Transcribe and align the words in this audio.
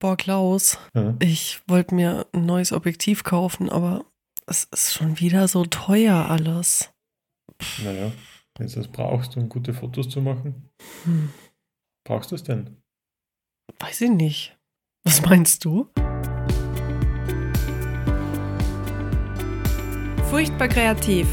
Boah, 0.00 0.16
Klaus, 0.16 0.78
Ja. 0.94 1.14
ich 1.18 1.60
wollte 1.66 1.94
mir 1.94 2.26
ein 2.32 2.46
neues 2.46 2.72
Objektiv 2.72 3.24
kaufen, 3.24 3.68
aber 3.68 4.04
es 4.46 4.64
ist 4.64 4.94
schon 4.94 5.18
wieder 5.18 5.48
so 5.48 5.64
teuer 5.64 6.26
alles. 6.30 6.90
Naja, 7.82 8.12
wenn 8.56 8.68
du 8.68 8.74
das 8.74 8.86
brauchst, 8.88 9.36
um 9.36 9.48
gute 9.48 9.74
Fotos 9.74 10.08
zu 10.08 10.20
machen, 10.22 10.68
Hm, 11.04 11.30
brauchst 12.04 12.30
du 12.30 12.36
es 12.36 12.44
denn? 12.44 12.76
weiß 13.80 14.00
ich 14.02 14.10
nicht. 14.10 14.56
Was 15.04 15.22
meinst 15.22 15.64
du? 15.64 15.88
Furchtbar 20.30 20.68
kreativ. 20.68 21.26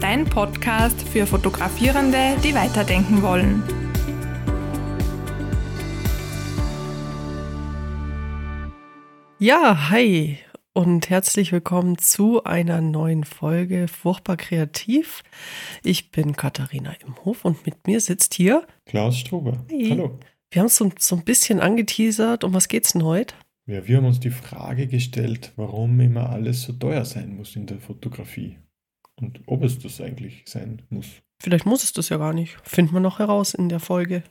Dein 0.00 0.24
Podcast 0.26 1.00
für 1.08 1.26
Fotografierende, 1.26 2.36
die 2.42 2.54
weiterdenken 2.54 3.22
wollen. 3.22 3.62
Ja, 9.38 9.90
hi 9.90 10.38
und 10.72 11.10
herzlich 11.10 11.52
willkommen 11.52 11.98
zu 11.98 12.44
einer 12.44 12.80
neuen 12.80 13.22
Folge 13.24 13.86
Furchtbar 13.86 14.38
Kreativ. 14.38 15.22
Ich 15.84 16.10
bin 16.10 16.36
Katharina 16.36 16.94
Imhof 17.06 17.44
und 17.44 17.66
mit 17.66 17.86
mir 17.86 18.00
sitzt 18.00 18.32
hier, 18.32 18.66
Klaus 18.86 19.18
Struber. 19.18 19.62
Hi. 19.70 19.90
Hallo. 19.90 20.18
wir 20.50 20.60
haben 20.60 20.68
es 20.68 20.76
so, 20.76 20.90
so 20.98 21.16
ein 21.16 21.24
bisschen 21.24 21.60
angeteasert. 21.60 22.44
Um 22.44 22.54
was 22.54 22.68
geht's 22.68 22.94
denn 22.94 23.04
heute? 23.04 23.34
Ja, 23.66 23.86
wir 23.86 23.98
haben 23.98 24.06
uns 24.06 24.20
die 24.20 24.30
Frage 24.30 24.86
gestellt, 24.86 25.52
warum 25.56 26.00
immer 26.00 26.30
alles 26.30 26.62
so 26.62 26.72
teuer 26.72 27.04
sein 27.04 27.36
muss 27.36 27.56
in 27.56 27.66
der 27.66 27.78
Fotografie. 27.78 28.56
Und 29.16 29.42
ob 29.44 29.64
es 29.64 29.78
das 29.78 30.00
eigentlich 30.00 30.44
sein 30.46 30.80
muss. 30.88 31.08
Vielleicht 31.42 31.66
muss 31.66 31.84
es 31.84 31.92
das 31.92 32.08
ja 32.08 32.16
gar 32.16 32.32
nicht. 32.32 32.56
Finden 32.62 32.94
wir 32.94 33.00
noch 33.00 33.18
heraus 33.18 33.52
in 33.52 33.68
der 33.68 33.80
Folge. 33.80 34.22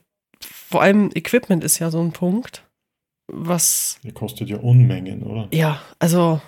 Vor 0.41 0.81
allem 0.81 1.11
Equipment 1.13 1.63
ist 1.63 1.77
ja 1.77 1.91
so 1.91 2.01
ein 2.01 2.11
Punkt, 2.11 2.64
was, 3.27 3.99
Der 4.03 4.13
kostet 4.13 4.49
ja 4.49 4.57
Unmengen, 4.57 5.23
oder? 5.23 5.47
ja, 5.51 5.81
also, 5.99 6.41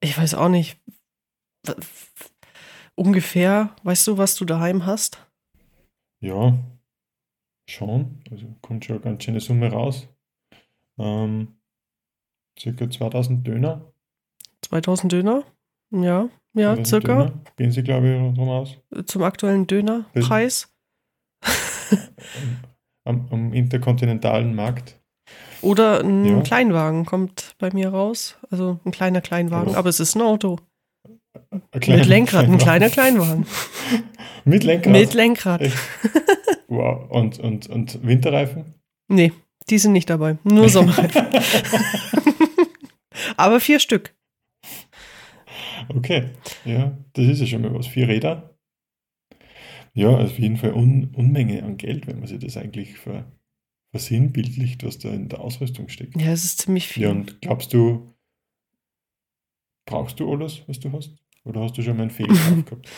ich 0.00 0.16
weiß 0.16 0.34
auch 0.34 0.48
nicht. 0.48 0.78
Ungefähr, 2.94 3.74
weißt 3.82 4.06
du, 4.08 4.18
was 4.18 4.34
du 4.34 4.44
daheim 4.44 4.84
hast? 4.86 5.26
Ja, 6.20 6.58
schon. 7.68 8.22
Also 8.30 8.46
kommt 8.60 8.84
schon 8.84 8.96
eine 8.96 9.04
ganz 9.04 9.24
schöne 9.24 9.40
Summe 9.40 9.70
raus. 9.70 10.08
Ähm, 10.98 11.60
circa 12.58 12.90
2000 12.90 13.46
Döner. 13.46 13.92
2000 14.62 15.12
Döner? 15.12 15.44
Ja, 15.90 16.28
ja, 16.52 16.74
2000 16.74 16.86
circa. 16.86 17.14
Döner. 17.24 17.44
Gehen 17.56 17.70
sie, 17.72 17.82
glaube 17.82 18.08
ich, 18.08 18.34
drum 18.34 18.48
aus. 18.50 18.76
Zum 19.06 19.22
aktuellen 19.22 19.66
Dönerpreis. 19.66 20.74
Am, 23.04 23.26
am 23.30 23.54
interkontinentalen 23.54 24.54
Markt. 24.54 24.99
Oder 25.62 26.00
ein 26.00 26.24
Ja. 26.24 26.40
Kleinwagen 26.42 27.04
kommt 27.04 27.54
bei 27.58 27.70
mir 27.72 27.90
raus. 27.90 28.38
Also 28.50 28.80
ein 28.84 28.92
kleiner 28.92 29.20
Kleinwagen, 29.20 29.74
Oh. 29.74 29.78
aber 29.78 29.88
es 29.90 30.00
ist 30.00 30.14
ein 30.16 30.22
Auto. 30.22 30.58
Ein 31.50 31.62
Mit 31.74 32.06
Lenkrad, 32.06 32.46
ein 32.46 32.58
kleiner 32.58 32.88
Kleinwagen. 32.90 33.44
Kleinwagen. 33.44 34.08
Mit 34.44 34.64
Lenkrad. 34.64 34.92
Mit 34.92 35.14
Lenkrad. 35.14 35.60
Echt? 35.60 35.76
Wow. 36.68 37.10
Und, 37.10 37.38
und, 37.40 37.66
und 37.68 38.06
Winterreifen? 38.06 38.74
Nee, 39.08 39.32
die 39.68 39.78
sind 39.78 39.92
nicht 39.92 40.08
dabei. 40.08 40.38
Nur 40.44 40.68
Sommerreifen. 40.68 41.26
aber 43.36 43.60
vier 43.60 43.80
Stück. 43.80 44.14
Okay. 45.94 46.30
Ja, 46.64 46.96
das 47.14 47.26
ist 47.26 47.40
ja 47.40 47.46
schon 47.46 47.62
mal 47.62 47.74
was. 47.74 47.86
Vier 47.86 48.08
Räder. 48.08 48.54
Ja, 49.92 50.08
auf 50.10 50.38
jeden 50.38 50.56
Fall 50.56 50.72
Un 50.72 51.12
Unmenge 51.16 51.62
an 51.64 51.76
Geld, 51.76 52.06
wenn 52.06 52.20
man 52.20 52.28
sich 52.28 52.38
das 52.38 52.56
eigentlich 52.56 52.96
ver 52.98 53.24
versinnbildlicht, 53.90 54.84
was 54.84 54.98
da 54.98 55.10
in 55.10 55.28
der 55.28 55.40
Ausrüstung 55.40 55.88
steckt. 55.88 56.20
Ja, 56.20 56.32
es 56.32 56.44
ist 56.44 56.60
ziemlich 56.60 56.88
viel. 56.88 57.04
Ja, 57.04 57.10
und 57.10 57.40
glaubst 57.40 57.72
du, 57.72 58.14
brauchst 59.86 60.20
du 60.20 60.32
alles, 60.32 60.62
was 60.66 60.78
du 60.80 60.92
hast? 60.92 61.16
Oder 61.44 61.62
hast 61.62 61.76
du 61.76 61.82
schon 61.82 61.96
mal 61.96 62.04
einen 62.04 62.10
Fehlkauf 62.10 62.64
gehabt? 62.64 62.88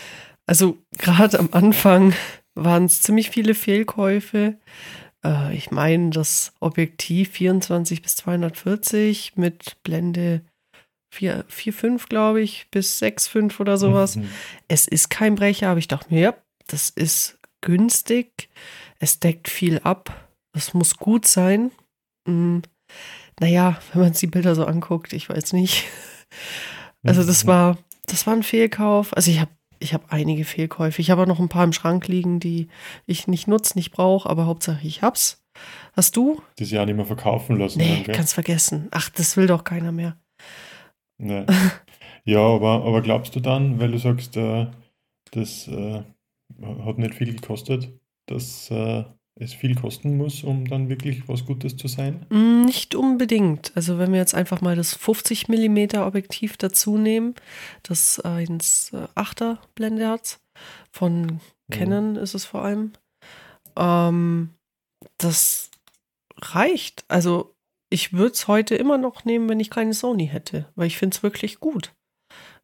Also 0.47 0.79
gerade 0.99 1.39
am 1.39 1.49
Anfang 1.53 2.13
waren 2.55 2.85
es 2.85 3.03
ziemlich 3.03 3.31
viele 3.31 3.55
Fehlkäufe. 3.55 4.59
Äh, 5.25 5.57
ich 5.57 5.71
meine, 5.71 6.11
das 6.11 6.53
Objektiv 6.61 7.31
24 7.31 8.03
bis 8.03 8.17
240 8.17 9.37
mit 9.37 9.83
Blende 9.83 10.43
4, 11.13 11.45
4,5, 11.47 12.09
glaube 12.09 12.41
ich, 12.43 12.69
bis 12.71 13.01
6,5 13.01 13.61
oder 13.61 13.77
sowas. 13.77 14.17
Mhm. 14.17 14.29
Es 14.69 14.89
ist 14.89 15.11
kein 15.11 15.35
Brecher, 15.35 15.69
aber 15.69 15.79
ich 15.79 15.89
dachte 15.89 16.13
mir, 16.13 16.21
ja, 16.21 16.35
das 16.67 16.91
ist 16.91 17.39
günstig. 17.61 18.49
Es 18.99 19.21
deckt 19.21 19.49
viel 19.49 19.79
ab. 19.81 20.32
Es 20.53 20.75
muss 20.75 20.97
gut 20.97 21.27
sein. 21.27 21.71
Mm, 22.27 22.59
naja, 23.41 23.79
wenn 23.93 24.03
man 24.03 24.13
sich 24.13 24.21
die 24.21 24.27
Bilder 24.27 24.55
so 24.55 24.65
anguckt, 24.65 25.13
ich 25.13 25.29
weiß 25.29 25.53
nicht. 25.53 25.85
Also 27.05 27.25
das 27.25 27.49
war, 27.49 27.79
das 28.07 28.29
war 28.29 28.35
ein 28.35 28.45
Fehlkauf. 28.45 29.13
Also 29.17 29.33
ich 29.33 29.41
habe 29.41 29.51
ich 29.81 29.93
hab 29.93 30.13
einige 30.13 30.45
Fehlkäufe. 30.45 31.03
Ich 31.03 31.11
habe 31.11 31.23
auch 31.23 31.27
noch 31.27 31.41
ein 31.41 31.49
paar 31.49 31.65
im 31.65 31.73
Schrank 31.73 32.07
liegen, 32.07 32.39
die 32.39 32.69
ich 33.07 33.27
nicht 33.27 33.49
nutze, 33.49 33.77
nicht 33.77 33.91
brauche, 33.91 34.31
aber 34.31 34.47
Hauptsache 34.47 34.87
ich 34.87 35.03
hab's. 35.03 35.43
Hast 35.95 36.17
du? 36.17 36.41
Das 36.57 36.71
ja 36.71 36.87
nicht 36.87 36.95
mehr 36.95 37.05
verkaufen 37.05 37.57
lassen. 37.59 37.79
Nee, 37.79 38.05
dann, 38.07 38.15
kannst 38.15 38.35
vergessen. 38.35 38.89
Ach, 38.93 39.11
das 39.11 39.37
will 39.37 39.49
doch 39.49 39.65
keiner 39.65 39.93
mehr. 39.93 40.17
Nee. 41.19 41.45
Ja, 42.25 42.39
aber, 42.39 42.85
aber 42.85 43.03
glaubst 43.03 43.35
du 43.35 43.41
dann, 43.41 43.81
weil 43.81 43.91
du 43.91 43.99
sagst, 43.99 44.37
äh, 44.37 44.69
das 45.33 45.67
äh, 45.67 46.03
hat 46.85 46.99
nicht 46.99 47.15
viel 47.15 47.35
gekostet, 47.35 47.93
dass 48.27 48.71
äh, 48.71 49.05
es 49.41 49.55
viel 49.55 49.75
kosten 49.75 50.17
muss, 50.17 50.45
um 50.45 50.67
dann 50.67 50.89
wirklich 50.89 51.27
was 51.29 51.45
Gutes 51.47 51.77
zu 51.77 51.89
sein? 51.89 52.27
Mm, 52.31 52.65
Nicht 52.65 52.95
unbedingt. 52.95 53.73
Also 53.75 53.99
wenn 53.99 54.13
wir 54.13 54.19
jetzt 54.21 54.35
einfach 54.35 54.61
mal 54.61 54.77
das 54.77 54.95
50 54.95 55.49
mm 55.49 55.97
Objektiv 55.97 56.57
dazu 56.57 56.99
nehmen, 56.99 57.35
das 57.83 58.23
1,8er 58.25 59.59
Blende 59.75 60.09
hat, 60.09 60.39
von 60.93 61.41
Canon 61.71 62.17
ist 62.17 62.35
es 62.35 62.45
vor 62.45 62.63
allem, 62.63 62.93
ähm, 63.77 64.51
das 65.19 65.71
reicht. 66.41 67.05
Also 67.09 67.55
ich 67.91 68.13
würde 68.13 68.33
es 68.35 68.49
heute 68.49 68.75
immer 68.75 68.99
noch 68.99 69.25
nehmen, 69.25 69.49
wenn 69.49 69.61
ich 69.61 69.71
keine 69.71 69.95
Sony 69.95 70.27
hätte, 70.27 70.67
weil 70.75 70.87
ich 70.87 70.99
finde 70.99 71.17
es 71.17 71.23
wirklich 71.23 71.61
gut. 71.61 71.95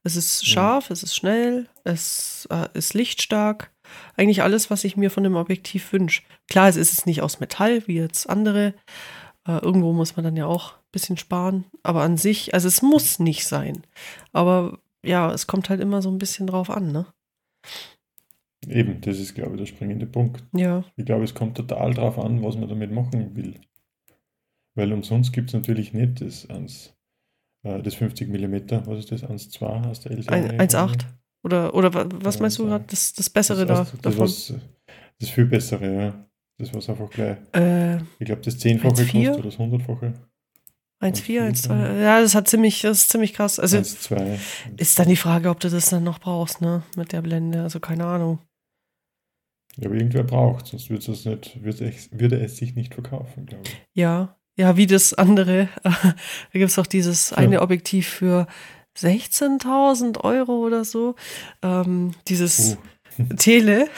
Es 0.04 0.16
ist 0.16 0.42
Ja. 0.46 0.52
scharf, 0.52 0.90
es 0.90 1.02
ist 1.02 1.16
schnell, 1.16 1.68
es 1.84 2.46
äh, 2.50 2.68
ist 2.74 2.94
lichtstark. 2.94 3.72
Eigentlich 4.16 4.42
alles, 4.42 4.70
was 4.70 4.84
ich 4.84 4.96
mir 4.96 5.10
von 5.10 5.22
dem 5.24 5.36
Objektiv 5.36 5.92
wünsche. 5.92 6.22
Klar, 6.48 6.68
es 6.68 6.76
ist 6.76 6.92
jetzt 6.92 7.06
nicht 7.06 7.22
aus 7.22 7.40
Metall, 7.40 7.86
wie 7.86 7.96
jetzt 7.96 8.28
andere. 8.28 8.74
Äh, 9.46 9.58
irgendwo 9.58 9.92
muss 9.92 10.16
man 10.16 10.24
dann 10.24 10.36
ja 10.36 10.46
auch 10.46 10.72
ein 10.74 10.92
bisschen 10.92 11.16
sparen. 11.16 11.64
Aber 11.82 12.02
an 12.02 12.16
sich, 12.16 12.54
also 12.54 12.68
es 12.68 12.82
muss 12.82 13.18
nicht 13.18 13.46
sein. 13.46 13.82
Aber 14.32 14.78
ja, 15.04 15.32
es 15.32 15.46
kommt 15.46 15.70
halt 15.70 15.80
immer 15.80 16.02
so 16.02 16.10
ein 16.10 16.18
bisschen 16.18 16.46
drauf 16.46 16.70
an, 16.70 16.92
ne? 16.92 17.06
Eben, 18.66 19.00
das 19.00 19.18
ist, 19.18 19.34
glaube 19.34 19.52
ich, 19.52 19.58
der 19.58 19.66
springende 19.66 20.06
Punkt. 20.06 20.44
Ja. 20.52 20.84
Ich 20.96 21.04
glaube, 21.06 21.24
es 21.24 21.34
kommt 21.34 21.56
total 21.56 21.94
drauf 21.94 22.18
an, 22.18 22.42
was 22.42 22.56
man 22.56 22.68
damit 22.68 22.90
machen 22.92 23.36
will. 23.36 23.60
Weil 24.74 24.92
umsonst 24.92 25.32
gibt 25.32 25.50
es 25.50 25.54
natürlich 25.54 25.92
nicht 25.92 26.20
das 26.20 26.48
1, 26.50 26.94
äh, 27.64 27.82
das 27.82 27.94
50 27.94 28.28
mm, 28.28 28.86
was 28.86 28.98
ist 28.98 29.12
das, 29.12 29.22
1,2 29.24 29.84
hast 29.86 30.04
du 30.04 30.10
LCD? 30.10 30.28
Ein- 30.32 30.60
1,8. 30.60 31.06
Oder, 31.44 31.74
oder 31.74 31.94
wa- 31.94 32.08
was 32.12 32.40
meinst 32.40 32.58
du 32.58 32.66
gerade? 32.66 32.84
Das, 32.88 33.12
das 33.12 33.30
Bessere 33.30 33.64
das, 33.66 33.92
da, 33.92 33.98
das, 34.02 34.18
was, 34.18 34.54
das 35.20 35.30
viel 35.30 35.46
bessere, 35.46 35.94
ja. 35.94 36.24
Das 36.58 36.72
war 36.74 36.88
einfach 36.96 37.10
gleich. 37.10 37.36
Äh, 37.54 37.98
Ich 38.18 38.26
glaube, 38.26 38.42
das 38.42 38.58
Zehnfache 38.58 38.94
1,4? 38.94 39.04
kostet 39.12 39.34
oder 39.34 39.42
das 39.44 39.58
Hundertfache. 39.58 40.14
1,4, 41.00 41.40
1,2. 41.68 41.68
Ja. 41.78 41.94
Ja, 41.94 42.20
das 42.20 42.34
hat 42.34 42.48
ziemlich, 42.48 42.80
das 42.82 43.02
ist 43.02 43.10
ziemlich 43.10 43.32
krass. 43.34 43.60
Also 43.60 43.76
1,2. 43.78 44.38
ist 44.76 44.98
dann 44.98 45.08
die 45.08 45.14
Frage, 45.16 45.48
ob 45.50 45.60
du 45.60 45.68
das 45.70 45.90
dann 45.90 46.02
noch 46.02 46.18
brauchst, 46.18 46.60
ne? 46.60 46.82
Mit 46.96 47.12
der 47.12 47.22
Blende. 47.22 47.62
Also 47.62 47.78
keine 47.78 48.04
Ahnung. 48.04 48.40
Ja, 49.76 49.86
aber 49.88 49.94
irgendwer 49.96 50.24
braucht, 50.24 50.66
sonst 50.66 50.90
würde 50.90 51.12
es, 51.12 51.24
nicht, 51.24 51.62
würde 51.62 51.84
es, 51.88 52.08
würde 52.10 52.40
es 52.40 52.56
sich 52.56 52.74
nicht 52.74 52.94
verkaufen, 52.94 53.46
glaube 53.46 53.62
ich. 53.64 53.76
Ja, 53.94 54.36
ja, 54.56 54.76
wie 54.76 54.88
das 54.88 55.14
andere. 55.14 55.68
da 55.84 55.92
gibt 56.52 56.70
es 56.70 56.78
auch 56.80 56.86
dieses 56.88 57.32
eine 57.32 57.54
Ja. 57.56 57.62
Objektiv 57.62 58.08
für 58.08 58.48
16.000 59.00 60.20
Euro 60.22 60.64
oder 60.66 60.84
so. 60.84 61.14
Ähm, 61.62 62.12
dieses 62.26 62.76
Uh. 63.18 63.24
Tele. 63.36 63.88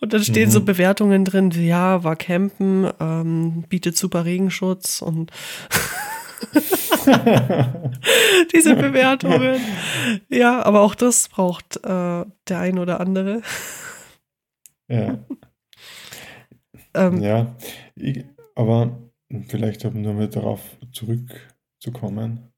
Und 0.00 0.12
dann 0.12 0.22
stehen 0.22 0.50
so 0.50 0.60
Mhm. 0.60 0.64
Bewertungen 0.66 1.24
drin, 1.24 1.54
wie, 1.54 1.66
ja, 1.68 2.04
war 2.04 2.16
campen, 2.16 2.90
ähm, 3.00 3.64
bietet 3.68 3.96
super 3.96 4.24
Regenschutz 4.24 5.00
und 5.02 5.30
diese 8.52 8.76
Bewertungen. 8.76 9.60
Ja, 10.28 10.62
aber 10.62 10.82
auch 10.82 10.94
das 10.94 11.28
braucht 11.28 11.76
äh, 11.78 12.24
der 12.48 12.58
ein 12.58 12.78
oder 12.78 13.00
andere. 13.00 13.42
ja. 14.88 15.18
Ähm, 16.94 17.22
ja, 17.22 17.56
ich, 17.96 18.24
aber 18.54 18.98
vielleicht 19.48 19.84
um 19.84 20.00
nur 20.00 20.14
mal 20.14 20.28
darauf 20.28 20.60
zurückzukommen, 20.92 22.52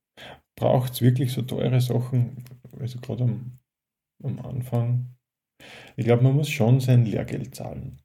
braucht 0.56 0.94
es 0.94 1.02
wirklich 1.02 1.32
so 1.32 1.42
teure 1.42 1.80
Sachen, 1.80 2.44
also 2.80 3.00
gerade 3.00 3.24
am, 3.24 3.58
am 4.24 4.40
Anfang? 4.40 5.16
Ich 5.96 6.06
glaube, 6.06 6.24
man 6.24 6.36
muss 6.36 6.50
schon 6.50 6.80
sein 6.80 7.06
Lehrgeld 7.06 7.54
zahlen. 7.54 8.00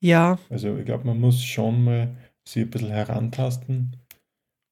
Ja, 0.00 0.38
Also 0.48 0.76
ich 0.76 0.84
glaube, 0.84 1.04
man 1.06 1.20
muss 1.20 1.42
schon 1.44 1.84
mal 1.84 2.16
sich 2.48 2.62
ein 2.62 2.70
bisschen 2.70 2.90
herantasten 2.90 3.96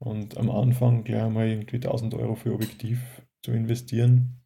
Und 0.03 0.37
am 0.39 0.51
Anfang 0.51 1.05
gleich 1.05 1.25
einmal 1.25 1.49
irgendwie 1.49 1.79
1000 1.79 2.15
Euro 2.15 2.37
für 2.37 2.55
Objektiv 2.55 3.23
zu 3.45 3.53
investieren, 3.53 4.43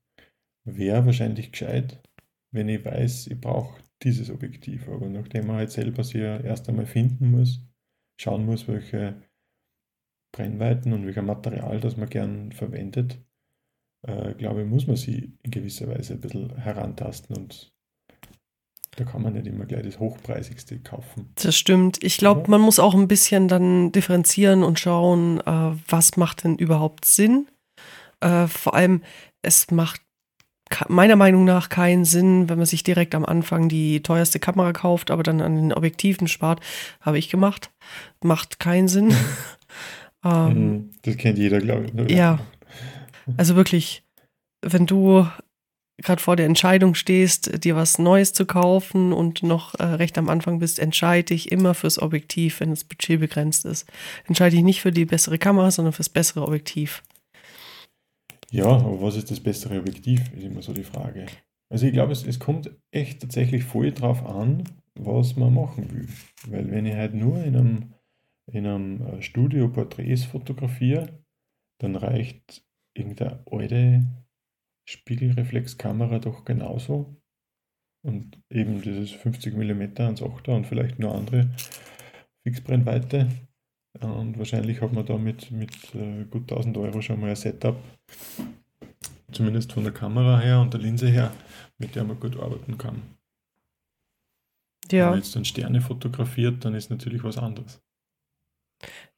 wäre 0.64 1.06
wahrscheinlich 1.06 1.52
gescheit, 1.52 2.02
wenn 2.52 2.68
ich 2.68 2.84
weiß, 2.84 3.28
ich 3.28 3.40
brauche 3.40 3.82
dieses 4.02 4.30
Objektiv. 4.30 4.88
Aber 4.88 5.08
nachdem 5.08 5.48
man 5.48 5.56
halt 5.58 5.72
selber 5.72 6.04
sich 6.04 6.22
ja 6.22 6.38
erst 6.40 6.68
einmal 6.68 6.86
finden 6.86 7.30
muss, 7.32 7.62
schauen 8.20 8.46
muss, 8.46 8.68
welche 8.68 9.22
Brennweiten 10.32 10.92
und 10.92 11.06
welcher 11.06 11.22
Material 11.22 11.80
das 11.80 11.96
man 11.96 12.08
gern 12.08 12.52
verwendet, 12.52 13.18
äh, 14.06 14.34
glaube 14.34 14.62
ich, 14.62 14.68
muss 14.68 14.86
man 14.86 14.96
sie 14.96 15.32
in 15.42 15.50
gewisser 15.50 15.88
Weise 15.88 16.14
ein 16.14 16.20
bisschen 16.20 16.56
herantasten 16.56 17.36
und 17.36 17.72
da 18.96 19.04
kann 19.04 19.22
man 19.22 19.34
nicht 19.34 19.46
immer 19.46 19.64
gleich 19.64 19.84
das 19.84 20.00
hochpreisigste 20.00 20.80
kaufen. 20.80 21.32
Das 21.36 21.56
stimmt. 21.56 22.02
Ich 22.02 22.16
glaube, 22.16 22.42
ja. 22.42 22.48
man 22.48 22.60
muss 22.60 22.80
auch 22.80 22.94
ein 22.94 23.06
bisschen 23.06 23.46
dann 23.46 23.92
differenzieren 23.92 24.64
und 24.64 24.80
schauen, 24.80 25.40
äh, 25.40 25.76
was 25.86 26.16
macht 26.16 26.42
denn 26.42 26.56
überhaupt 26.56 27.04
Sinn. 27.04 27.46
Äh, 28.20 28.48
vor 28.48 28.74
allem, 28.74 29.02
es 29.42 29.70
macht 29.70 30.02
meiner 30.88 31.16
Meinung 31.16 31.44
nach 31.44 31.68
keinen 31.68 32.04
Sinn, 32.04 32.48
wenn 32.48 32.58
man 32.58 32.66
sich 32.66 32.82
direkt 32.82 33.14
am 33.14 33.24
Anfang 33.24 33.68
die 33.68 34.02
teuerste 34.02 34.38
Kamera 34.38 34.72
kauft, 34.72 35.10
aber 35.10 35.22
dann 35.22 35.40
an 35.40 35.56
den 35.56 35.72
Objektiven 35.72 36.28
spart. 36.28 36.60
Habe 37.00 37.18
ich 37.18 37.30
gemacht. 37.30 37.70
Macht 38.22 38.58
keinen 38.58 38.88
Sinn. 38.88 39.14
ähm, 40.24 40.52
mhm. 40.52 40.90
das 41.02 41.16
kennt 41.16 41.38
jeder, 41.38 41.60
glaube 41.60 41.86
ich. 41.86 41.94
Ne? 41.94 42.12
Ja. 42.12 42.40
Also 43.36 43.56
wirklich, 43.56 44.02
wenn 44.62 44.86
du 44.86 45.26
gerade 45.98 46.22
vor 46.22 46.36
der 46.36 46.46
Entscheidung 46.46 46.94
stehst, 46.94 47.64
dir 47.64 47.74
was 47.74 47.98
Neues 47.98 48.32
zu 48.32 48.46
kaufen 48.46 49.12
und 49.12 49.42
noch 49.42 49.74
äh, 49.74 49.84
recht 49.84 50.16
am 50.16 50.28
Anfang 50.28 50.60
bist, 50.60 50.78
entscheide 50.78 51.34
dich 51.34 51.50
immer 51.50 51.74
fürs 51.74 52.00
Objektiv, 52.00 52.60
wenn 52.60 52.70
das 52.70 52.84
Budget 52.84 53.20
begrenzt 53.20 53.64
ist. 53.64 53.86
Entscheide 54.26 54.56
dich 54.56 54.64
nicht 54.64 54.80
für 54.80 54.92
die 54.92 55.04
bessere 55.04 55.38
Kamera, 55.38 55.70
sondern 55.70 55.92
fürs 55.92 56.08
bessere 56.08 56.42
Objektiv. 56.42 57.02
Ja, 58.50 58.66
aber 58.66 59.02
was 59.02 59.16
ist 59.16 59.30
das 59.30 59.40
bessere 59.40 59.78
Objektiv, 59.78 60.20
ist 60.34 60.44
immer 60.44 60.62
so 60.62 60.72
die 60.72 60.84
Frage. 60.84 61.26
Also 61.70 61.86
ich 61.86 61.92
glaube, 61.92 62.12
es, 62.12 62.24
es 62.24 62.38
kommt 62.38 62.70
echt 62.92 63.20
tatsächlich 63.20 63.64
voll 63.64 63.92
drauf 63.92 64.24
an, 64.24 64.64
was 64.94 65.36
man 65.36 65.52
machen 65.52 65.92
will. 65.92 66.08
Weil 66.46 66.70
wenn 66.70 66.86
ich 66.86 66.94
halt 66.94 67.14
nur 67.14 67.42
in 67.44 67.56
einem, 67.56 67.94
in 68.52 68.66
einem 68.66 69.06
äh, 69.06 69.22
Studio 69.22 69.68
Porträts 69.68 70.24
fotografiere, 70.24 71.24
dann 71.80 71.96
reicht 71.96 72.64
irgendeine 72.94 73.44
alte 73.50 74.06
Spiegelreflexkamera 74.88 76.18
doch 76.18 76.44
genauso. 76.44 77.16
Und 78.02 78.40
eben 78.48 78.80
dieses 78.80 79.10
50 79.10 79.54
mm 79.54 79.82
ans 79.98 80.22
8er 80.22 80.56
und 80.56 80.66
vielleicht 80.66 80.98
nur 80.98 81.14
andere 81.14 81.50
Fixbrennweite. 82.42 83.28
Und 84.00 84.38
wahrscheinlich 84.38 84.80
hat 84.80 84.92
man 84.92 85.04
da 85.04 85.18
mit, 85.18 85.50
mit 85.50 85.94
äh, 85.94 86.24
gut 86.24 86.50
1000 86.50 86.76
Euro 86.78 87.02
schon 87.02 87.20
mal 87.20 87.30
ein 87.30 87.36
Setup, 87.36 87.76
zumindest 89.32 89.72
von 89.72 89.82
der 89.82 89.92
Kamera 89.92 90.38
her 90.38 90.60
und 90.60 90.72
der 90.72 90.80
Linse 90.80 91.08
her, 91.08 91.32
mit 91.78 91.96
der 91.96 92.04
man 92.04 92.20
gut 92.20 92.38
arbeiten 92.38 92.78
kann. 92.78 93.02
Ja. 94.90 95.06
Wenn 95.06 95.10
man 95.10 95.18
jetzt 95.18 95.34
dann 95.34 95.44
Sterne 95.44 95.80
fotografiert, 95.80 96.64
dann 96.64 96.74
ist 96.74 96.90
natürlich 96.90 97.24
was 97.24 97.36
anderes. 97.36 97.82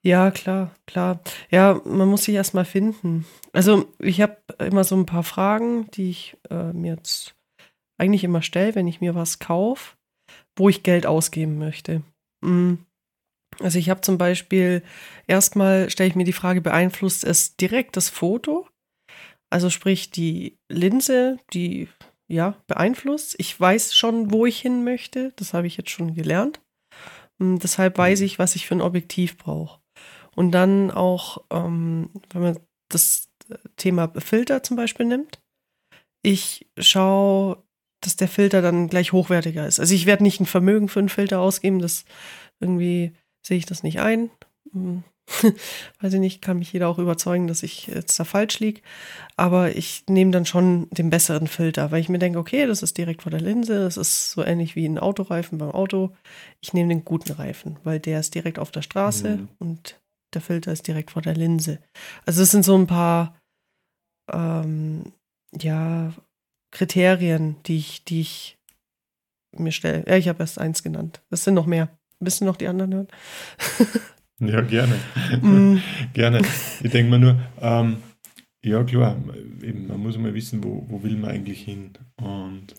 Ja, 0.03 0.31
klar, 0.31 0.75
klar. 0.87 1.21
Ja, 1.51 1.81
man 1.85 2.09
muss 2.09 2.25
sich 2.25 2.35
erstmal 2.35 2.65
finden. 2.65 3.27
Also, 3.53 3.93
ich 3.99 4.21
habe 4.21 4.39
immer 4.59 4.85
so 4.85 4.97
ein 4.97 5.07
paar 5.07 5.23
Fragen, 5.25 5.91
die 5.91 6.11
ich 6.11 6.37
äh, 6.49 6.73
mir 6.73 6.95
jetzt 6.95 7.35
eigentlich 7.99 8.25
immer 8.25 8.41
stelle, 8.41 8.75
wenn 8.75 8.89
ich 8.89 9.03
mir 9.03 9.15
was 9.15 9.41
kaufe, 9.41 9.97
wo 10.57 10.71
ich 10.71 10.83
Geld 10.83 11.05
ausgeben 11.05 11.59
möchte. 11.59 12.03
Mhm. 12.41 12.87
Also, 13.59 13.79
ich 13.79 13.91
habe 13.91 14.01
zum 14.01 14.17
Beispiel 14.17 14.83
erstmal 15.27 15.91
stelle 15.91 16.09
ich 16.09 16.17
mir 16.17 16.25
die 16.25 16.33
Frage, 16.33 16.62
beeinflusst 16.62 17.25
es 17.25 17.57
direkt 17.57 17.97
das 17.97 18.09
Foto? 18.09 18.67
Also, 19.51 19.69
sprich, 19.69 20.11
die 20.11 20.57
Linse, 20.71 21.39
die 21.53 21.89
ja 22.27 22.57
beeinflusst. 22.69 23.35
Ich 23.39 23.59
weiß 23.59 23.95
schon, 23.95 24.31
wo 24.31 24.47
ich 24.47 24.61
hin 24.61 24.85
möchte. 24.85 25.33
Das 25.37 25.53
habe 25.53 25.67
ich 25.67 25.77
jetzt 25.77 25.91
schon 25.91 26.15
gelernt. 26.15 26.61
Und 27.41 27.61
deshalb 27.61 27.99
weiß 27.99 28.21
ich, 28.21 28.39
was 28.39 28.55
ich 28.55 28.67
für 28.67 28.75
ein 28.75 28.83
Objektiv 28.83 29.37
brauche. 29.39 29.81
Und 30.37 30.53
dann 30.53 30.91
auch, 30.91 31.45
ähm, 31.51 32.11
wenn 32.33 32.43
man 32.43 32.59
das 32.89 33.29
Thema 33.77 34.13
Filter 34.19 34.63
zum 34.63 34.77
Beispiel 34.77 35.07
nimmt, 35.07 35.41
ich 36.23 36.69
schaue, 36.79 37.63
dass 38.03 38.17
der 38.17 38.29
Filter 38.29 38.63
dann 38.63 38.89
gleich 38.89 39.13
hochwertiger 39.13 39.67
ist. 39.67 39.81
Also 39.81 39.95
ich 39.95 40.07
werde 40.07 40.23
nicht 40.23 40.41
ein 40.41 40.47
Vermögen 40.47 40.89
für 40.89 41.01
einen 41.01 41.09
Filter 41.09 41.41
ausgeben, 41.41 41.81
das 41.81 42.05
irgendwie 42.61 43.13
sehe 43.45 43.59
ich 43.59 43.67
das 43.67 43.83
nicht 43.83 44.01
ein. 44.01 44.31
Weiß 46.00 46.12
ich 46.12 46.21
nicht, 46.21 46.43
kann 46.43 46.59
mich 46.59 46.73
jeder 46.73 46.88
auch 46.88 46.99
überzeugen, 46.99 47.47
dass 47.47 47.62
ich 47.62 47.87
jetzt 47.87 48.19
da 48.19 48.25
falsch 48.25 48.61
liege. 48.61 48.81
Aber 49.37 49.77
ich 49.77 50.05
nehme 50.09 50.31
dann 50.31 50.47
schon 50.47 50.88
den 50.91 51.11
besseren 51.11 51.47
Filter, 51.47 51.91
weil 51.91 52.00
ich 52.00 52.09
mir 52.09 52.19
denke, 52.19 52.38
okay, 52.38 52.67
das 52.67 52.82
ist 52.82 52.99
direkt 52.99 53.23
vor 53.23 53.31
der 53.31 53.41
Linse, 53.41 53.81
das 53.81 53.97
ist 53.97 54.32
so 54.32 54.44
ähnlich 54.44 54.77
wie 54.77 54.87
ein 54.87 54.99
Autoreifen 54.99 55.59
beim 55.59 55.71
Auto. 55.71 56.15
Ich 56.61 56.73
nehme 56.73 56.88
den 56.88 57.05
guten 57.05 57.32
Reifen, 57.32 57.79
weil 57.85 58.00
der 58.00 58.21
ist 58.21 58.35
direkt 58.35 58.59
auf 58.59 58.71
der 58.71 58.82
Straße 58.82 59.37
mhm. 59.37 59.49
und 59.59 60.00
der 60.35 60.41
Filter 60.41 60.73
ist 60.73 60.87
direkt 60.87 61.11
vor 61.12 61.23
der 61.23 61.35
Linse. 61.35 61.81
Also 62.26 62.43
es 62.43 62.50
sind 62.50 62.65
so 62.65 62.76
ein 62.76 62.87
paar 62.87 63.38
ähm, 64.33 65.12
ja, 65.59 66.12
Kriterien, 66.71 67.56
die 67.67 67.79
ich, 67.79 68.05
die 68.05 68.21
ich 68.21 68.59
mir 69.56 69.73
stelle. 69.73 70.05
Ja, 70.06 70.17
ich 70.17 70.29
habe 70.29 70.41
erst 70.41 70.59
eins 70.59 70.83
genannt. 70.83 71.23
Das 71.31 71.44
sind 71.44 71.55
noch 71.55 71.67
mehr. 71.67 71.88
Wissen 72.21 72.44
noch 72.44 72.56
die 72.56 72.69
anderen 72.69 72.94
hören? 72.94 73.09
Ja, 74.41 74.61
gerne. 74.63 74.97
Mm. 75.43 75.79
gerne. 76.15 76.41
Ich 76.83 76.91
denke 76.91 77.11
mir 77.11 77.19
nur, 77.19 77.41
ähm, 77.61 77.99
ja 78.65 78.83
klar, 78.85 79.17
eben, 79.63 79.87
man 79.87 80.01
muss 80.01 80.19
mal 80.19 80.35
wissen, 80.35 80.65
wo, 80.65 80.85
wo 80.89 81.03
will 81.03 81.17
man 81.17 81.31
eigentlich 81.31 81.63
hin. 81.63 81.93
Und 82.17 82.75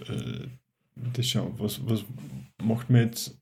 äh, 0.00 0.48
das 1.14 1.28
schauen, 1.28 1.54
was, 1.58 1.80
was 1.86 2.04
macht 2.62 2.90
man 2.90 3.02
jetzt, 3.02 3.38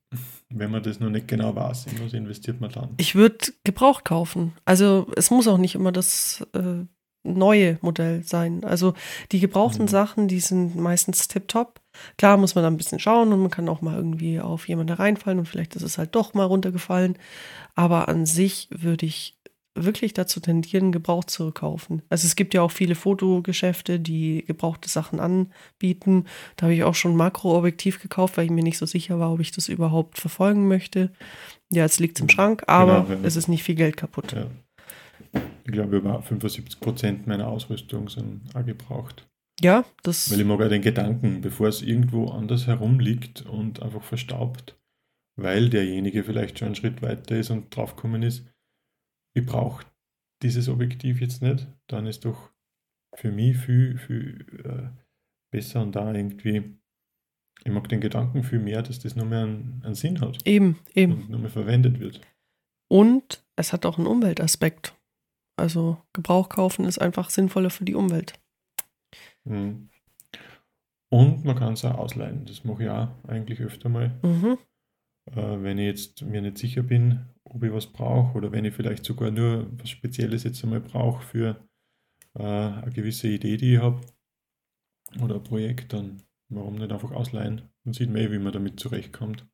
wenn 0.49 0.71
man 0.71 0.83
das 0.83 0.99
noch 0.99 1.09
nicht 1.09 1.27
genau 1.27 1.55
weiß, 1.55 1.87
in 1.87 2.03
was 2.03 2.13
investiert 2.13 2.59
man 2.61 2.71
dann? 2.71 2.93
Ich 2.97 3.15
würde 3.15 3.53
Gebrauch 3.63 4.03
kaufen. 4.03 4.53
Also 4.65 5.07
es 5.15 5.31
muss 5.31 5.47
auch 5.47 5.57
nicht 5.57 5.75
immer 5.75 5.91
das 5.91 6.45
äh, 6.53 6.85
neue 7.23 7.77
Modell 7.81 8.23
sein. 8.23 8.63
Also 8.63 8.93
die 9.31 9.39
gebrauchten 9.39 9.83
mhm. 9.83 9.89
Sachen, 9.89 10.27
die 10.27 10.39
sind 10.39 10.75
meistens 10.75 11.27
tipptopp. 11.27 11.81
Klar 12.17 12.37
muss 12.37 12.55
man 12.55 12.63
da 12.63 12.69
ein 12.69 12.77
bisschen 12.77 12.99
schauen 12.99 13.31
und 13.33 13.41
man 13.41 13.51
kann 13.51 13.69
auch 13.69 13.81
mal 13.81 13.95
irgendwie 13.95 14.39
auf 14.39 14.67
jemanden 14.67 14.93
reinfallen 14.93 15.39
und 15.39 15.47
vielleicht 15.47 15.75
ist 15.75 15.83
es 15.83 15.97
halt 15.97 16.15
doch 16.15 16.33
mal 16.33 16.45
runtergefallen. 16.45 17.17
Aber 17.75 18.07
an 18.07 18.25
sich 18.25 18.67
würde 18.71 19.05
ich 19.05 19.37
wirklich 19.75 20.13
dazu 20.13 20.39
tendieren, 20.39 20.91
gebraucht 20.91 21.29
zu 21.29 21.51
kaufen. 21.51 22.01
Also 22.09 22.25
es 22.25 22.35
gibt 22.35 22.53
ja 22.53 22.61
auch 22.61 22.71
viele 22.71 22.95
Fotogeschäfte, 22.95 23.99
die 23.99 24.43
gebrauchte 24.47 24.89
Sachen 24.89 25.19
anbieten. 25.19 26.25
Da 26.55 26.63
habe 26.63 26.73
ich 26.73 26.83
auch 26.83 26.95
schon 26.95 27.15
Makroobjektiv 27.15 28.01
gekauft, 28.01 28.37
weil 28.37 28.45
ich 28.45 28.51
mir 28.51 28.63
nicht 28.63 28.77
so 28.77 28.85
sicher 28.85 29.19
war, 29.19 29.33
ob 29.33 29.41
ich 29.41 29.51
das 29.51 29.67
überhaupt 29.67 30.17
verfolgen 30.17 30.67
möchte. 30.67 31.11
Ja, 31.69 31.83
es 31.83 31.99
liegt 31.99 32.19
im 32.21 32.29
Schrank, 32.29 32.63
aber 32.67 33.05
genau, 33.07 33.27
es 33.27 33.35
ist 33.35 33.49
nicht 33.49 33.63
viel 33.63 33.75
Geld 33.75 33.97
kaputt. 33.97 34.31
Ja. 34.31 34.47
Ich 35.65 35.71
glaube, 35.71 35.97
über 35.97 36.21
75 36.21 36.79
Prozent 36.79 37.27
meiner 37.27 37.47
Ausrüstung 37.47 38.07
sind 38.09 38.41
auch 38.53 38.65
gebraucht. 38.65 39.27
Ja, 39.61 39.85
das. 40.03 40.31
Weil 40.31 40.41
ich 40.41 40.45
mag 40.45 40.61
auch 40.61 40.69
den 40.69 40.81
Gedanken, 40.81 41.41
bevor 41.41 41.67
es 41.67 41.81
irgendwo 41.81 42.27
anders 42.27 42.67
herumliegt 42.67 43.43
und 43.43 43.81
einfach 43.81 44.03
verstaubt, 44.03 44.77
weil 45.37 45.69
derjenige 45.69 46.23
vielleicht 46.23 46.59
schon 46.59 46.67
einen 46.67 46.75
Schritt 46.75 47.01
weiter 47.01 47.37
ist 47.37 47.51
und 47.51 47.75
draufgekommen 47.75 48.23
ist, 48.23 48.45
ich 49.33 49.45
brauche 49.45 49.85
dieses 50.41 50.69
Objektiv 50.69 51.21
jetzt 51.21 51.41
nicht, 51.41 51.67
dann 51.87 52.05
ist 52.05 52.25
doch 52.25 52.51
für 53.15 53.31
mich 53.31 53.57
viel, 53.57 53.97
viel 53.97 54.45
äh, 54.65 54.89
besser 55.51 55.81
und 55.81 55.95
da 55.95 56.13
irgendwie, 56.13 56.77
ich 57.63 57.71
mag 57.71 57.87
den 57.87 58.01
Gedanken 58.01 58.43
viel 58.43 58.59
mehr, 58.59 58.81
dass 58.81 58.99
das 58.99 59.15
nur 59.15 59.25
mehr 59.25 59.43
einen, 59.43 59.81
einen 59.83 59.95
Sinn 59.95 60.19
hat. 60.19 60.45
Eben, 60.45 60.79
eben. 60.93 61.13
Und 61.13 61.29
nur 61.29 61.39
mehr 61.39 61.49
verwendet 61.49 61.99
wird. 61.99 62.19
Und 62.89 63.43
es 63.55 63.73
hat 63.73 63.85
auch 63.85 63.97
einen 63.97 64.07
Umweltaspekt. 64.07 64.95
Also 65.57 66.01
Gebrauch 66.11 66.49
kaufen 66.49 66.85
ist 66.85 66.99
einfach 66.99 67.29
sinnvoller 67.29 67.69
für 67.69 67.85
die 67.85 67.95
Umwelt. 67.95 68.33
Mhm. 69.45 69.89
Und 71.09 71.45
man 71.45 71.55
kann 71.55 71.73
es 71.73 71.85
auch 71.85 71.97
ausleihen. 71.97 72.45
Das 72.45 72.63
mache 72.63 72.83
ich 72.83 72.89
auch 72.89 73.07
eigentlich 73.27 73.61
öfter 73.61 73.89
mal. 73.89 74.11
Mhm. 74.21 74.57
Äh, 75.31 75.63
wenn 75.63 75.77
ich 75.77 75.85
jetzt 75.85 76.21
mir 76.23 76.41
nicht 76.41 76.57
sicher 76.57 76.83
bin, 76.83 77.25
ob 77.43 77.63
ich 77.63 77.71
was 77.71 77.87
brauche 77.87 78.37
oder 78.37 78.51
wenn 78.51 78.65
ich 78.65 78.73
vielleicht 78.73 79.05
sogar 79.05 79.31
nur 79.31 79.67
was 79.79 79.89
Spezielles 79.89 80.43
jetzt 80.43 80.63
einmal 80.63 80.81
brauche 80.81 81.23
für 81.23 81.67
äh, 82.37 82.43
eine 82.43 82.91
gewisse 82.91 83.27
Idee, 83.27 83.57
die 83.57 83.75
ich 83.75 83.79
habe 83.79 84.01
oder 85.21 85.35
ein 85.35 85.43
Projekt, 85.43 85.93
dann 85.93 86.21
warum 86.49 86.75
nicht 86.75 86.91
einfach 86.91 87.11
ausleihen? 87.11 87.61
Dann 87.83 87.93
sieht 87.93 88.09
man 88.09 88.21
eh, 88.21 88.31
wie 88.31 88.39
man 88.39 88.53
damit 88.53 88.79
zurechtkommt. 88.79 89.47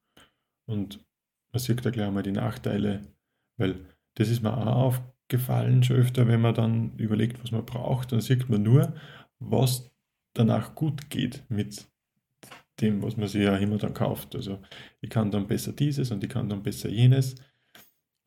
Und 0.67 1.05
man 1.51 1.59
sieht 1.59 1.85
da 1.85 1.89
gleich 1.89 2.11
mal 2.11 2.23
die 2.23 2.31
Nachteile, 2.31 3.01
weil 3.57 3.75
das 4.15 4.29
ist 4.29 4.41
mir 4.41 4.55
auch 4.55 4.65
aufgefallen 4.65 5.83
schon 5.83 5.97
öfter, 5.97 6.27
wenn 6.27 6.41
man 6.41 6.55
dann 6.55 6.97
überlegt, 6.97 7.41
was 7.43 7.51
man 7.51 7.65
braucht, 7.65 8.11
dann 8.11 8.21
sieht 8.21 8.49
man 8.49 8.63
nur, 8.63 8.93
was 9.41 9.91
danach 10.33 10.75
gut 10.75 11.09
geht 11.09 11.43
mit 11.49 11.87
dem, 12.79 13.01
was 13.03 13.17
man 13.17 13.27
sich 13.27 13.43
ja 13.43 13.57
immer 13.57 13.77
dann 13.77 13.93
kauft. 13.93 14.35
Also 14.35 14.59
ich 15.01 15.09
kann 15.09 15.31
dann 15.31 15.47
besser 15.47 15.73
dieses 15.73 16.11
und 16.11 16.23
ich 16.23 16.29
kann 16.29 16.49
dann 16.49 16.63
besser 16.63 16.89
jenes. 16.89 17.35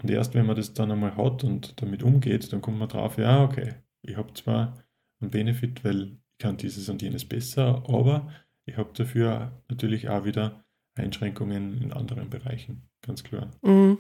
Und 0.02 0.11
erst 0.11 0.35
wenn 0.35 0.47
man 0.47 0.56
das 0.56 0.75
dann 0.75 0.90
einmal 0.90 1.16
hat 1.16 1.44
und 1.44 1.80
damit 1.80 2.02
umgeht, 2.02 2.52
dann 2.52 2.61
kommt 2.61 2.78
man 2.78 2.88
drauf, 2.88 3.16
ja, 3.16 3.42
okay, 3.42 3.75
ich 4.02 4.16
habe 4.16 4.35
zwar 4.35 4.85
einen 5.21 5.30
Benefit, 5.30 5.85
weil 5.85 6.18
ich 6.33 6.38
kann 6.38 6.56
dieses 6.56 6.88
und 6.88 7.00
jenes 7.00 7.25
besser, 7.25 7.83
aber 7.88 8.30
ich 8.66 8.76
habe 8.76 8.90
dafür 8.92 9.62
natürlich 9.68 10.09
auch 10.09 10.25
wieder 10.25 10.64
Einschränkungen 10.94 11.80
in 11.80 11.92
anderen 11.92 12.28
Bereichen, 12.28 12.83
ganz 13.02 13.25
klar. 13.25 13.50
Mhm. 13.62 13.99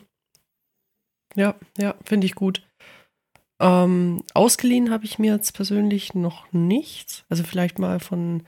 Ja, 1.36 1.56
ja, 1.78 1.94
finde 2.04 2.26
ich 2.26 2.34
gut. 2.34 2.62
Ähm, 3.60 4.22
ausgeliehen 4.34 4.90
habe 4.90 5.04
ich 5.04 5.18
mir 5.18 5.32
jetzt 5.34 5.52
persönlich 5.52 6.14
noch 6.14 6.52
nichts. 6.52 7.24
Also 7.28 7.44
vielleicht 7.44 7.78
mal 7.78 8.00
von 8.00 8.42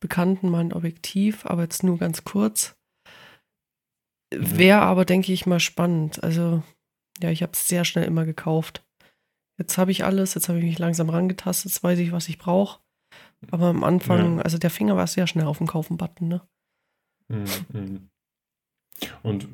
Bekannten 0.00 0.48
mal 0.50 0.60
ein 0.60 0.72
Objektiv, 0.72 1.44
aber 1.46 1.62
jetzt 1.62 1.82
nur 1.82 1.98
ganz 1.98 2.24
kurz. 2.24 2.76
Mhm. 4.32 4.58
Wäre 4.58 4.82
aber, 4.82 5.04
denke 5.04 5.32
ich, 5.32 5.46
mal 5.46 5.60
spannend. 5.60 6.22
Also, 6.22 6.62
ja, 7.20 7.30
ich 7.30 7.42
habe 7.42 7.52
es 7.52 7.68
sehr 7.68 7.84
schnell 7.84 8.04
immer 8.04 8.24
gekauft. 8.24 8.84
Jetzt 9.58 9.76
habe 9.78 9.90
ich 9.90 10.04
alles, 10.04 10.34
jetzt 10.34 10.48
habe 10.48 10.58
ich 10.58 10.64
mich 10.64 10.78
langsam 10.78 11.10
rangetastet, 11.10 11.72
jetzt 11.72 11.82
weiß 11.82 11.98
ich, 11.98 12.12
was 12.12 12.28
ich 12.28 12.38
brauche. 12.38 12.80
Aber 13.50 13.66
am 13.66 13.84
Anfang, 13.84 14.38
Ja. 14.38 14.42
also 14.42 14.58
der 14.58 14.70
Finger 14.70 14.96
war 14.96 15.06
sehr 15.06 15.26
schnell 15.26 15.46
auf 15.46 15.58
dem 15.58 15.66
Kaufen-Button, 15.66 16.28
ne? 16.28 16.40
Mhm, 17.28 17.44
mhm. 17.72 18.08
Und 19.22 19.48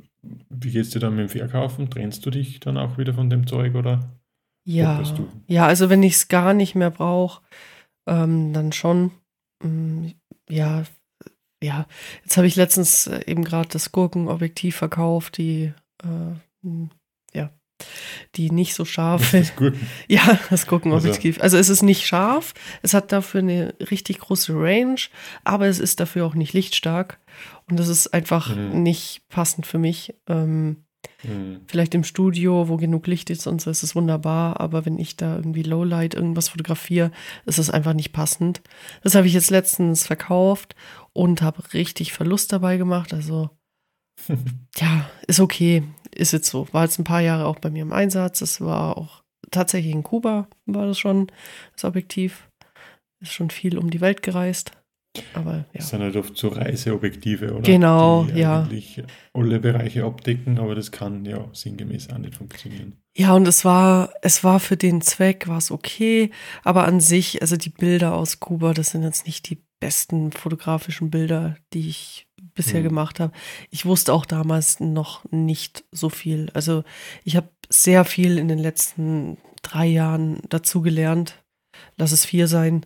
wie 0.50 0.70
geht's 0.70 0.90
dir 0.90 1.00
dann 1.00 1.16
mit 1.16 1.30
dem 1.30 1.38
Verkaufen? 1.38 1.90
Trennst 1.90 2.24
du 2.26 2.30
dich 2.30 2.60
dann 2.60 2.76
auch 2.76 2.98
wieder 2.98 3.14
von 3.14 3.30
dem 3.30 3.46
Zeug 3.46 3.74
oder? 3.74 4.17
Ja, 4.70 5.02
ja, 5.46 5.66
also 5.66 5.88
wenn 5.88 6.02
ich 6.02 6.14
es 6.14 6.28
gar 6.28 6.52
nicht 6.52 6.74
mehr 6.74 6.90
brauche, 6.90 7.40
ähm, 8.06 8.52
dann 8.52 8.72
schon. 8.72 9.12
Mm, 9.62 10.08
ja, 10.48 10.84
ja. 11.62 11.86
Jetzt 12.22 12.36
habe 12.36 12.46
ich 12.46 12.54
letztens 12.56 13.06
äh, 13.06 13.22
eben 13.26 13.44
gerade 13.44 13.68
das 13.70 13.92
Gurkenobjektiv 13.92 14.76
verkauft, 14.76 15.38
die, 15.38 15.72
äh, 16.04 16.66
mm, 16.66 16.90
ja, 17.34 17.50
die 18.34 18.50
nicht 18.50 18.74
so 18.74 18.84
scharf 18.84 19.32
ist. 19.32 19.54
Ja, 20.08 20.38
das 20.50 20.66
Gurkenobjektiv. 20.66 21.40
Also, 21.40 21.56
es 21.56 21.70
ist 21.70 21.82
nicht 21.82 22.06
scharf, 22.06 22.52
es 22.82 22.92
hat 22.92 23.10
dafür 23.10 23.40
eine 23.40 23.74
richtig 23.90 24.18
große 24.18 24.52
Range, 24.54 25.00
aber 25.44 25.66
es 25.66 25.78
ist 25.78 25.98
dafür 25.98 26.26
auch 26.26 26.34
nicht 26.34 26.52
lichtstark. 26.52 27.18
Und 27.70 27.78
das 27.78 27.88
ist 27.88 28.12
einfach 28.12 28.54
Mhm. 28.54 28.82
nicht 28.82 29.22
passend 29.30 29.66
für 29.66 29.78
mich. 29.78 30.14
Ähm, 30.26 30.84
Mhm. 31.22 31.62
vielleicht 31.66 31.94
im 31.94 32.04
Studio, 32.04 32.68
wo 32.68 32.76
genug 32.76 33.06
Licht 33.06 33.30
ist 33.30 33.46
und 33.46 33.60
so, 33.60 33.70
ist 33.70 33.82
es 33.82 33.96
wunderbar, 33.96 34.60
aber 34.60 34.86
wenn 34.86 34.98
ich 34.98 35.16
da 35.16 35.36
irgendwie 35.36 35.62
Lowlight 35.62 36.14
irgendwas 36.14 36.48
fotografiere, 36.50 37.10
ist 37.44 37.58
es 37.58 37.70
einfach 37.70 37.94
nicht 37.94 38.12
passend. 38.12 38.62
Das 39.02 39.14
habe 39.14 39.26
ich 39.26 39.32
jetzt 39.32 39.50
letztens 39.50 40.06
verkauft 40.06 40.76
und 41.12 41.42
habe 41.42 41.72
richtig 41.72 42.12
Verlust 42.12 42.52
dabei 42.52 42.76
gemacht. 42.76 43.12
Also, 43.12 43.50
ja, 44.76 45.10
ist 45.26 45.40
okay. 45.40 45.82
Ist 46.14 46.32
jetzt 46.32 46.48
so. 46.48 46.68
War 46.72 46.84
jetzt 46.84 46.98
ein 46.98 47.04
paar 47.04 47.20
Jahre 47.20 47.46
auch 47.46 47.58
bei 47.58 47.70
mir 47.70 47.82
im 47.82 47.92
Einsatz. 47.92 48.40
Es 48.40 48.60
war 48.60 48.96
auch 48.96 49.22
tatsächlich 49.50 49.92
in 49.92 50.02
Kuba, 50.02 50.48
war 50.66 50.86
das 50.86 50.98
schon, 50.98 51.28
das 51.74 51.84
Objektiv. 51.84 52.48
Ist 53.20 53.32
schon 53.32 53.50
viel 53.50 53.76
um 53.78 53.90
die 53.90 54.00
Welt 54.00 54.22
gereist. 54.22 54.77
Aber 55.34 55.52
ja. 55.52 55.64
Das 55.74 55.88
sind 55.90 56.00
halt 56.00 56.16
oft 56.16 56.36
so 56.36 56.48
Reiseobjektive, 56.48 57.52
oder? 57.52 57.62
Genau, 57.62 58.24
Die 58.24 58.40
ja. 58.40 58.62
eigentlich 58.62 59.02
alle 59.32 59.60
Bereiche 59.60 60.04
abdecken, 60.04 60.58
aber 60.58 60.74
das 60.74 60.92
kann 60.92 61.24
ja 61.24 61.48
sinngemäß 61.52 62.10
auch 62.10 62.18
nicht 62.18 62.34
funktionieren. 62.36 62.94
Ja, 63.16 63.34
und 63.34 63.48
es 63.48 63.64
war, 63.64 64.12
es 64.22 64.44
war 64.44 64.60
für 64.60 64.76
den 64.76 65.00
Zweck, 65.00 65.48
war 65.48 65.58
es 65.58 65.70
okay, 65.70 66.30
aber 66.62 66.84
an 66.86 67.00
sich, 67.00 67.42
also 67.42 67.56
die 67.56 67.70
Bilder 67.70 68.14
aus 68.14 68.38
Kuba, 68.40 68.74
das 68.74 68.90
sind 68.90 69.02
jetzt 69.02 69.26
nicht 69.26 69.48
die 69.50 69.62
besten 69.80 70.32
fotografischen 70.32 71.10
Bilder, 71.10 71.56
die 71.72 71.88
ich 71.88 72.26
bisher 72.54 72.78
Hm. 72.78 72.84
gemacht 72.88 73.20
habe. 73.20 73.32
Ich 73.70 73.86
wusste 73.86 74.12
auch 74.12 74.26
damals 74.26 74.80
noch 74.80 75.24
nicht 75.30 75.84
so 75.92 76.08
viel. 76.08 76.50
Also 76.54 76.84
ich 77.24 77.36
habe 77.36 77.48
sehr 77.68 78.04
viel 78.04 78.38
in 78.38 78.48
den 78.48 78.58
letzten 78.58 79.38
drei 79.62 79.86
Jahren 79.86 80.40
dazu 80.48 80.80
gelernt. 80.82 81.42
Lass 81.96 82.12
es 82.12 82.24
vier 82.24 82.48
sein. 82.48 82.84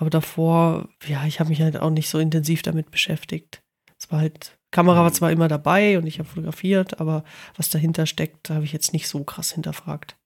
Aber 0.00 0.08
davor, 0.08 0.88
ja, 1.06 1.26
ich 1.26 1.40
habe 1.40 1.50
mich 1.50 1.60
halt 1.60 1.76
auch 1.76 1.90
nicht 1.90 2.08
so 2.08 2.18
intensiv 2.18 2.62
damit 2.62 2.90
beschäftigt. 2.90 3.62
Es 3.98 4.10
war 4.10 4.20
halt, 4.20 4.58
Kamera 4.70 5.00
war 5.00 5.08
Hm. 5.08 5.12
zwar 5.12 5.30
immer 5.30 5.46
dabei 5.46 5.98
und 5.98 6.06
ich 6.06 6.18
habe 6.18 6.26
fotografiert, 6.26 7.00
aber 7.00 7.22
was 7.54 7.68
dahinter 7.68 8.06
steckt, 8.06 8.48
habe 8.48 8.64
ich 8.64 8.72
jetzt 8.72 8.94
nicht 8.94 9.08
so 9.08 9.22
krass 9.24 9.52
hinterfragt. 9.52 10.16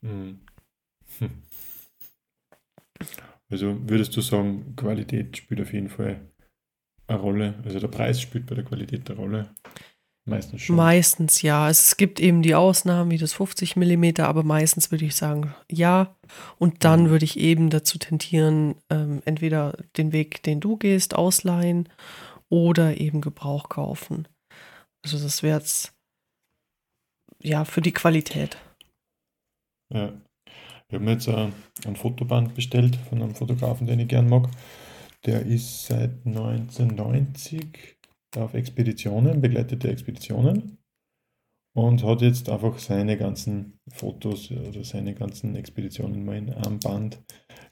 Mhm. 0.00 0.40
Hm. 1.18 1.30
Also 3.50 3.76
würdest 3.86 4.16
du 4.16 4.22
sagen, 4.22 4.74
Qualität 4.76 5.36
spielt 5.36 5.60
auf 5.60 5.74
jeden 5.74 5.90
Fall 5.90 6.26
eine 7.06 7.18
Rolle? 7.18 7.60
Also 7.66 7.78
der 7.80 7.88
Preis 7.88 8.18
spielt 8.18 8.46
bei 8.46 8.54
der 8.54 8.64
Qualität 8.64 9.10
eine 9.10 9.18
Rolle? 9.18 9.54
Meistens 10.24 10.62
schon. 10.62 10.76
Meistens 10.76 11.42
ja. 11.42 11.68
Es 11.68 11.96
gibt 11.96 12.20
eben 12.20 12.42
die 12.42 12.54
Ausnahmen 12.54 13.10
wie 13.10 13.18
das 13.18 13.32
50 13.32 13.74
mm, 13.76 14.20
aber 14.20 14.44
meistens 14.44 14.90
würde 14.90 15.04
ich 15.04 15.16
sagen 15.16 15.54
ja. 15.70 16.14
Und 16.58 16.84
dann 16.84 17.04
Mhm. 17.04 17.10
würde 17.10 17.24
ich 17.24 17.38
eben 17.38 17.70
dazu 17.70 17.98
tendieren, 17.98 18.76
ähm, 18.88 19.20
entweder 19.24 19.76
den 19.96 20.12
Weg, 20.12 20.42
den 20.44 20.60
du 20.60 20.76
gehst, 20.76 21.14
ausleihen 21.14 21.88
oder 22.48 23.00
eben 23.00 23.20
Gebrauch 23.20 23.68
kaufen. 23.68 24.28
Also 25.04 25.18
das 25.18 25.42
wäre 25.42 25.58
jetzt 25.58 25.92
ja 27.40 27.64
für 27.64 27.80
die 27.80 27.92
Qualität. 27.92 28.56
Ja. 29.92 30.12
Ich 30.88 30.94
habe 30.94 31.04
mir 31.04 31.12
jetzt 31.12 31.26
äh, 31.26 31.48
ein 31.86 31.96
Fotoband 31.96 32.54
bestellt 32.54 32.96
von 33.08 33.22
einem 33.22 33.34
Fotografen, 33.34 33.86
den 33.86 33.98
ich 34.00 34.08
gern 34.08 34.28
mag. 34.28 34.48
Der 35.24 35.40
ist 35.46 35.86
seit 35.86 36.10
1990 36.26 37.96
auf 38.36 38.54
Expeditionen, 38.54 39.40
begleitete 39.40 39.90
Expeditionen 39.90 40.78
und 41.74 42.02
hat 42.02 42.22
jetzt 42.22 42.48
einfach 42.48 42.78
seine 42.78 43.16
ganzen 43.16 43.80
Fotos 43.88 44.50
oder 44.50 44.84
seine 44.84 45.14
ganzen 45.14 45.56
Expeditionen 45.56 46.24
mal 46.24 46.36
in 46.36 46.52
einem 46.52 46.78
Band 46.80 47.22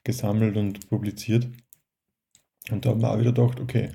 gesammelt 0.04 0.56
und 0.56 0.88
publiziert. 0.88 1.48
Und 2.70 2.84
da 2.84 2.90
haben 2.90 3.00
wir 3.00 3.10
auch 3.10 3.18
wieder 3.18 3.32
gedacht, 3.32 3.60
okay, 3.60 3.90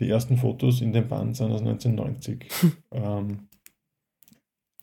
die 0.00 0.08
ersten 0.08 0.36
Fotos 0.36 0.80
in 0.80 0.92
dem 0.92 1.08
Band 1.08 1.36
sind 1.36 1.52
aus 1.52 1.60
1990. 1.60 2.46
ähm, 2.90 3.48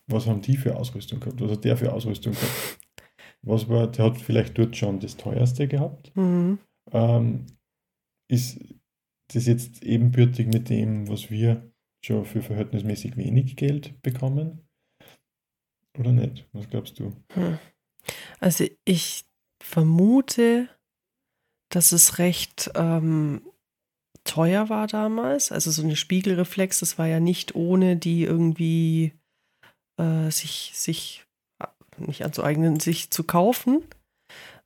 was 0.08 0.28
haben 0.28 0.42
die 0.42 0.58
für 0.58 0.76
Ausrüstung 0.76 1.20
gehabt? 1.20 1.42
Was 1.42 1.52
hat 1.52 1.64
der 1.64 1.78
für 1.78 1.92
Ausrüstung 1.92 2.34
gehabt? 2.34 2.80
Was 3.44 3.68
war, 3.68 3.88
der 3.88 4.06
hat 4.06 4.18
vielleicht 4.18 4.58
dort 4.58 4.78
schon 4.78 5.00
das 5.00 5.18
teuerste 5.18 5.68
gehabt. 5.68 6.16
Mhm. 6.16 6.60
Ähm, 6.92 7.46
ist 8.28 8.60
das 9.34 9.46
jetzt 9.46 9.84
ebenbürtig 9.84 10.48
mit 10.48 10.70
dem, 10.70 11.08
was 11.08 11.30
wir 11.30 11.72
schon 12.04 12.26
für 12.26 12.42
verhältnismäßig 12.42 13.18
wenig 13.18 13.56
Geld 13.56 14.02
bekommen? 14.02 14.68
Oder 15.98 16.12
nicht? 16.12 16.48
Was 16.54 16.70
glaubst 16.70 17.00
du? 17.00 17.14
Hm. 17.34 17.60
Also 18.40 18.66
ich 18.86 19.26
vermute, 19.62 20.70
dass 21.70 21.92
es 21.92 22.18
recht 22.18 22.72
ähm, 22.76 23.42
teuer 24.24 24.70
war 24.70 24.88
damals. 24.88 25.52
Also 25.52 25.72
so 25.72 25.84
eine 25.84 25.96
Spiegelreflex, 25.96 26.80
das 26.80 26.98
war 26.98 27.08
ja 27.08 27.20
nicht 27.20 27.56
ohne 27.56 27.98
die 27.98 28.24
irgendwie 28.24 29.14
äh, 29.98 30.30
sich, 30.32 30.72
sich 30.74 31.26
nicht 31.98 32.24
anzueignen, 32.24 32.80
sich 32.80 33.12
zu 33.12 33.24
kaufen. 33.24 33.84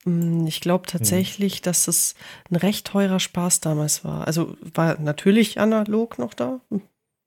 Mm, 0.05 0.45
Ich 0.47 0.61
glaube 0.61 0.85
tatsächlich, 0.87 1.61
dass 1.61 1.87
es 1.87 2.15
ein 2.49 2.55
recht 2.55 2.87
teurer 2.87 3.19
Spaß 3.19 3.59
damals 3.61 4.03
war. 4.05 4.25
Also 4.27 4.55
war 4.73 4.99
natürlich 4.99 5.59
analog 5.59 6.17
noch 6.19 6.33
da. 6.33 6.61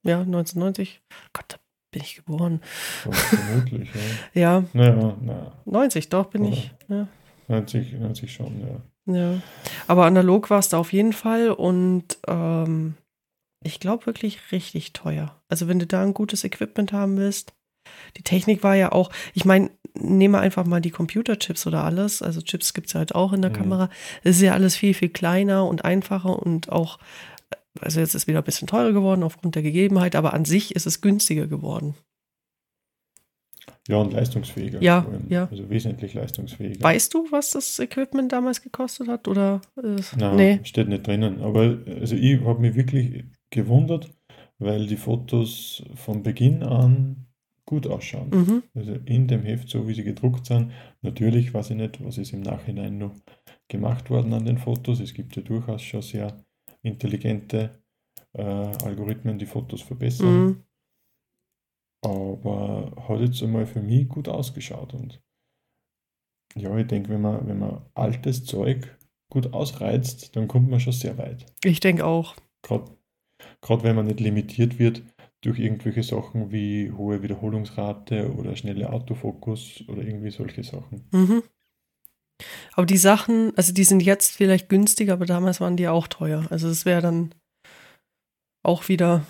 Ja, 0.04 0.20
1990. 0.20 1.00
Gott, 1.32 1.44
da 1.48 1.56
bin 1.92 2.02
ich 2.02 2.16
geboren. 2.16 2.60
Vermutlich, 3.02 3.90
ja. 4.34 4.60
Ja, 4.62 4.64
Naja, 4.72 5.16
na, 5.20 5.52
90, 5.64 6.08
doch 6.08 6.26
bin 6.26 6.42
Oder? 6.42 6.52
ich. 6.52 6.70
Ja. 6.88 7.08
90, 7.48 7.92
90 7.94 8.32
schon, 8.32 8.60
ja. 8.60 8.80
Ja, 9.10 9.40
aber 9.86 10.04
analog 10.04 10.50
war 10.50 10.58
es 10.58 10.68
da 10.68 10.76
auf 10.76 10.92
jeden 10.92 11.14
Fall 11.14 11.50
und 11.50 12.18
ähm, 12.26 12.94
ich 13.64 13.80
glaube 13.80 14.04
wirklich 14.04 14.52
richtig 14.52 14.92
teuer. 14.92 15.34
Also 15.48 15.66
wenn 15.66 15.78
du 15.78 15.86
da 15.86 16.02
ein 16.02 16.12
gutes 16.12 16.44
Equipment 16.44 16.92
haben 16.92 17.16
willst, 17.16 17.54
die 18.18 18.22
Technik 18.22 18.62
war 18.62 18.74
ja 18.74 18.92
auch, 18.92 19.10
ich 19.32 19.46
meine, 19.46 19.70
nehme 20.00 20.38
einfach 20.38 20.64
mal 20.66 20.80
die 20.80 20.90
Computerchips 20.90 21.66
oder 21.66 21.84
alles, 21.84 22.22
also 22.22 22.40
Chips 22.40 22.74
gibt 22.74 22.88
es 22.88 22.92
ja 22.94 22.98
halt 22.98 23.14
auch 23.14 23.32
in 23.32 23.42
der 23.42 23.50
Mhm. 23.50 23.56
Kamera, 23.56 23.90
es 24.22 24.36
ist 24.36 24.42
ja 24.42 24.52
alles 24.54 24.76
viel, 24.76 24.94
viel 24.94 25.08
kleiner 25.10 25.66
und 25.66 25.84
einfacher 25.84 26.38
und 26.40 26.70
auch, 26.70 26.98
also 27.80 28.00
jetzt 28.00 28.14
ist 28.14 28.26
wieder 28.26 28.38
ein 28.38 28.44
bisschen 28.44 28.68
teurer 28.68 28.92
geworden 28.92 29.22
aufgrund 29.22 29.54
der 29.54 29.62
Gegebenheit, 29.62 30.16
aber 30.16 30.34
an 30.34 30.44
sich 30.44 30.74
ist 30.74 30.86
es 30.86 31.00
günstiger 31.00 31.46
geworden. 31.46 31.94
Ja, 33.88 33.96
und 33.96 34.12
leistungsfähiger. 34.12 34.82
Ja, 34.82 35.06
ja. 35.28 35.48
Also 35.50 35.70
wesentlich 35.70 36.12
leistungsfähiger. 36.12 36.82
Weißt 36.82 37.12
du, 37.14 37.26
was 37.30 37.50
das 37.52 37.78
Equipment 37.78 38.32
damals 38.32 38.60
gekostet 38.60 39.08
hat 39.08 39.28
oder? 39.28 39.62
Äh, 39.82 39.96
Nein, 40.18 40.36
nee. 40.36 40.60
steht 40.64 40.88
nicht 40.88 41.06
drinnen. 41.06 41.40
Aber 41.40 41.78
also 41.98 42.14
ich 42.14 42.40
habe 42.44 42.60
mich 42.60 42.74
wirklich 42.74 43.24
gewundert, 43.48 44.10
weil 44.58 44.86
die 44.86 44.96
Fotos 44.96 45.82
von 45.94 46.22
Beginn 46.22 46.62
an 46.62 47.27
gut 47.68 47.86
ausschauen. 47.86 48.30
Mhm. 48.30 48.62
Also 48.74 48.94
in 49.04 49.28
dem 49.28 49.42
Heft, 49.42 49.68
so 49.68 49.86
wie 49.86 49.92
sie 49.92 50.02
gedruckt 50.02 50.46
sind. 50.46 50.72
Natürlich 51.02 51.52
weiß 51.52 51.70
ich 51.70 51.76
nicht, 51.76 52.02
was 52.02 52.16
ist 52.16 52.32
im 52.32 52.40
Nachhinein 52.40 52.96
noch 52.96 53.14
gemacht 53.68 54.08
worden 54.08 54.32
an 54.32 54.46
den 54.46 54.56
Fotos. 54.56 55.00
Es 55.00 55.12
gibt 55.12 55.36
ja 55.36 55.42
durchaus 55.42 55.82
schon 55.82 56.00
sehr 56.00 56.42
intelligente 56.80 57.82
äh, 58.32 58.42
Algorithmen, 58.42 59.38
die 59.38 59.44
Fotos 59.44 59.82
verbessern. 59.82 60.46
Mhm. 60.46 60.64
Aber 62.02 62.94
hat 63.06 63.20
jetzt 63.20 63.42
einmal 63.42 63.66
für 63.66 63.82
mich 63.82 64.08
gut 64.08 64.28
ausgeschaut. 64.28 64.94
Und 64.94 65.22
ja, 66.56 66.74
ich 66.78 66.86
denke, 66.86 67.10
wenn 67.10 67.20
man, 67.20 67.46
wenn 67.46 67.58
man 67.58 67.82
altes 67.92 68.46
Zeug 68.46 68.96
gut 69.30 69.52
ausreizt, 69.52 70.34
dann 70.36 70.48
kommt 70.48 70.70
man 70.70 70.80
schon 70.80 70.94
sehr 70.94 71.18
weit. 71.18 71.44
Ich 71.62 71.80
denke 71.80 72.06
auch. 72.06 72.34
Gerade 72.62 73.82
wenn 73.82 73.96
man 73.96 74.06
nicht 74.06 74.20
limitiert 74.20 74.78
wird 74.78 75.02
durch 75.40 75.58
irgendwelche 75.58 76.02
Sachen 76.02 76.50
wie 76.50 76.90
hohe 76.90 77.22
Wiederholungsrate 77.22 78.32
oder 78.34 78.56
schnelle 78.56 78.92
Autofokus 78.92 79.84
oder 79.88 80.02
irgendwie 80.02 80.30
solche 80.30 80.64
Sachen. 80.64 81.08
Mhm. 81.12 81.42
Aber 82.74 82.86
die 82.86 82.96
Sachen, 82.96 83.52
also 83.56 83.72
die 83.72 83.84
sind 83.84 84.02
jetzt 84.02 84.36
vielleicht 84.36 84.68
günstiger, 84.68 85.12
aber 85.14 85.26
damals 85.26 85.60
waren 85.60 85.76
die 85.76 85.88
auch 85.88 86.06
teuer. 86.06 86.46
Also 86.50 86.68
es 86.68 86.84
wäre 86.84 87.02
dann 87.02 87.34
auch 88.62 88.88
wieder. 88.88 89.24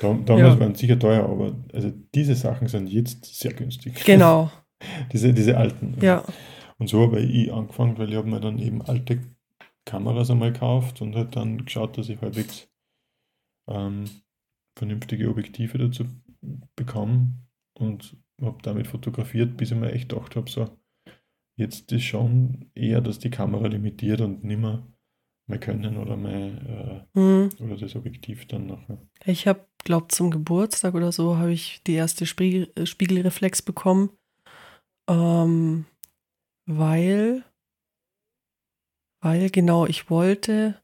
Da, 0.00 0.12
damals 0.24 0.54
ja. 0.54 0.60
waren 0.60 0.74
sicher 0.74 0.98
teuer, 0.98 1.24
aber 1.24 1.54
also 1.72 1.92
diese 2.14 2.34
Sachen 2.34 2.68
sind 2.68 2.88
jetzt 2.88 3.24
sehr 3.24 3.52
günstig. 3.52 4.04
Genau. 4.04 4.50
diese, 5.12 5.32
diese 5.32 5.56
alten. 5.56 5.96
Ja. 6.00 6.24
Und 6.78 6.88
so 6.88 7.02
habe 7.02 7.20
ich 7.20 7.52
angefangen, 7.52 7.98
weil 7.98 8.10
ich 8.10 8.16
habe 8.16 8.28
mir 8.28 8.40
dann 8.40 8.58
eben 8.58 8.82
alte 8.82 9.20
Kameras 9.84 10.30
einmal 10.30 10.52
gekauft 10.52 11.02
und 11.02 11.14
halt 11.14 11.36
dann 11.36 11.64
geschaut, 11.64 11.98
dass 11.98 12.08
ich 12.08 12.20
halbwegs 12.20 12.68
ähm, 13.68 14.04
vernünftige 14.76 15.28
Objektive 15.28 15.78
dazu 15.78 16.04
bekomme 16.76 17.34
und 17.78 18.16
habe 18.40 18.58
damit 18.62 18.86
fotografiert, 18.86 19.56
bis 19.56 19.70
ich 19.70 19.76
mir 19.76 19.92
echt 19.92 20.08
gedacht 20.08 20.36
habe, 20.36 20.50
so, 20.50 20.76
jetzt 21.56 21.92
ist 21.92 22.04
schon 22.04 22.70
eher, 22.74 23.00
dass 23.00 23.18
die 23.18 23.30
Kamera 23.30 23.66
limitiert 23.68 24.20
und 24.20 24.44
nicht 24.44 24.60
mehr 24.60 24.86
mehr 25.46 25.58
können 25.58 25.96
oder 25.98 26.16
mehr 26.16 27.06
äh, 27.14 27.18
mhm. 27.18 27.50
oder 27.60 27.76
das 27.76 27.96
Objektiv 27.96 28.46
dann 28.46 28.66
nachher. 28.66 28.98
Ich 29.24 29.46
habe, 29.46 29.66
glaube 29.84 30.08
zum 30.08 30.30
Geburtstag 30.30 30.94
oder 30.94 31.12
so 31.12 31.36
habe 31.36 31.52
ich 31.52 31.82
die 31.86 31.94
erste 31.94 32.26
Spiegel, 32.26 32.72
äh, 32.76 32.86
Spiegelreflex 32.86 33.62
bekommen, 33.62 34.10
ähm, 35.08 35.84
weil, 36.66 37.44
weil 39.20 39.50
genau 39.50 39.86
ich 39.86 40.08
wollte, 40.08 40.80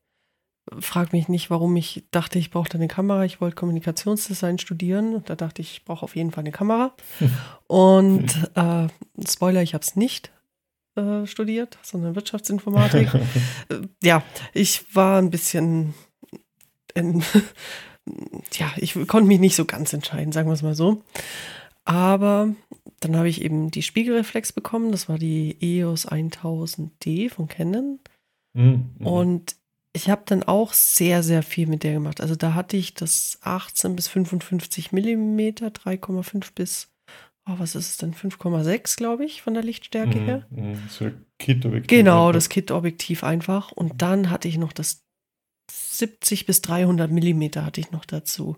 frag 0.79 1.13
mich 1.13 1.29
nicht, 1.29 1.51
warum 1.51 1.75
ich 1.77 2.05
dachte, 2.11 2.39
ich 2.39 2.51
brauche 2.51 2.73
eine 2.75 2.89
Kamera. 2.89 3.25
Ich 3.25 3.41
wollte 3.41 3.57
Kommunikationsdesign 3.57 4.59
studieren 4.59 5.15
und 5.15 5.31
da 5.31 5.37
dachte 5.37 5.63
ich, 5.63 5.73
ich 5.73 5.85
brauche 5.85 6.03
auf 6.05 6.17
jeden 6.17 6.31
Fall 6.31 6.43
eine 6.43 6.53
Kamera. 6.53 6.95
und 7.67 8.51
äh, 8.55 8.89
Spoiler, 9.27 9.63
ich 9.63 9.75
habe 9.75 9.83
es 9.83 9.97
nicht 9.97 10.31
äh, 10.97 11.27
studiert, 11.27 11.79
sondern 11.83 12.15
Wirtschaftsinformatik. 12.15 13.09
Ja, 14.03 14.23
ich 14.53 14.95
war 14.95 15.21
ein 15.21 15.31
bisschen, 15.31 15.95
in, 16.95 17.23
ja, 18.55 18.73
ich 18.77 18.95
konnte 19.07 19.29
mich 19.29 19.41
nicht 19.41 19.57
so 19.57 19.65
ganz 19.65 19.93
entscheiden, 19.93 20.33
sagen 20.33 20.49
wir 20.49 20.55
es 20.55 20.63
mal 20.63 20.75
so. 20.75 21.03
Aber 21.85 22.55
dann 23.01 23.17
habe 23.17 23.29
ich 23.29 23.43
eben 23.43 23.71
die 23.71 23.83
Spiegelreflex 23.83 24.53
bekommen. 24.53 24.93
Das 24.93 25.09
war 25.09 25.19
die 25.19 25.57
EOS 25.61 26.09
1000D 26.09 27.31
von 27.31 27.49
Canon. 27.49 27.99
Mhm. 28.53 28.91
Und 29.03 29.57
ich 29.93 30.09
habe 30.09 30.23
dann 30.25 30.43
auch 30.43 30.73
sehr, 30.73 31.23
sehr 31.23 31.43
viel 31.43 31.67
mit 31.67 31.83
der 31.83 31.95
gemacht. 31.95 32.21
Also 32.21 32.37
da 32.37 32.55
hatte 32.55 32.77
ich 32.77 32.95
das 32.95 33.39
18 33.43 33.97
bis 33.97 34.09
55 34.09 34.93
Millimeter, 34.93 35.69
3,5 35.69 36.51
bis 36.55 36.91
oh, 37.51 37.59
was 37.59 37.75
ist 37.75 37.89
es 37.91 37.97
denn, 37.97 38.15
5,6, 38.15 38.97
glaube 38.97 39.25
ich, 39.25 39.43
von 39.43 39.55
der 39.55 39.63
Lichtstärke 39.63 40.19
mhm, 40.19 40.25
her. 40.25 40.47
Mhm, 40.51 40.83
so 40.89 41.11
Kit-Objektiv. 41.39 41.89
Genau, 41.89 42.33
das 42.33 42.49
Kit-Objektiv 42.49 43.25
einfach. 43.25 43.73
Und 43.73 44.03
dann 44.03 44.31
hatte 44.31 44.49
ich 44.49 44.59
noch 44.59 44.73
das 44.73 45.05
70 45.71 46.47
bis 46.47 46.63
300 46.63 47.11
Millimeter 47.11 47.65
hatte 47.65 47.81
ich 47.81 47.91
noch 47.91 48.05
dazu. 48.05 48.57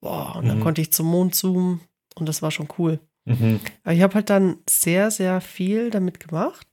Boah, 0.00 0.36
und 0.36 0.46
dann 0.46 0.58
mhm. 0.58 0.62
konnte 0.62 0.80
ich 0.80 0.92
zum 0.92 1.06
Mond 1.06 1.34
zoomen 1.34 1.80
und 2.16 2.28
das 2.28 2.42
war 2.42 2.50
schon 2.50 2.68
cool. 2.78 3.00
Mhm. 3.24 3.60
Aber 3.84 3.94
ich 3.94 4.02
habe 4.02 4.14
halt 4.14 4.30
dann 4.30 4.58
sehr, 4.68 5.10
sehr 5.10 5.40
viel 5.40 5.90
damit 5.90 6.20
gemacht. 6.20 6.71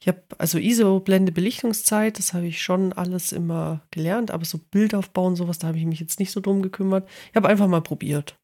Ich 0.00 0.08
habe 0.08 0.22
also 0.38 0.58
ISO-Blende 0.58 1.32
Belichtungszeit, 1.32 2.18
das 2.18 2.32
habe 2.32 2.46
ich 2.46 2.62
schon 2.62 2.92
alles 2.92 3.32
immer 3.32 3.82
gelernt, 3.90 4.30
aber 4.30 4.44
so 4.44 4.58
Bild 4.58 4.94
aufbauen, 4.94 5.36
sowas, 5.36 5.58
da 5.58 5.68
habe 5.68 5.78
ich 5.78 5.86
mich 5.86 6.00
jetzt 6.00 6.18
nicht 6.20 6.32
so 6.32 6.40
drum 6.40 6.62
gekümmert. 6.62 7.08
Ich 7.30 7.36
habe 7.36 7.48
einfach 7.48 7.68
mal 7.68 7.82
probiert. 7.82 8.38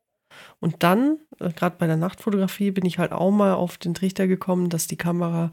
Und 0.61 0.83
dann, 0.83 1.19
äh, 1.41 1.51
gerade 1.53 1.77
bei 1.79 1.87
der 1.87 1.97
Nachtfotografie, 1.97 2.71
bin 2.71 2.87
ich 2.87 2.99
halt 2.99 3.13
auch 3.13 3.31
mal 3.31 3.55
auf 3.55 3.79
den 3.79 3.95
Trichter 3.95 4.27
gekommen, 4.27 4.71
dass 4.71 4.87
die 4.87 4.97
Kamera 4.97 5.47
ein 5.47 5.53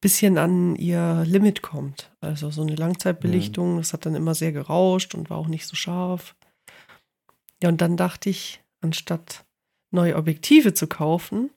bisschen 0.00 0.38
an 0.38 0.76
ihr 0.76 1.24
Limit 1.26 1.62
kommt. 1.62 2.12
Also 2.20 2.50
so 2.50 2.62
eine 2.62 2.74
Langzeitbelichtung, 2.74 3.74
mhm. 3.74 3.78
das 3.78 3.92
hat 3.92 4.06
dann 4.06 4.14
immer 4.14 4.34
sehr 4.34 4.52
gerauscht 4.52 5.14
und 5.14 5.30
war 5.30 5.38
auch 5.38 5.48
nicht 5.48 5.66
so 5.66 5.76
scharf. 5.76 6.36
Ja, 7.62 7.68
und 7.68 7.80
dann 7.80 7.96
dachte 7.96 8.30
ich, 8.30 8.62
anstatt 8.80 9.44
neue 9.90 10.16
Objektive 10.16 10.74
zu 10.74 10.86
kaufen, 10.86 11.50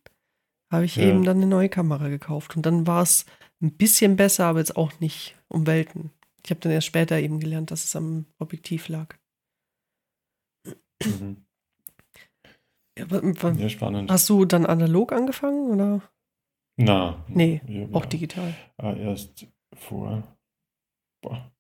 habe 0.71 0.85
ich 0.85 0.95
ja. 0.95 1.05
eben 1.05 1.23
dann 1.23 1.37
eine 1.37 1.47
neue 1.47 1.69
Kamera 1.69 2.07
gekauft. 2.09 2.55
Und 2.55 2.65
dann 2.65 2.87
war 2.87 3.01
es 3.01 3.25
ein 3.61 3.75
bisschen 3.75 4.15
besser, 4.15 4.45
aber 4.45 4.59
jetzt 4.59 4.77
auch 4.77 4.99
nicht 4.99 5.35
um 5.47 5.67
Welten. 5.67 6.11
Ich 6.43 6.51
habe 6.51 6.61
dann 6.61 6.71
erst 6.71 6.87
später 6.87 7.19
eben 7.19 7.39
gelernt, 7.39 7.71
dass 7.71 7.83
es 7.83 7.95
am 7.95 8.25
Objektiv 8.39 8.87
lag. 8.87 9.15
Mhm. 11.03 11.45
Ja, 12.97 13.51
ja, 13.51 13.69
spannend. 13.69 14.11
Hast 14.11 14.27
du 14.29 14.45
dann 14.45 14.65
analog 14.65 15.13
angefangen 15.13 15.71
oder? 15.71 16.01
Na. 16.75 17.23
Nee, 17.27 17.61
auch 17.93 18.03
ja, 18.03 18.09
digital. 18.09 18.55
Äh, 18.77 19.03
erst 19.03 19.47
vor 19.73 20.23
boah, 21.21 21.51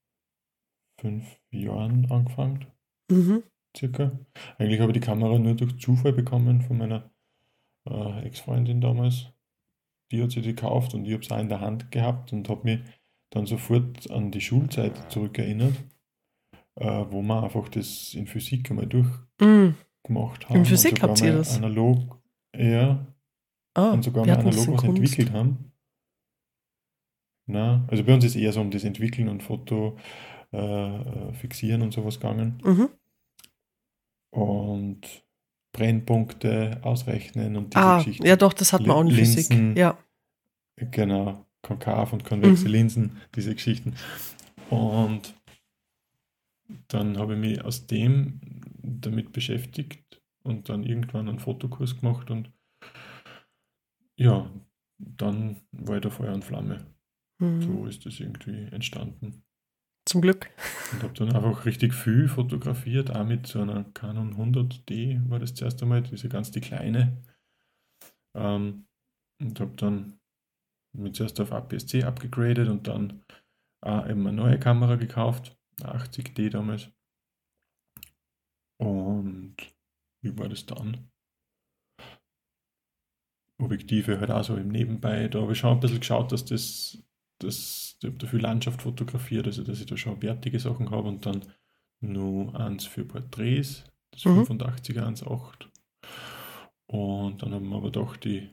fünf 0.99 1.25
Jahren 1.51 2.09
angefangen. 2.11 2.67
Mhm. 3.09 3.43
Circa. 3.75 4.11
Eigentlich 4.57 4.79
habe 4.79 4.91
ich 4.91 4.99
die 4.99 5.05
Kamera 5.05 5.37
nur 5.37 5.55
durch 5.55 5.79
Zufall 5.79 6.13
bekommen 6.13 6.61
von 6.61 6.77
meiner 6.77 7.09
äh, 7.87 8.25
Ex-Freundin 8.25 8.81
damals. 8.81 9.31
Die 10.11 10.23
hat 10.23 10.31
sie 10.31 10.41
die 10.41 10.55
gekauft 10.55 10.93
und 10.93 11.05
ich 11.05 11.13
habe 11.13 11.23
es 11.23 11.31
auch 11.31 11.39
in 11.39 11.49
der 11.49 11.61
Hand 11.61 11.91
gehabt 11.91 12.33
und 12.33 12.49
habe 12.49 12.61
mich 12.63 12.79
dann 13.29 13.45
sofort 13.45 14.09
an 14.09 14.31
die 14.31 14.41
Schulzeit 14.41 15.11
zurückerinnert, 15.11 15.75
äh, 16.75 17.05
wo 17.09 17.21
man 17.21 17.43
einfach 17.43 17.69
das 17.69 18.13
in 18.15 18.25
Physik 18.25 18.69
einmal 18.71 18.87
durch. 18.87 19.07
Mhm 19.39 19.75
gemacht 20.03 20.49
haben. 20.49 20.57
In 20.57 20.65
Physik 20.65 21.01
habt 21.01 21.21
ihr 21.21 21.33
das? 21.33 21.55
Analog, 21.55 22.19
ja. 22.55 23.05
Ah, 23.75 23.91
und 23.91 24.03
sogar 24.03 24.25
mal 24.25 24.37
analog 24.37 24.67
was 24.67 24.83
entwickelt 24.83 25.31
haben. 25.31 25.71
Na, 27.45 27.85
also 27.87 28.03
bei 28.03 28.13
uns 28.13 28.25
ist 28.25 28.35
eher 28.35 28.51
so 28.51 28.61
um 28.61 28.71
das 28.71 28.83
Entwickeln 28.83 29.29
und 29.29 29.41
Foto 29.41 29.97
äh, 30.51 30.57
äh, 30.57 31.33
fixieren 31.33 31.81
und 31.81 31.93
sowas 31.93 32.19
gegangen. 32.19 32.61
Mhm. 32.63 32.89
Und 34.31 35.23
Brennpunkte 35.71 36.79
ausrechnen 36.81 37.55
und 37.55 37.73
diese 37.73 37.85
ah, 37.85 37.97
Geschichten. 37.97 38.25
Ja, 38.25 38.35
doch, 38.35 38.53
das 38.53 38.73
hat 38.73 38.81
man 38.81 38.91
auch 38.91 39.01
in 39.01 39.11
Physik. 39.11 39.77
Ja. 39.77 39.97
Genau, 40.75 41.45
konkav 41.61 42.13
und 42.13 42.23
konvexe 42.23 42.65
mhm. 42.65 42.71
Linsen, 42.71 43.17
diese 43.35 43.53
Geschichten. 43.53 43.95
Und 44.69 45.33
dann 46.87 47.17
habe 47.17 47.33
ich 47.33 47.39
mich 47.39 47.63
aus 47.63 47.87
dem 47.87 48.39
damit 48.81 49.31
beschäftigt 49.31 50.21
und 50.43 50.69
dann 50.69 50.83
irgendwann 50.83 51.29
einen 51.29 51.39
Fotokurs 51.39 51.99
gemacht 51.99 52.31
und 52.31 52.51
ja, 54.15 54.49
dann 54.97 55.57
war 55.71 55.95
ich 55.95 56.01
da 56.01 56.09
Feuer 56.09 56.33
und 56.33 56.43
Flamme. 56.43 56.85
Mhm. 57.39 57.61
So 57.61 57.85
ist 57.85 58.05
das 58.05 58.19
irgendwie 58.19 58.67
entstanden. 58.71 59.43
Zum 60.09 60.21
Glück. 60.21 60.49
Und 60.91 61.03
habe 61.03 61.13
dann 61.13 61.35
einfach 61.35 61.65
richtig 61.65 61.93
viel 61.93 62.27
fotografiert, 62.27 63.15
auch 63.15 63.25
mit 63.25 63.45
so 63.45 63.61
einer 63.61 63.83
Canon 63.93 64.33
100D 64.35 65.29
war 65.29 65.37
das 65.37 65.53
zuerst 65.53 65.83
einmal, 65.83 66.01
diese 66.01 66.29
ganz 66.29 66.49
die 66.49 66.61
kleine. 66.61 67.21
Ähm, 68.35 68.87
und 69.39 69.59
habe 69.59 69.75
dann 69.75 70.19
mit 70.97 71.15
zuerst 71.15 71.39
auf 71.39 71.51
APS-C 71.51 72.03
abgegradet 72.03 72.69
und 72.69 72.87
dann 72.87 73.23
auch 73.85 74.09
eben 74.09 74.25
eine 74.25 74.35
neue 74.35 74.59
Kamera 74.59 74.95
gekauft, 74.95 75.55
80D 75.79 76.49
damals. 76.49 76.89
Und 78.81 79.57
wie 80.23 80.35
war 80.39 80.49
das 80.49 80.65
dann? 80.65 81.11
Objektive 83.61 84.19
halt 84.19 84.31
auch 84.31 84.43
so 84.43 84.55
im 84.55 84.69
Nebenbei. 84.69 85.27
Da 85.27 85.41
habe 85.41 85.51
ich 85.51 85.59
schon 85.59 85.73
ein 85.73 85.79
bisschen 85.79 85.99
geschaut, 85.99 86.31
dass 86.31 86.45
das, 86.45 86.97
das 87.39 87.88
ich 88.01 88.07
habe 88.07 88.17
da 88.17 88.27
viel 88.27 88.39
Landschaft 88.41 88.81
fotografiert, 88.81 89.47
also 89.47 89.63
dass 89.63 89.79
ich 89.79 89.85
da 89.85 89.97
schon 89.97 90.21
wertige 90.21 90.59
Sachen 90.59 90.89
habe 90.91 91.07
und 91.07 91.25
dann 91.25 91.41
nur 92.01 92.57
eins 92.59 92.85
für 92.85 93.03
Porträts, 93.05 93.83
das 94.11 94.25
mhm. 94.25 94.43
85er 94.43 95.05
1.8. 95.05 95.67
Und 96.87 97.41
dann 97.41 97.53
haben 97.53 97.67
wir 97.67 97.75
aber 97.75 97.91
gedacht, 97.91 98.23
die, 98.23 98.49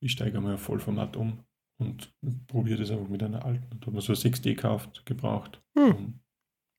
ich 0.00 0.12
steige 0.12 0.38
einmal 0.38 0.54
auf 0.54 0.62
Vollformat 0.62 1.16
um 1.16 1.44
und 1.78 2.14
probiere 2.46 2.78
das 2.80 2.90
einfach 2.90 3.08
mit 3.08 3.22
einer 3.22 3.44
alten. 3.44 3.66
Und 3.72 3.82
da 3.82 3.86
haben 3.86 3.94
wir 3.94 4.00
so 4.00 4.12
ein 4.12 4.16
6D 4.16 4.54
gekauft, 4.54 5.04
gebraucht. 5.04 5.60
Mhm. 5.74 5.94
Um 5.96 6.20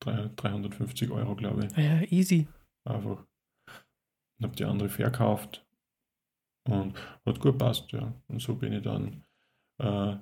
350 0.00 1.10
Euro, 1.10 1.36
glaube 1.36 1.66
ich. 1.66 1.76
Ja, 1.76 2.02
easy. 2.02 2.48
Einfach. 2.84 3.26
Und 4.38 4.44
habe 4.44 4.56
die 4.56 4.64
andere 4.64 4.88
verkauft. 4.88 5.66
Und 6.68 6.94
hat 7.24 7.40
gut 7.40 7.58
passt, 7.58 7.92
ja. 7.92 8.12
Und 8.28 8.40
so 8.40 8.56
bin 8.56 8.72
ich 8.72 8.82
dann, 8.82 9.24
äh, 9.78 10.16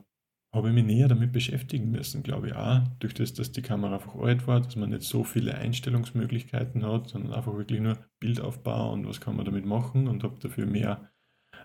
habe 0.55 0.69
ich 0.69 0.75
mich 0.75 0.85
näher 0.85 1.09
damit 1.09 1.33
beschäftigen 1.33 1.91
müssen, 1.91 2.23
glaube 2.23 2.49
ich 2.49 2.55
auch, 2.55 2.81
durch 3.01 3.13
das, 3.13 3.35
dass 3.35 3.51
die 3.51 3.63
Kamera 3.63 3.95
einfach 3.97 4.15
alt 4.15 4.47
war, 4.47 4.61
dass 4.61 4.77
man 4.77 4.91
nicht 4.91 5.03
so 5.03 5.25
viele 5.25 5.57
Einstellungsmöglichkeiten 5.57 6.85
hat, 6.87 7.09
sondern 7.09 7.35
einfach 7.35 7.57
wirklich 7.57 7.81
nur 7.81 7.99
Bildaufbau 8.21 8.93
und 8.93 9.07
was 9.09 9.21
kann 9.21 9.37
man 9.37 9.45
damit 9.45 9.67
machen 9.67 10.07
und 10.07 10.23
habe 10.23 10.39
dafür 10.39 10.67
mehr 10.67 11.11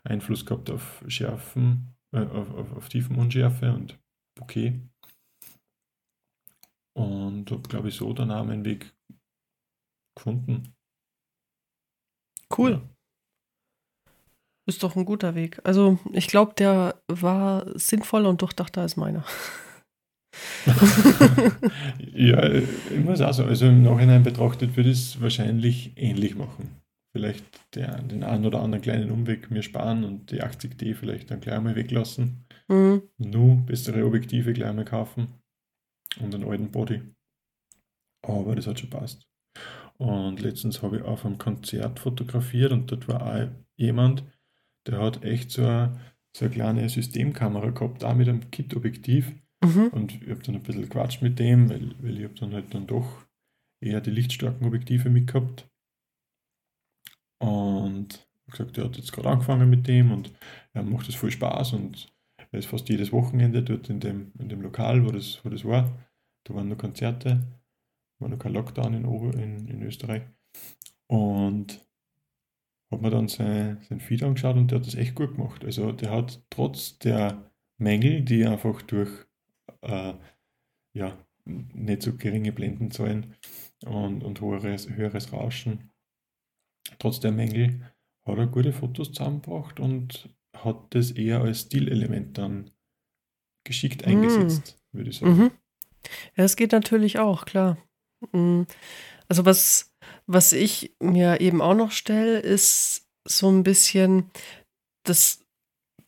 Einfluss 0.03 0.45
gehabt 0.45 0.71
auf 0.71 1.03
Schärfen, 1.07 1.95
äh, 2.11 2.25
auf, 2.25 2.51
auf, 2.51 2.73
auf 2.73 2.89
Tiefenunschärfe 2.89 3.73
und 3.73 3.99
Bokeh. 4.35 4.81
Und 6.93 7.51
habe, 7.51 7.61
glaube 7.61 7.89
ich, 7.89 7.95
so 7.95 8.11
dann 8.13 8.31
auch 8.31 8.43
meinen 8.43 8.65
Weg 8.65 8.91
gefunden. 10.15 10.75
Cool. 12.49 12.71
Ja. 12.71 12.98
Ist 14.69 14.83
doch 14.83 14.95
ein 14.95 15.03
guter 15.03 15.33
Weg. 15.33 15.59
Also 15.63 15.97
ich 16.13 16.27
glaube, 16.27 16.53
der 16.55 17.01
war 17.07 17.65
sinnvoller 17.75 18.29
und 18.29 18.43
durchdachter 18.43 18.81
als 18.81 18.97
meiner. 18.97 19.25
ja, 22.13 22.47
ich 22.51 22.99
muss 23.03 23.19
auch 23.19 23.33
sagen, 23.33 23.49
also 23.49 23.65
im 23.65 23.81
Nachhinein 23.81 24.21
betrachtet 24.21 24.77
würde 24.77 24.91
ich 24.91 24.99
es 24.99 25.21
wahrscheinlich 25.21 25.93
ähnlich 25.95 26.35
machen. 26.35 26.81
Vielleicht 27.13 27.43
der, 27.73 27.99
den 28.03 28.23
einen 28.23 28.45
oder 28.45 28.61
anderen 28.61 28.83
kleinen 28.83 29.09
Umweg 29.09 29.49
mir 29.49 29.63
sparen 29.63 30.03
und 30.03 30.29
die 30.29 30.43
80D 30.43 30.93
vielleicht 30.93 31.31
dann 31.31 31.39
gleich 31.39 31.55
einmal 31.55 31.75
weglassen. 31.75 32.45
Mhm. 32.67 33.01
Nur 33.17 33.55
bessere 33.65 34.05
Objektive 34.05 34.53
gleich 34.53 34.69
einmal 34.69 34.85
kaufen 34.85 35.29
und 36.21 36.35
einen 36.35 36.47
alten 36.47 36.69
Body. 36.69 37.01
Aber 38.21 38.53
das 38.53 38.67
hat 38.67 38.79
schon 38.79 38.91
passt. 38.91 39.27
Und 39.97 40.41
letztens 40.41 40.83
habe 40.83 40.97
ich 40.97 41.03
auf 41.03 41.25
einem 41.25 41.39
Konzert 41.39 41.97
fotografiert 41.97 42.71
und 42.71 42.91
dort 42.91 43.07
war 43.07 43.25
auch 43.25 43.47
jemand, 43.77 44.23
der 44.87 44.99
hat 44.99 45.23
echt 45.23 45.51
so 45.51 45.63
eine, 45.63 45.99
so 46.35 46.45
eine 46.45 46.53
kleine 46.53 46.89
Systemkamera 46.89 47.69
gehabt, 47.71 48.03
auch 48.03 48.15
mit 48.15 48.29
einem 48.29 48.51
Kit-Objektiv. 48.51 49.33
Mhm. 49.63 49.87
Und 49.87 50.21
ich 50.21 50.29
habe 50.29 50.41
dann 50.43 50.55
ein 50.55 50.63
bisschen 50.63 50.83
gequatscht 50.83 51.21
mit 51.21 51.39
dem, 51.39 51.69
weil, 51.69 51.95
weil 52.01 52.17
ich 52.17 52.23
habe 52.23 52.35
dann 52.35 52.53
halt 52.53 52.73
dann 52.73 52.87
doch 52.87 53.25
eher 53.81 54.01
die 54.01 54.11
lichtstarken 54.11 54.65
Objektive 54.65 55.09
mitgehabt. 55.09 55.67
Und 57.41 58.27
gesagt, 58.49 58.77
er 58.77 58.85
hat 58.85 58.97
jetzt 58.97 59.11
gerade 59.11 59.29
angefangen 59.29 59.69
mit 59.69 59.87
dem 59.87 60.11
und 60.11 60.33
er 60.73 60.83
macht 60.83 61.07
das 61.07 61.15
voll 61.15 61.31
Spaß 61.31 61.73
und 61.73 62.11
er 62.51 62.59
ist 62.59 62.67
fast 62.67 62.89
jedes 62.89 63.11
Wochenende 63.11 63.63
dort 63.63 63.89
in 63.89 63.99
dem, 63.99 64.31
in 64.39 64.49
dem 64.49 64.61
Lokal, 64.61 65.05
wo 65.05 65.11
das, 65.11 65.43
wo 65.43 65.49
das 65.49 65.65
war. 65.65 66.07
Da 66.45 66.55
waren 66.55 66.67
nur 66.67 66.77
Konzerte, 66.77 67.41
war 68.19 68.29
noch 68.29 68.39
kein 68.39 68.53
Lockdown 68.53 68.93
in, 68.93 69.05
Ober 69.05 69.35
in, 69.35 69.67
in 69.67 69.83
Österreich. 69.83 70.23
Und 71.07 71.85
habe 72.91 73.03
mir 73.03 73.09
dann 73.11 73.27
sein, 73.27 73.81
sein 73.87 73.99
Feed 73.99 74.23
angeschaut 74.23 74.55
und 74.55 74.71
der 74.71 74.79
hat 74.79 74.87
das 74.87 74.95
echt 74.95 75.15
gut 75.15 75.35
gemacht. 75.35 75.63
Also 75.63 75.91
der 75.91 76.11
hat 76.11 76.41
trotz 76.49 76.97
der 76.99 77.51
Mängel, 77.77 78.21
die 78.21 78.45
einfach 78.45 78.81
durch 78.81 79.09
äh, 79.81 80.13
ja, 80.93 81.17
nicht 81.45 82.01
so 82.01 82.15
geringe 82.15 82.51
Blendenzahlen 82.51 83.35
und, 83.85 84.23
und 84.23 84.41
höheres, 84.41 84.89
höheres 84.89 85.31
Rauschen, 85.31 85.91
trotz 86.97 87.19
der 87.19 87.31
Mängel 87.31 87.81
hat 88.25 88.37
er 88.37 88.47
gute 88.47 88.73
Fotos 88.73 89.11
zusammengebracht 89.11 89.79
und 89.79 90.29
hat 90.55 90.93
das 90.93 91.11
eher 91.11 91.41
als 91.41 91.61
Stilelement 91.61 92.37
dann 92.37 92.71
geschickt 93.63 94.05
mm. 94.05 94.09
eingesetzt, 94.09 94.79
mm. 94.91 94.97
würde 94.97 95.09
ich 95.09 95.17
sagen. 95.17 95.37
Mhm. 95.37 95.51
Ja, 96.35 96.43
es 96.43 96.55
geht 96.55 96.71
natürlich 96.71 97.19
auch, 97.19 97.45
klar. 97.45 97.77
Mm. 98.31 98.63
Also 99.27 99.45
was 99.45 99.88
was 100.31 100.53
ich 100.53 100.93
mir 100.99 101.41
eben 101.41 101.59
auch 101.59 101.73
noch 101.73 101.91
stelle, 101.91 102.37
ist 102.37 103.07
so 103.27 103.49
ein 103.49 103.63
bisschen, 103.63 104.29
das 105.03 105.43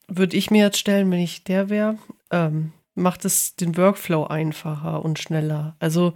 würde 0.07 0.37
ich 0.37 0.51
mir 0.51 0.63
jetzt 0.63 0.77
stellen, 0.77 1.09
wenn 1.09 1.19
ich 1.19 1.43
der 1.43 1.69
wäre, 1.69 1.97
ähm, 2.29 2.71
macht 2.93 3.25
es 3.25 3.55
den 3.55 3.75
Workflow 3.77 4.25
einfacher 4.25 5.03
und 5.03 5.17
schneller. 5.17 5.75
Also 5.79 6.13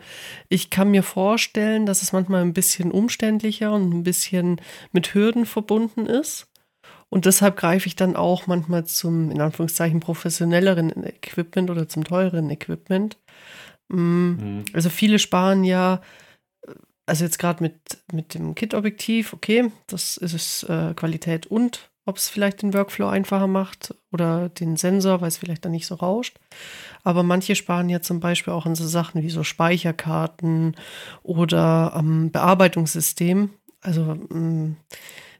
ich 0.49 0.69
kann 0.69 0.91
mir 0.91 1.01
vorstellen, 1.01 1.87
dass 1.87 2.03
es 2.03 2.13
manchmal 2.13 2.43
ein 2.43 2.53
bisschen 2.53 2.91
umständlicher 2.91 3.73
und 3.73 3.91
ein 3.91 4.03
bisschen 4.03 4.61
mit 4.91 5.15
Hürden 5.15 5.47
verbunden 5.47 6.05
ist. 6.05 6.47
Und 7.09 7.25
deshalb 7.25 7.57
greife 7.57 7.87
ich 7.87 7.95
dann 7.95 8.15
auch 8.15 8.45
manchmal 8.45 8.85
zum, 8.85 9.31
in 9.31 9.41
Anführungszeichen, 9.41 9.99
professionelleren 9.99 10.91
Equipment 11.03 11.71
oder 11.71 11.89
zum 11.89 12.03
teureren 12.03 12.51
Equipment. 12.51 13.17
Mm, 13.87 13.97
mhm. 13.97 14.65
Also 14.73 14.89
viele 14.89 15.17
sparen 15.17 15.63
ja 15.63 16.01
also 17.05 17.23
jetzt 17.23 17.39
gerade 17.39 17.63
mit, 17.63 17.79
mit 18.11 18.33
dem 18.33 18.55
Kit-Objektiv, 18.55 19.33
okay, 19.33 19.71
das 19.87 20.17
ist 20.17 20.33
es 20.33 20.63
äh, 20.63 20.93
Qualität 20.95 21.45
und 21.47 21.89
ob 22.07 22.17
es 22.17 22.29
vielleicht 22.29 22.61
den 22.61 22.73
Workflow 22.73 23.07
einfacher 23.07 23.47
macht 23.47 23.95
oder 24.11 24.49
den 24.49 24.77
Sensor, 24.77 25.21
weil 25.21 25.27
es 25.27 25.37
vielleicht 25.37 25.65
dann 25.65 25.71
nicht 25.71 25.87
so 25.87 25.95
rauscht. 25.95 26.37
Aber 27.03 27.23
manche 27.23 27.55
sparen 27.55 27.89
ja 27.89 27.99
zum 28.01 28.19
Beispiel 28.19 28.53
auch 28.53 28.67
in 28.67 28.75
so 28.75 28.87
Sachen 28.87 29.23
wie 29.23 29.31
so 29.31 29.43
Speicherkarten 29.43 30.75
oder 31.23 31.93
am 31.95 32.25
ähm, 32.25 32.31
Bearbeitungssystem. 32.31 33.49
Also 33.81 34.03
mh, 34.03 34.39
mm, 34.39 34.77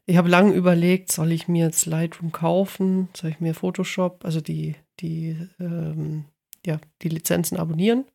ich 0.08 0.18
habe 0.18 0.30
lange 0.30 0.54
überlegt, 0.54 1.12
soll 1.12 1.32
ich 1.32 1.48
mir 1.48 1.66
jetzt 1.66 1.86
Lightroom 1.88 2.32
kaufen, 2.32 3.10
soll 3.16 3.32
ich 3.32 3.40
mir 3.40 3.56
Photoshop, 3.56 4.24
also 4.24 4.40
die, 4.40 4.76
die, 5.00 5.38
ähm, 5.60 6.26
ja, 6.66 6.80
die 7.02 7.10
Lizenzen 7.10 7.58
abonnieren. 7.58 8.06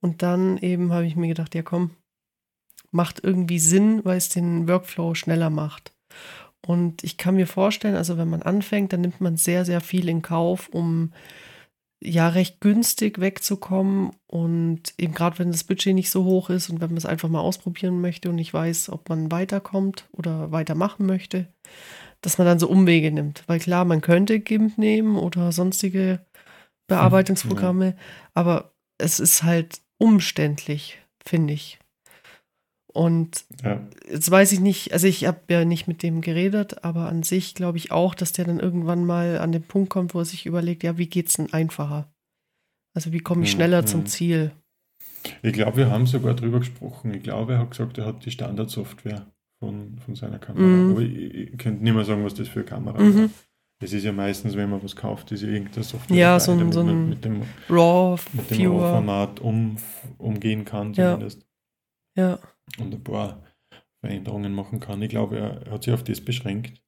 Und 0.00 0.22
dann 0.22 0.58
eben 0.58 0.92
habe 0.92 1.06
ich 1.06 1.16
mir 1.16 1.28
gedacht, 1.28 1.54
ja 1.54 1.62
komm, 1.62 1.92
macht 2.90 3.22
irgendwie 3.22 3.58
Sinn, 3.58 4.04
weil 4.04 4.16
es 4.16 4.28
den 4.28 4.68
Workflow 4.68 5.14
schneller 5.14 5.50
macht. 5.50 5.92
Und 6.66 7.04
ich 7.04 7.16
kann 7.16 7.36
mir 7.36 7.46
vorstellen, 7.46 7.94
also 7.94 8.18
wenn 8.18 8.28
man 8.28 8.42
anfängt, 8.42 8.92
dann 8.92 9.02
nimmt 9.02 9.20
man 9.20 9.36
sehr, 9.36 9.64
sehr 9.64 9.80
viel 9.80 10.08
in 10.08 10.22
Kauf, 10.22 10.68
um 10.68 11.12
ja 12.00 12.28
recht 12.28 12.60
günstig 12.60 13.20
wegzukommen. 13.20 14.10
Und 14.26 14.94
eben 14.98 15.14
gerade 15.14 15.38
wenn 15.38 15.52
das 15.52 15.64
Budget 15.64 15.94
nicht 15.94 16.10
so 16.10 16.24
hoch 16.24 16.50
ist 16.50 16.68
und 16.68 16.80
wenn 16.80 16.90
man 16.90 16.96
es 16.96 17.06
einfach 17.06 17.28
mal 17.28 17.40
ausprobieren 17.40 18.00
möchte 18.00 18.28
und 18.28 18.36
nicht 18.36 18.52
weiß, 18.54 18.90
ob 18.90 19.08
man 19.08 19.30
weiterkommt 19.30 20.08
oder 20.12 20.52
weitermachen 20.52 21.06
möchte, 21.06 21.48
dass 22.20 22.38
man 22.38 22.46
dann 22.46 22.58
so 22.58 22.68
Umwege 22.68 23.12
nimmt. 23.12 23.44
Weil 23.46 23.60
klar, 23.60 23.84
man 23.84 24.00
könnte 24.00 24.40
GIMP 24.40 24.78
nehmen 24.78 25.16
oder 25.16 25.52
sonstige 25.52 26.20
Bearbeitungsprogramme, 26.88 27.86
ja. 27.86 27.94
aber 28.34 28.72
es 28.96 29.20
ist 29.20 29.42
halt 29.42 29.80
umständlich, 29.98 30.98
finde 31.24 31.54
ich. 31.54 31.78
Und 32.98 33.44
ja. 33.62 33.80
jetzt 34.10 34.28
weiß 34.28 34.50
ich 34.50 34.58
nicht, 34.58 34.92
also 34.92 35.06
ich 35.06 35.24
habe 35.24 35.38
ja 35.50 35.64
nicht 35.64 35.86
mit 35.86 36.02
dem 36.02 36.20
geredet, 36.20 36.82
aber 36.82 37.08
an 37.08 37.22
sich 37.22 37.54
glaube 37.54 37.78
ich 37.78 37.92
auch, 37.92 38.12
dass 38.12 38.32
der 38.32 38.44
dann 38.44 38.58
irgendwann 38.58 39.04
mal 39.04 39.38
an 39.38 39.52
den 39.52 39.62
Punkt 39.62 39.88
kommt, 39.88 40.14
wo 40.14 40.18
er 40.18 40.24
sich 40.24 40.46
überlegt, 40.46 40.82
ja, 40.82 40.98
wie 40.98 41.06
geht 41.06 41.28
es 41.28 41.34
denn 41.34 41.52
einfacher? 41.52 42.12
Also 42.96 43.12
wie 43.12 43.20
komme 43.20 43.44
ich 43.44 43.52
schneller 43.52 43.82
mhm. 43.82 43.86
zum 43.86 44.06
Ziel? 44.06 44.50
Ich 45.42 45.52
glaube, 45.52 45.76
wir 45.76 45.90
haben 45.92 46.08
sogar 46.08 46.34
drüber 46.34 46.58
gesprochen. 46.58 47.14
Ich 47.14 47.22
glaube, 47.22 47.52
er 47.52 47.58
hat 47.60 47.70
gesagt, 47.70 47.98
er 47.98 48.06
hat 48.06 48.24
die 48.24 48.32
Standardsoftware 48.32 49.30
von, 49.60 49.98
von 50.04 50.16
seiner 50.16 50.40
Kamera. 50.40 50.66
Mhm. 50.66 50.90
Aber 50.90 51.00
ich, 51.02 51.52
ich, 51.52 51.56
könnte 51.56 51.84
nicht 51.84 51.94
mehr 51.94 52.04
sagen, 52.04 52.24
was 52.24 52.34
das 52.34 52.48
für 52.48 52.60
eine 52.60 52.68
Kamera 52.68 53.00
mhm. 53.00 53.14
war. 53.16 53.30
Es 53.80 53.92
ist 53.92 54.02
ja 54.02 54.10
meistens, 54.10 54.56
wenn 54.56 54.70
man 54.70 54.82
was 54.82 54.96
kauft, 54.96 55.30
ist 55.30 55.42
ja 55.42 55.50
irgendeine 55.50 55.84
Software, 55.84 56.16
ja, 56.16 56.40
so 56.40 56.50
ein, 56.50 56.72
so 56.72 56.80
ein 56.80 57.10
mit 57.10 57.24
dem 57.24 57.42
RAW-Format 57.68 59.38
RAW 59.38 59.46
um, 59.46 59.76
umgehen 60.16 60.64
kann, 60.64 60.94
zumindest. 60.94 61.46
Ja. 62.16 62.30
ja 62.30 62.38
und 62.78 62.94
ein 62.94 63.04
paar 63.04 63.42
Veränderungen 64.00 64.52
machen 64.52 64.80
kann. 64.80 65.02
Ich 65.02 65.10
glaube, 65.10 65.38
er, 65.38 65.70
hat 65.70 65.84
sich 65.84 65.92
auf 65.92 66.04
das 66.04 66.20
beschränkt. 66.20 66.82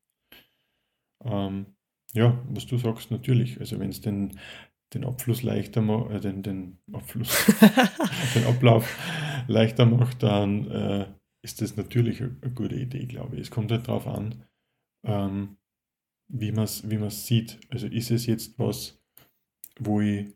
Ähm, 1.24 1.66
ja, 2.12 2.42
was 2.48 2.66
du 2.66 2.78
sagst, 2.78 3.10
natürlich. 3.10 3.60
Also 3.60 3.78
wenn 3.78 3.90
es 3.90 4.00
den, 4.00 4.38
den 4.94 5.04
Abfluss 5.04 5.42
leichter 5.42 5.82
macht, 5.82 6.10
äh, 6.10 6.20
den, 6.20 6.42
den 6.42 6.78
Abfluss, 6.92 7.46
den 8.34 8.44
Ablauf 8.44 8.96
leichter 9.48 9.86
macht, 9.86 10.22
dann 10.22 10.70
äh, 10.70 11.06
ist 11.42 11.60
das 11.62 11.76
natürlich 11.76 12.20
eine, 12.20 12.30
gute 12.54 12.76
Idee, 12.76 13.06
glaube 13.06 13.36
ich. 13.36 13.42
Es 13.42 13.50
kommt 13.50 13.70
halt 13.70 13.88
darauf 13.88 14.06
an, 14.06 14.44
ähm, 15.04 15.56
wie 16.28 16.52
man 16.52 16.64
es 16.64 16.88
wie 16.88 17.10
sieht. 17.10 17.60
Also 17.70 17.86
ist 17.86 18.10
es 18.10 18.26
jetzt 18.26 18.58
was, 18.58 19.00
wo 19.78 20.00
ich 20.00 20.26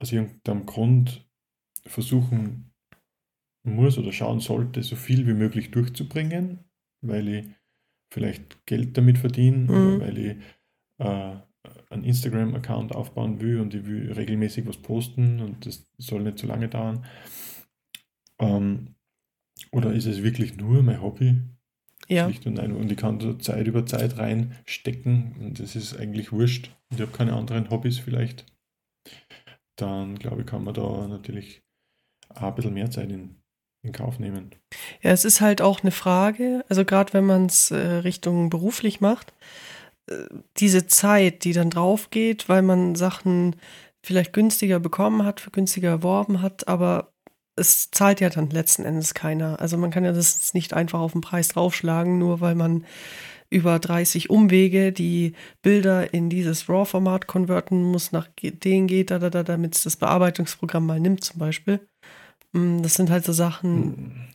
aus 0.00 0.12
irgendeinem 0.12 0.66
Grund 0.66 1.28
versuchen 1.86 2.73
muss 3.64 3.98
oder 3.98 4.12
schauen 4.12 4.40
sollte, 4.40 4.82
so 4.82 4.96
viel 4.96 5.26
wie 5.26 5.34
möglich 5.34 5.70
durchzubringen, 5.70 6.60
weil 7.00 7.28
ich 7.28 7.46
vielleicht 8.12 8.66
Geld 8.66 8.96
damit 8.96 9.18
verdiene 9.18 9.56
mhm. 9.56 9.70
oder 9.70 10.00
weil 10.00 10.18
ich 10.18 10.36
äh, 10.98 11.36
einen 11.90 12.04
Instagram-Account 12.04 12.94
aufbauen 12.94 13.40
will 13.40 13.60
und 13.60 13.74
ich 13.74 13.86
will 13.86 14.12
regelmäßig 14.12 14.66
was 14.66 14.76
posten 14.76 15.40
und 15.40 15.66
das 15.66 15.86
soll 15.98 16.22
nicht 16.22 16.38
zu 16.38 16.46
lange 16.46 16.68
dauern. 16.68 17.04
Ähm, 18.38 18.94
oder 19.72 19.92
ist 19.92 20.06
es 20.06 20.22
wirklich 20.22 20.56
nur 20.56 20.82
mein 20.82 21.00
Hobby? 21.00 21.40
Ja. 22.08 22.26
Und, 22.26 22.58
und 22.58 22.92
ich 22.92 22.98
kann 22.98 23.18
da 23.18 23.38
Zeit 23.38 23.66
über 23.66 23.86
Zeit 23.86 24.18
reinstecken 24.18 25.36
und 25.40 25.58
das 25.58 25.74
ist 25.74 25.96
eigentlich 25.96 26.32
wurscht 26.32 26.70
und 26.90 27.00
ich 27.00 27.06
habe 27.06 27.16
keine 27.16 27.32
anderen 27.32 27.70
Hobbys 27.70 27.98
vielleicht. 27.98 28.44
Dann 29.76 30.16
glaube 30.16 30.42
ich, 30.42 30.46
kann 30.46 30.64
man 30.64 30.74
da 30.74 31.08
natürlich 31.08 31.62
auch 32.28 32.42
ein 32.42 32.54
bisschen 32.54 32.74
mehr 32.74 32.90
Zeit 32.90 33.10
in, 33.10 33.36
in 33.84 33.92
Kauf 33.92 34.18
nehmen. 34.18 34.50
Ja, 35.02 35.10
es 35.10 35.24
ist 35.24 35.40
halt 35.40 35.60
auch 35.62 35.82
eine 35.82 35.90
Frage, 35.90 36.64
also 36.68 36.84
gerade 36.84 37.12
wenn 37.12 37.24
man 37.24 37.46
es 37.46 37.70
äh, 37.70 37.76
Richtung 37.76 38.50
beruflich 38.50 39.00
macht, 39.00 39.32
äh, 40.06 40.24
diese 40.56 40.86
Zeit, 40.86 41.44
die 41.44 41.52
dann 41.52 41.70
drauf 41.70 42.10
geht, 42.10 42.48
weil 42.48 42.62
man 42.62 42.94
Sachen 42.94 43.56
vielleicht 44.02 44.32
günstiger 44.32 44.80
bekommen 44.80 45.24
hat, 45.24 45.40
für 45.40 45.50
günstiger 45.50 45.90
erworben 45.90 46.42
hat, 46.42 46.68
aber 46.68 47.12
es 47.56 47.90
zahlt 47.90 48.20
ja 48.20 48.30
dann 48.30 48.50
letzten 48.50 48.84
Endes 48.84 49.14
keiner. 49.14 49.60
Also 49.60 49.76
man 49.76 49.90
kann 49.90 50.04
ja 50.04 50.12
das 50.12 50.54
nicht 50.54 50.74
einfach 50.74 51.00
auf 51.00 51.12
den 51.12 51.20
Preis 51.20 51.48
draufschlagen, 51.48 52.18
nur 52.18 52.40
weil 52.40 52.54
man 52.54 52.84
über 53.50 53.78
30 53.78 54.30
Umwege 54.30 54.92
die 54.92 55.34
Bilder 55.62 56.12
in 56.12 56.28
dieses 56.28 56.68
RAW-Format 56.68 57.28
konverten 57.28 57.82
muss, 57.82 58.10
nach 58.10 58.28
denen 58.42 58.88
geht, 58.88 59.10
da, 59.10 59.20
da, 59.20 59.30
da, 59.30 59.44
damit 59.44 59.76
es 59.76 59.84
das 59.84 59.96
Bearbeitungsprogramm 59.96 60.86
mal 60.86 60.98
nimmt 60.98 61.22
zum 61.22 61.38
Beispiel. 61.38 61.86
Mm, 62.54 62.82
das 62.82 62.94
sind 62.94 63.10
halt 63.10 63.24
so 63.24 63.32
Sachen, 63.32 64.34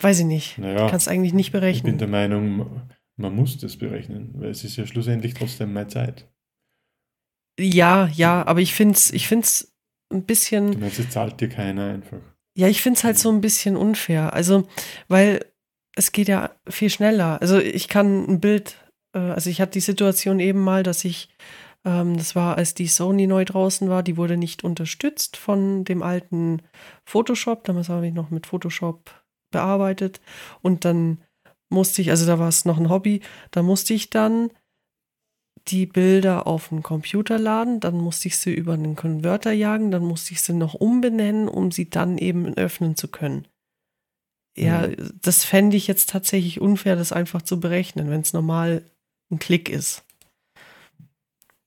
weiß 0.00 0.20
ich 0.20 0.26
nicht. 0.26 0.58
Naja, 0.58 0.88
kannst 0.90 1.08
eigentlich 1.08 1.34
nicht 1.34 1.52
berechnen. 1.52 1.76
Ich 1.76 1.82
bin 1.84 1.98
der 1.98 2.08
Meinung, 2.08 2.82
man 3.16 3.34
muss 3.34 3.58
das 3.58 3.76
berechnen, 3.76 4.32
weil 4.34 4.50
es 4.50 4.64
ist 4.64 4.76
ja 4.76 4.86
schlussendlich 4.86 5.34
trotzdem 5.34 5.72
meine 5.72 5.88
Zeit. 5.88 6.28
Ja, 7.60 8.08
ja, 8.08 8.44
aber 8.46 8.60
ich 8.60 8.74
finde 8.74 8.94
es 8.94 9.12
ich 9.12 9.28
find's 9.28 9.72
ein 10.12 10.24
bisschen. 10.24 10.72
Du 10.72 10.78
meinst, 10.78 10.98
es 10.98 11.10
zahlt 11.10 11.40
dir 11.40 11.48
keiner 11.48 11.86
einfach. 11.86 12.18
Ja, 12.56 12.68
ich 12.68 12.82
finde 12.82 12.98
es 12.98 13.04
halt 13.04 13.18
so 13.18 13.30
ein 13.30 13.40
bisschen 13.40 13.76
unfair. 13.76 14.32
Also, 14.32 14.66
weil 15.08 15.44
es 15.96 16.12
geht 16.12 16.28
ja 16.28 16.50
viel 16.68 16.90
schneller. 16.90 17.40
Also 17.40 17.58
ich 17.58 17.88
kann 17.88 18.24
ein 18.28 18.40
Bild, 18.40 18.76
äh, 19.14 19.18
also 19.18 19.50
ich 19.50 19.60
hatte 19.60 19.72
die 19.72 19.80
Situation 19.80 20.40
eben 20.40 20.60
mal, 20.60 20.82
dass 20.82 21.04
ich, 21.04 21.28
ähm, 21.84 22.16
das 22.16 22.34
war, 22.34 22.56
als 22.56 22.74
die 22.74 22.86
Sony 22.86 23.26
neu 23.26 23.44
draußen 23.44 23.88
war, 23.88 24.02
die 24.02 24.16
wurde 24.16 24.36
nicht 24.36 24.64
unterstützt 24.64 25.36
von 25.36 25.84
dem 25.84 26.02
alten 26.02 26.62
Photoshop. 27.04 27.64
Damals 27.64 27.88
habe 27.88 28.06
ich 28.06 28.14
noch 28.14 28.30
mit 28.30 28.46
Photoshop 28.46 29.10
bearbeitet. 29.50 30.20
Und 30.62 30.84
dann 30.84 31.18
musste 31.68 32.02
ich, 32.02 32.10
also 32.10 32.26
da 32.26 32.38
war 32.38 32.48
es 32.48 32.64
noch 32.64 32.78
ein 32.78 32.88
Hobby, 32.88 33.20
da 33.50 33.62
musste 33.62 33.94
ich 33.94 34.10
dann 34.10 34.50
die 35.68 35.86
Bilder 35.86 36.46
auf 36.46 36.68
den 36.68 36.82
Computer 36.82 37.38
laden, 37.38 37.80
dann 37.80 37.96
musste 37.96 38.28
ich 38.28 38.36
sie 38.36 38.52
über 38.52 38.74
einen 38.74 38.96
Konverter 38.96 39.52
jagen, 39.52 39.90
dann 39.90 40.04
musste 40.04 40.32
ich 40.32 40.42
sie 40.42 40.52
noch 40.52 40.74
umbenennen, 40.74 41.48
um 41.48 41.72
sie 41.72 41.88
dann 41.88 42.18
eben 42.18 42.54
öffnen 42.54 42.96
zu 42.96 43.08
können. 43.08 43.48
Ja, 44.56 44.86
mhm. 44.86 45.18
das 45.22 45.44
fände 45.44 45.76
ich 45.76 45.86
jetzt 45.86 46.10
tatsächlich 46.10 46.60
unfair, 46.60 46.96
das 46.96 47.12
einfach 47.12 47.42
zu 47.42 47.60
berechnen, 47.60 48.10
wenn 48.10 48.20
es 48.20 48.32
normal 48.32 48.82
ein 49.30 49.38
Klick 49.38 49.68
ist. 49.68 50.04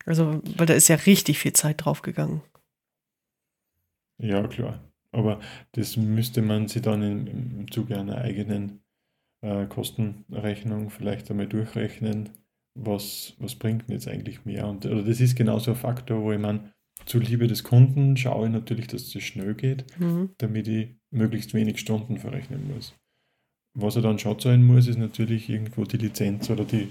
Also, 0.08 0.42
weil 0.58 0.66
da 0.66 0.74
ist 0.74 0.88
ja 0.88 0.96
richtig 0.96 1.38
viel 1.38 1.54
Zeit 1.54 1.86
drauf 1.86 2.02
gegangen. 2.02 2.42
Ja, 4.18 4.48
klar. 4.48 4.80
Aber 5.12 5.40
das 5.74 5.96
müsste 5.98 6.42
man 6.42 6.68
sich 6.68 6.82
dann 6.82 7.04
im, 7.04 7.28
im 7.60 7.72
Zuge 7.72 8.00
einer 8.00 8.18
eigenen 8.18 8.82
äh, 9.42 9.68
Kostenrechnung 9.68 10.90
vielleicht 10.90 11.30
einmal 11.30 11.48
durchrechnen 11.48 12.30
was, 12.78 13.34
was 13.40 13.56
bringt 13.56 13.88
denn 13.88 13.96
jetzt 13.96 14.08
eigentlich 14.08 14.46
mehr? 14.46 14.68
Und 14.68 14.86
oder 14.86 15.04
das 15.04 15.20
ist 15.20 15.36
genauso 15.36 15.72
ein 15.72 15.78
Faktor, 15.78 16.22
wo 16.22 16.32
ich 16.32 16.40
meine, 16.40 16.72
zuliebe 17.06 17.48
des 17.48 17.64
Kunden 17.64 18.18
schaue 18.18 18.48
ich 18.48 18.54
natürlich, 18.54 18.88
dass 18.88 19.16
es 19.16 19.24
schnell 19.24 19.56
geht, 19.56 19.86
mhm. 20.00 20.30
damit 20.38 20.68
ich 20.68 20.90
möglichst 21.12 21.54
wenig 21.54 21.80
Stunden 21.80 22.18
verrechnen 22.18 22.72
muss. 22.74 22.94
Was 23.74 23.96
er 23.96 24.02
dann 24.02 24.20
schon 24.20 24.40
sein 24.40 24.64
muss, 24.64 24.88
ist 24.88 24.98
natürlich 24.98 25.50
irgendwo 25.50 25.84
die 25.84 25.98
Lizenz 25.98 26.50
oder 26.50 26.66
die 26.66 26.90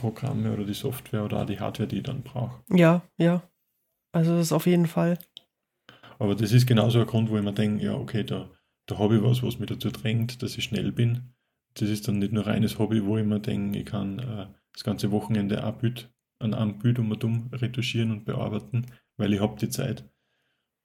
Programme 0.00 0.52
oder 0.52 0.64
die 0.64 0.74
Software 0.74 1.24
oder 1.24 1.42
auch 1.42 1.46
die 1.46 1.60
Hardware, 1.60 1.88
die 1.88 1.98
ich 1.98 2.02
dann 2.02 2.22
brauche. 2.22 2.62
Ja, 2.70 3.02
ja. 3.16 3.42
Also 4.12 4.32
das 4.32 4.46
ist 4.46 4.52
auf 4.52 4.66
jeden 4.66 4.86
Fall. 4.86 5.18
Aber 6.18 6.34
das 6.34 6.52
ist 6.52 6.66
genauso 6.66 7.00
ein 7.00 7.06
Grund, 7.06 7.30
wo 7.30 7.36
ich 7.36 7.44
mir 7.44 7.52
denke, 7.52 7.84
ja, 7.84 7.94
okay, 7.94 8.24
da, 8.24 8.50
da 8.86 8.98
habe 8.98 9.16
ich 9.16 9.22
was, 9.22 9.42
was 9.42 9.58
mich 9.58 9.68
dazu 9.68 9.90
drängt, 9.90 10.42
dass 10.42 10.58
ich 10.58 10.64
schnell 10.64 10.92
bin 10.92 11.32
das 11.74 11.88
ist 11.88 12.08
dann 12.08 12.18
nicht 12.18 12.32
nur 12.32 12.46
reines 12.46 12.78
Hobby, 12.78 13.04
wo 13.04 13.16
ich 13.18 13.24
mir 13.24 13.40
denke, 13.40 13.78
ich 13.78 13.86
kann 13.86 14.18
äh, 14.18 14.46
das 14.72 14.84
ganze 14.84 15.10
Wochenende 15.10 15.62
ein 15.64 15.78
Bild, 15.78 16.10
an 16.38 16.54
einem 16.54 16.78
Bild 16.78 16.98
um 16.98 17.10
und 17.10 17.22
um 17.24 17.50
retuschieren 17.52 18.10
und 18.10 18.24
bearbeiten, 18.24 18.86
weil 19.16 19.32
ich 19.32 19.40
habe 19.40 19.58
die 19.58 19.68
Zeit. 19.68 20.04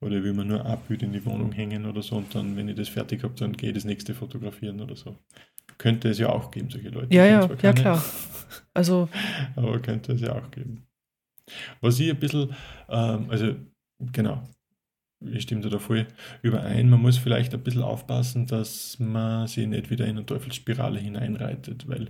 Oder 0.02 0.18
ich 0.18 0.24
will 0.24 0.34
mir 0.34 0.46
nur 0.46 0.66
ein 0.66 0.80
Bild 0.88 1.04
in 1.04 1.14
die 1.14 1.26
Wohnung 1.26 1.52
hängen 1.52 1.86
oder 1.86 2.02
so 2.02 2.18
und 2.18 2.36
dann, 2.36 2.56
wenn 2.56 2.68
ich 2.68 2.76
das 2.76 2.90
fertig 2.90 3.24
habe, 3.24 3.34
dann 3.36 3.54
gehe 3.54 3.70
ich 3.70 3.76
das 3.76 3.86
nächste 3.86 4.14
fotografieren 4.14 4.82
oder 4.82 4.96
so. 4.96 5.18
Könnte 5.78 6.10
es 6.10 6.20
ja 6.20 6.30
auch 6.30 6.52
geben, 6.52 6.70
solche 6.70 6.90
Leute. 6.90 7.14
Ja, 7.14 7.26
ja, 7.26 7.50
ja, 7.62 7.74
klar. 7.74 8.04
Also. 8.74 9.10
Aber 9.56 9.80
könnte 9.80 10.14
es 10.14 10.22
ja 10.22 10.34
auch 10.34 10.50
geben. 10.52 10.88
Was 11.82 12.00
ich 12.00 12.10
ein 12.10 12.20
bisschen, 12.20 12.56
ähm, 12.90 13.30
also 13.30 13.56
genau, 14.00 14.44
ich 15.22 15.44
stimme 15.44 15.62
da 15.62 15.80
voll 15.80 16.08
überein. 16.42 16.90
Man 16.90 17.02
muss 17.02 17.18
vielleicht 17.18 17.54
ein 17.54 17.64
bisschen 17.64 17.84
aufpassen, 17.84 18.48
dass 18.48 18.98
man 19.00 19.48
sich 19.48 19.68
nicht 19.68 19.90
wieder 19.90 20.06
in 20.06 20.18
eine 20.18 20.26
Teufelsspirale 20.26 21.00
hineinreitet, 21.00 21.88
weil 21.88 22.10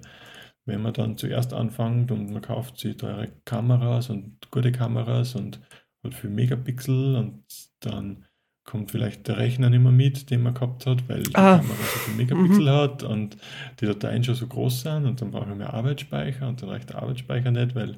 wenn 0.66 0.82
man 0.82 0.94
dann 0.94 1.18
zuerst 1.18 1.54
anfängt 1.54 2.12
und 2.12 2.32
man 2.32 2.42
kauft 2.42 2.80
sich 2.80 2.98
teure 2.98 3.32
Kameras 3.46 4.10
und 4.10 4.50
gute 4.52 4.72
Kameras 4.72 5.36
und 5.36 5.60
hat 6.04 6.14
viel 6.14 6.30
Megapixel 6.30 7.16
und 7.16 7.44
dann 7.80 8.25
kommt 8.66 8.92
vielleicht 8.92 9.28
der 9.28 9.38
Rechner 9.38 9.70
nicht 9.70 9.82
mehr 9.82 9.92
mit, 9.92 10.30
den 10.30 10.44
man 10.44 10.54
gehabt 10.54 10.86
hat, 10.86 11.08
weil 11.08 11.24
die 11.24 11.36
ah. 11.36 11.58
Kamera 11.58 11.76
so 11.78 12.00
viel 12.00 12.16
Megapixel 12.16 12.64
mhm. 12.64 12.70
hat 12.70 13.04
und 13.04 13.38
die 13.80 13.86
Dateien 13.86 14.24
schon 14.24 14.36
so 14.36 14.48
groß 14.48 14.82
sind 14.82 15.06
und 15.06 15.22
dann 15.22 15.32
brauche 15.32 15.50
ich 15.50 15.56
mehr 15.56 15.74
Arbeitsspeicher 15.74 16.48
und 16.48 16.62
dann 16.62 16.70
reicht 16.70 16.90
der 16.90 17.02
Arbeitsspeicher 17.02 17.52
nicht, 17.52 17.76
weil 17.76 17.98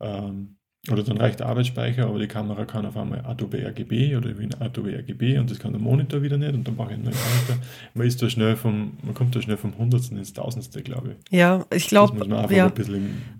ähm, 0.00 0.56
oder 0.90 1.02
dann 1.02 1.16
reicht 1.16 1.40
der 1.40 1.48
Arbeitsspeicher, 1.48 2.06
aber 2.06 2.18
die 2.18 2.28
Kamera 2.28 2.64
kann 2.64 2.86
auf 2.86 2.96
einmal 2.96 3.24
Adobe 3.24 3.58
RGB 3.66 4.16
oder 4.16 4.38
wie 4.38 4.44
ein 4.44 4.54
Adobe 4.60 4.96
RGB 4.96 5.38
und 5.38 5.50
das 5.50 5.58
kann 5.58 5.72
der 5.72 5.80
Monitor 5.80 6.22
wieder 6.22 6.36
nicht 6.36 6.54
und 6.54 6.66
dann 6.68 6.76
brauche 6.76 6.90
ich 6.90 6.94
einen 6.94 7.04
neuen 7.04 7.16
Monitor. 7.16 7.56
Man 7.94 8.06
ist 8.06 8.22
da 8.22 8.30
schnell 8.30 8.54
vom, 8.54 8.92
man 9.02 9.14
kommt 9.14 9.34
da 9.34 9.42
schnell 9.42 9.56
vom 9.56 9.76
Hundertsten 9.76 10.16
ins 10.16 10.32
Tausendste, 10.32 10.82
glaube 10.82 11.16
ich. 11.16 11.36
Ja, 11.36 11.66
ich 11.74 11.88
glaube, 11.88 12.24
ja. 12.50 12.72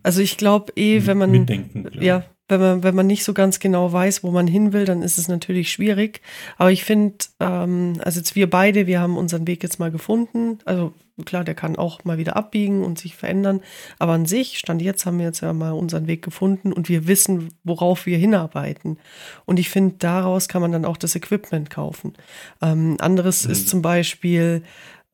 also 0.02 0.22
ich 0.22 0.36
glaube 0.36 0.72
eh, 0.74 1.06
wenn 1.06 1.18
man, 1.18 1.30
mitdenken, 1.30 1.88
ja, 2.00 2.24
wenn 2.48 2.60
man, 2.60 2.82
wenn 2.82 2.94
man 2.94 3.06
nicht 3.06 3.24
so 3.24 3.34
ganz 3.34 3.58
genau 3.58 3.92
weiß, 3.92 4.22
wo 4.22 4.30
man 4.30 4.46
hin 4.46 4.72
will, 4.72 4.84
dann 4.84 5.02
ist 5.02 5.18
es 5.18 5.26
natürlich 5.26 5.72
schwierig. 5.72 6.20
Aber 6.58 6.70
ich 6.70 6.84
finde, 6.84 7.16
ähm, 7.40 7.94
also 8.04 8.20
jetzt 8.20 8.36
wir 8.36 8.48
beide, 8.48 8.86
wir 8.86 9.00
haben 9.00 9.16
unseren 9.16 9.46
Weg 9.46 9.62
jetzt 9.64 9.80
mal 9.80 9.90
gefunden. 9.90 10.60
Also 10.64 10.94
klar, 11.24 11.42
der 11.42 11.56
kann 11.56 11.74
auch 11.76 12.04
mal 12.04 12.18
wieder 12.18 12.36
abbiegen 12.36 12.84
und 12.84 12.98
sich 13.00 13.16
verändern. 13.16 13.62
Aber 13.98 14.12
an 14.12 14.26
sich, 14.26 14.58
Stand 14.58 14.80
jetzt 14.80 15.06
haben 15.06 15.18
wir 15.18 15.26
jetzt 15.26 15.40
ja 15.40 15.52
mal 15.52 15.72
unseren 15.72 16.06
Weg 16.06 16.22
gefunden 16.22 16.72
und 16.72 16.88
wir 16.88 17.08
wissen, 17.08 17.48
worauf 17.64 18.06
wir 18.06 18.16
hinarbeiten. 18.16 18.98
Und 19.44 19.58
ich 19.58 19.68
finde, 19.68 19.96
daraus 19.98 20.46
kann 20.46 20.62
man 20.62 20.72
dann 20.72 20.84
auch 20.84 20.98
das 20.98 21.16
Equipment 21.16 21.68
kaufen. 21.68 22.14
Ähm, 22.62 22.96
anderes 23.00 23.44
mhm. 23.44 23.52
ist 23.52 23.68
zum 23.68 23.82
Beispiel, 23.82 24.62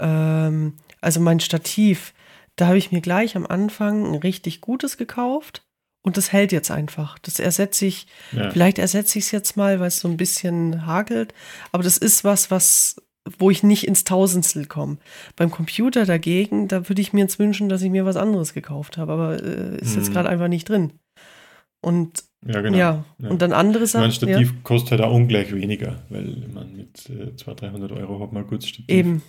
ähm, 0.00 0.74
also 1.00 1.20
mein 1.20 1.40
Stativ. 1.40 2.12
Da 2.56 2.66
habe 2.66 2.76
ich 2.76 2.92
mir 2.92 3.00
gleich 3.00 3.36
am 3.36 3.46
Anfang 3.46 4.04
ein 4.04 4.16
richtig 4.16 4.60
gutes 4.60 4.98
gekauft 4.98 5.62
und 6.02 6.16
das 6.16 6.32
hält 6.32 6.52
jetzt 6.52 6.70
einfach. 6.70 7.18
Das 7.20 7.38
ersetze 7.38 7.86
ich, 7.86 8.06
ja. 8.32 8.50
vielleicht 8.50 8.78
ersetze 8.78 9.18
ich 9.18 9.26
es 9.26 9.30
jetzt 9.30 9.56
mal, 9.56 9.78
weil 9.80 9.88
es 9.88 10.00
so 10.00 10.08
ein 10.08 10.16
bisschen 10.16 10.84
hagelt. 10.84 11.32
Aber 11.70 11.84
das 11.84 11.96
ist 11.96 12.24
was, 12.24 12.50
was, 12.50 12.96
wo 13.38 13.50
ich 13.50 13.62
nicht 13.62 13.86
ins 13.86 14.02
Tausendstel 14.02 14.66
komme. 14.66 14.98
Beim 15.36 15.50
Computer 15.50 16.04
dagegen, 16.04 16.66
da 16.66 16.88
würde 16.88 17.00
ich 17.00 17.12
mir 17.12 17.20
jetzt 17.20 17.38
wünschen, 17.38 17.68
dass 17.68 17.82
ich 17.82 17.90
mir 17.90 18.04
was 18.04 18.16
anderes 18.16 18.52
gekauft 18.52 18.98
habe. 18.98 19.12
Aber 19.12 19.42
äh, 19.42 19.76
ist 19.76 19.92
hm. 19.92 19.98
jetzt 19.98 20.08
mhm. 20.08 20.12
gerade 20.12 20.28
einfach 20.28 20.48
nicht 20.48 20.68
drin. 20.68 20.92
Und 21.80 22.24
ja, 22.44 22.60
genau. 22.60 22.76
Ja. 22.76 23.04
ja. 23.18 23.30
Und 23.30 23.40
dann 23.40 23.52
andere 23.52 23.86
Sachen. 23.86 24.02
Mein 24.02 24.12
Stativ 24.12 24.50
ja. 24.50 24.58
kostet 24.64 24.92
halt 24.92 25.00
auch 25.02 25.14
ungleich 25.14 25.54
weniger, 25.54 26.02
weil 26.08 26.48
man 26.52 26.74
mit 26.76 27.08
äh, 27.10 27.36
200, 27.36 27.62
300 27.62 27.92
Euro 27.92 28.20
hat 28.20 28.32
man 28.32 28.46
gutes 28.46 28.68
Stativ. 28.68 28.88
Eben, 28.88 29.22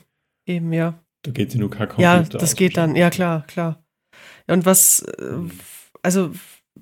eben, 0.47 0.73
ja. 0.73 0.99
Da 1.21 1.31
geht 1.31 1.51
sie 1.51 1.59
nur 1.59 1.69
kein 1.69 1.88
Computer 1.88 2.01
Ja, 2.01 2.23
das 2.23 2.55
geht 2.55 2.77
dann, 2.77 2.95
ja 2.95 3.12
klar, 3.12 3.45
klar. 3.47 3.83
Ja, 4.47 4.55
und 4.55 4.65
was, 4.65 5.01
äh, 5.01 5.38
also 6.01 6.31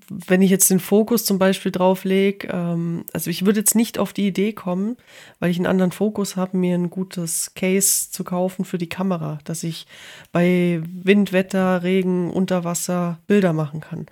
wenn 0.10 0.42
ich 0.42 0.50
jetzt 0.50 0.70
den 0.70 0.80
Fokus 0.80 1.26
zum 1.26 1.38
Beispiel 1.38 1.72
drauf 1.72 2.06
lege, 2.06 2.48
ähm, 2.48 3.06
also 3.14 3.30
ich 3.30 3.46
würde 3.46 3.60
jetzt 3.60 3.76
nicht 3.76 4.00
auf 4.00 4.14
die 4.14 4.28
Idee 4.28 4.54
kommen, 4.54 4.98
weil 5.40 5.52
ich 5.52 5.58
einen 5.58 5.66
anderen 5.66 5.92
Fokus 5.92 6.36
habe, 6.36 6.58
mir 6.58 6.76
ein 6.76 6.90
gutes 6.90 7.54
Case 7.56 8.10
zu 8.10 8.24
kaufen 8.24 8.64
für 8.64 8.78
die 8.78 8.90
Kamera, 8.90 9.40
dass 9.44 9.64
ich 9.64 9.88
bei 10.32 10.82
Wind, 10.86 11.34
Wetter, 11.34 11.84
Regen, 11.84 12.32
Unterwasser 12.32 13.20
Bilder 13.28 13.54
machen 13.54 13.82
kann. 13.82 14.06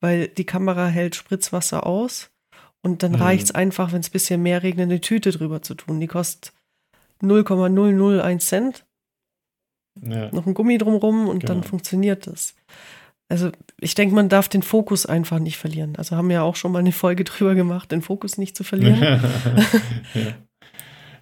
Weil 0.00 0.28
die 0.28 0.44
Kamera 0.44 0.86
hält 0.86 1.14
Spritzwasser 1.14 1.86
aus 1.86 2.30
und 2.82 3.02
dann 3.02 3.12
mhm. 3.12 3.22
reicht 3.22 3.44
es 3.44 3.54
einfach, 3.54 3.92
wenn 3.92 4.00
es 4.00 4.08
ein 4.08 4.12
bisschen 4.12 4.42
mehr 4.42 4.62
regnet, 4.62 4.90
eine 4.90 5.00
Tüte 5.00 5.30
drüber 5.30 5.62
zu 5.62 5.74
tun. 5.74 6.00
Die 6.00 6.08
kostet 6.08 6.52
0,001 7.20 8.46
Cent. 8.46 8.84
Ja. 10.00 10.30
Noch 10.32 10.46
ein 10.46 10.54
Gummi 10.54 10.78
drumrum 10.78 11.28
und 11.28 11.40
genau. 11.40 11.54
dann 11.54 11.62
funktioniert 11.62 12.26
das. 12.26 12.54
Also 13.28 13.50
ich 13.80 13.94
denke, 13.94 14.14
man 14.14 14.28
darf 14.28 14.48
den 14.48 14.62
Fokus 14.62 15.06
einfach 15.06 15.38
nicht 15.38 15.56
verlieren. 15.56 15.96
Also 15.96 16.16
haben 16.16 16.28
wir 16.28 16.34
ja 16.34 16.42
auch 16.42 16.56
schon 16.56 16.72
mal 16.72 16.80
eine 16.80 16.92
Folge 16.92 17.24
drüber 17.24 17.54
gemacht, 17.54 17.90
den 17.90 18.02
Fokus 18.02 18.38
nicht 18.38 18.56
zu 18.56 18.64
verlieren. 18.64 19.00
ja. 19.02 19.20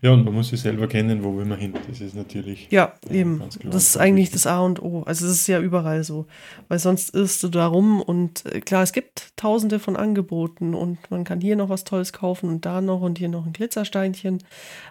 ja. 0.02 0.12
und 0.12 0.24
man 0.24 0.34
muss 0.34 0.48
sich 0.48 0.60
selber 0.60 0.88
kennen, 0.88 1.22
wo 1.22 1.36
will 1.36 1.44
man 1.44 1.58
hin. 1.58 1.72
Das 1.88 2.00
ist 2.00 2.16
natürlich. 2.16 2.66
Ja, 2.70 2.94
eben. 3.08 3.44
Das 3.64 3.88
ist 3.88 3.96
eigentlich 3.96 4.30
das 4.30 4.46
A 4.46 4.58
und 4.60 4.82
O. 4.82 5.02
Also 5.04 5.26
es 5.26 5.32
ist 5.32 5.46
ja 5.46 5.60
überall 5.60 6.02
so. 6.02 6.26
Weil 6.66 6.80
sonst 6.80 7.14
irrst 7.14 7.44
du 7.44 7.48
da 7.48 7.66
rum 7.68 8.02
und 8.02 8.44
äh, 8.46 8.60
klar, 8.60 8.82
es 8.82 8.92
gibt 8.92 9.36
tausende 9.36 9.78
von 9.78 9.96
Angeboten 9.96 10.74
und 10.74 10.98
man 11.10 11.22
kann 11.22 11.40
hier 11.40 11.54
noch 11.54 11.68
was 11.68 11.84
Tolles 11.84 12.12
kaufen 12.12 12.48
und 12.50 12.66
da 12.66 12.80
noch 12.80 13.02
und 13.02 13.18
hier 13.18 13.28
noch 13.28 13.46
ein 13.46 13.52
Glitzersteinchen. 13.52 14.42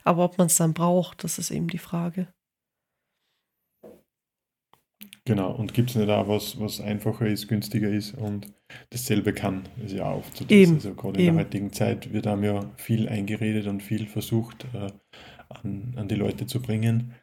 Aber 0.06 0.24
ob 0.24 0.38
man 0.38 0.48
es 0.48 0.56
dann 0.56 0.74
braucht, 0.74 1.24
das 1.24 1.38
ist 1.38 1.52
eben 1.52 1.68
die 1.68 1.80
Frage. 1.80 2.28
Genau, 5.30 5.52
und 5.52 5.76
gibt 5.76 5.92
es 5.92 5.96
nicht 5.96 6.10
auch 6.10 6.28
was, 6.28 6.60
was 6.60 6.82
einfacher 6.82 7.28
ist, 7.28 7.48
günstiger 7.48 7.88
ist 7.92 8.16
und 8.16 8.52
dasselbe 8.90 9.32
kann, 9.32 9.70
ist 9.78 9.92
ja 9.92 10.10
auch 10.10 10.18
oft 10.18 10.36
so. 10.36 10.46
Eben, 10.48 10.74
also 10.74 10.96
gerade 10.96 11.20
in 11.20 11.28
eben. 11.28 11.36
der 11.38 11.46
heutigen 11.46 11.72
Zeit 11.72 12.12
wird 12.12 12.26
einem 12.26 12.44
ja 12.46 12.72
viel 12.78 13.08
eingeredet 13.08 13.68
und 13.68 13.84
viel 13.84 14.08
versucht 14.08 14.66
äh, 14.74 14.92
an, 15.50 15.94
an 15.98 16.08
die 16.08 16.16
Leute 16.16 16.48
zu 16.48 16.64
bringen, 16.64 17.14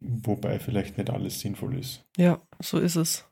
wobei 0.00 0.58
vielleicht 0.58 0.96
nicht 0.96 1.10
alles 1.10 1.40
sinnvoll 1.40 1.78
ist. 1.78 2.08
Ja, 2.16 2.40
so 2.58 2.78
ist 2.78 2.96
es. 2.96 3.30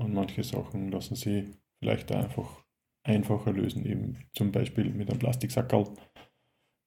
Und 0.00 0.12
manche 0.12 0.42
Sachen 0.42 0.90
lassen 0.90 1.14
sie 1.14 1.54
vielleicht 1.78 2.10
einfach 2.10 2.64
einfacher 3.04 3.52
lösen, 3.52 3.86
eben 3.86 4.18
zum 4.32 4.50
Beispiel 4.50 4.90
mit 4.90 5.08
einem 5.10 5.20
Plastiksackerl, 5.20 5.94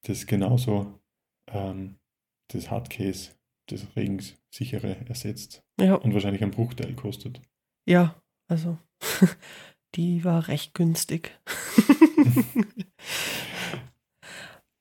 das 0.06 0.26
genauso 0.26 1.00
ähm, 1.50 1.96
das 2.48 2.70
Hardcase 2.70 3.30
des 3.70 3.96
Regens 3.96 4.36
sichere 4.56 4.96
ersetzt 5.08 5.62
Ja, 5.80 5.94
und 5.94 6.12
wahrscheinlich 6.14 6.42
einen 6.42 6.50
Bruchteil 6.52 6.94
kostet. 6.94 7.40
ja, 7.86 8.14
also 8.48 8.78
die 9.94 10.24
war 10.24 10.48
recht 10.48 10.74
günstig. 10.74 11.38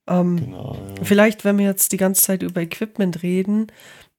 ähm, 0.08 0.38
Genau. 0.38 0.76
Ja. 0.76 1.04
Vielleicht, 1.04 1.46
wenn 1.46 1.58
wir 1.58 1.66
jetzt 1.66 1.92
die 1.92 1.98
ganze 1.98 2.22
Zeit 2.24 2.44
über 2.44 2.62
Equipment 2.62 3.24
reden, 3.24 3.68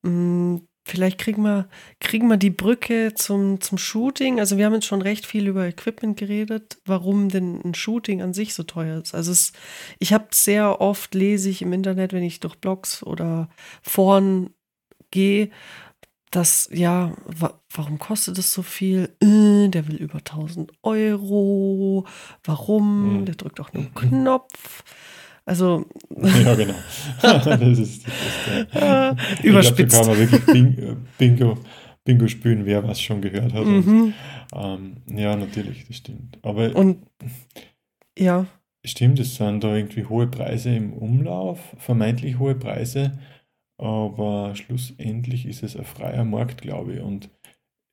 mh, 0.03 0.61
vielleicht 0.87 1.19
kriegen 1.19 1.43
wir, 1.43 1.69
kriegen 2.01 2.29
wir 2.29 2.37
die 2.37 2.51
Brücke 2.51 3.13
zum, 3.15 3.61
zum 3.61 3.79
Shooting. 3.79 4.39
Also 4.41 4.57
wir 4.57 4.67
haben 4.67 4.75
jetzt 4.75 4.87
schon 4.87 5.03
recht 5.03 5.27
viel 5.27 5.47
über 5.49 5.67
Equipment 5.67 6.17
geredet, 6.17 6.79
warum 6.85 7.29
denn 7.29 7.61
ein 7.65 7.75
Shooting 7.75 8.23
an 8.23 8.33
sich 8.35 8.55
so 8.55 8.63
teuer 8.63 9.01
ist. 9.01 9.15
Also 9.15 9.33
es, 9.33 9.53
ich 9.99 10.13
habe 10.13 10.27
sehr 10.33 10.81
oft, 10.81 11.15
lese 11.15 11.51
ich 11.51 11.63
im 11.63 11.73
Internet, 11.73 12.13
wenn 12.13 12.23
ich 12.23 12.41
durch 12.41 12.57
Blogs 12.57 13.03
oder 13.03 13.49
Foren 13.83 14.51
gehe, 15.11 15.51
dass, 16.31 16.69
ja, 16.73 17.13
wa 17.27 17.61
warum 17.73 17.99
kostet 17.99 18.37
es 18.39 18.53
so 18.53 18.63
viel? 18.63 19.15
Äh, 19.23 19.69
der 19.69 19.87
will 19.89 19.97
über 19.97 20.19
1000 20.19 20.73
Euro. 20.83 22.07
Warum? 22.45 23.21
Mhm. 23.21 23.25
Der 23.27 23.35
drückt 23.37 23.61
auch 23.61 23.73
nur 23.73 23.85
einen 23.85 23.95
Knopf. 23.95 24.83
Also, 25.45 25.87
ja, 26.11 26.55
genau. 26.55 26.75
das 27.23 27.79
ist 27.79 28.05
das 28.07 28.83
äh, 28.83 29.15
Ich 29.39 29.45
überspitzt. 29.45 29.91
glaube, 30.01 30.17
da 30.17 30.17
kann 30.17 30.31
man 30.31 30.45
wirklich 30.45 30.79
äh, 30.79 30.97
Bingo, 31.19 31.59
Bingo 32.05 32.27
spielen, 32.29 32.67
wer 32.67 32.87
was 32.87 33.01
schon 33.01 33.21
gehört 33.23 33.53
hat. 33.53 33.63
Und, 33.65 33.87
Mhm. 33.87 34.15
ähm, 34.55 34.97
ja, 35.09 35.37
natürlich, 35.37 35.87
das 35.87 35.97
stimmt. 35.99 36.39
Aber 36.43 36.75
Und 36.75 37.07
ja, 38.19 38.47
Stimmt, 38.85 39.19
es 39.19 39.35
sind 39.35 39.65
da 39.65 39.75
irgendwie 39.75 40.05
hohe 40.05 40.29
Preise 40.29 40.71
im 40.75 40.93
Umlauf, 40.93 41.59
vermeintlich 41.77 42.39
hohe 42.39 42.55
Preise, 42.55 43.19
aber 43.79 44.55
schlussendlich 44.57 45.47
ist 45.47 45.63
es 45.63 45.77
ein 45.77 45.85
freier 45.85 46.25
Markt, 46.25 46.63
glaube 46.63 46.95
ich, 46.95 47.01
und 47.01 47.31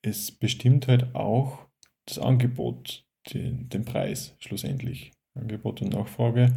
es 0.02 0.32
bestimmt 0.32 0.88
halt 0.88 1.14
auch 1.14 1.66
das 2.06 2.18
Angebot, 2.18 3.06
den, 3.32 3.68
den 3.68 3.84
Preis 3.84 4.36
schlussendlich. 4.38 5.12
Angebot 5.36 5.82
und 5.82 5.92
Nachfrage. 5.92 6.56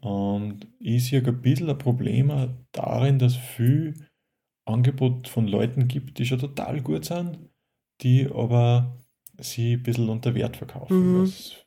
Und 0.00 0.68
ich 0.78 1.06
sehe 1.06 1.24
ein 1.24 1.42
bisschen 1.42 1.68
ein 1.70 1.78
Problem 1.78 2.30
darin, 2.72 3.18
dass 3.18 3.36
viel 3.36 3.94
Angebot 4.66 5.28
von 5.28 5.46
Leuten 5.48 5.88
gibt, 5.88 6.18
die 6.18 6.26
schon 6.26 6.38
total 6.38 6.80
gut 6.80 7.06
sind, 7.06 7.38
die 8.02 8.26
aber 8.26 8.98
sie 9.38 9.74
ein 9.74 9.82
bisschen 9.82 10.08
unter 10.08 10.34
Wert 10.34 10.56
verkaufen. 10.56 11.14
Mhm. 11.14 11.22
was- 11.22 11.66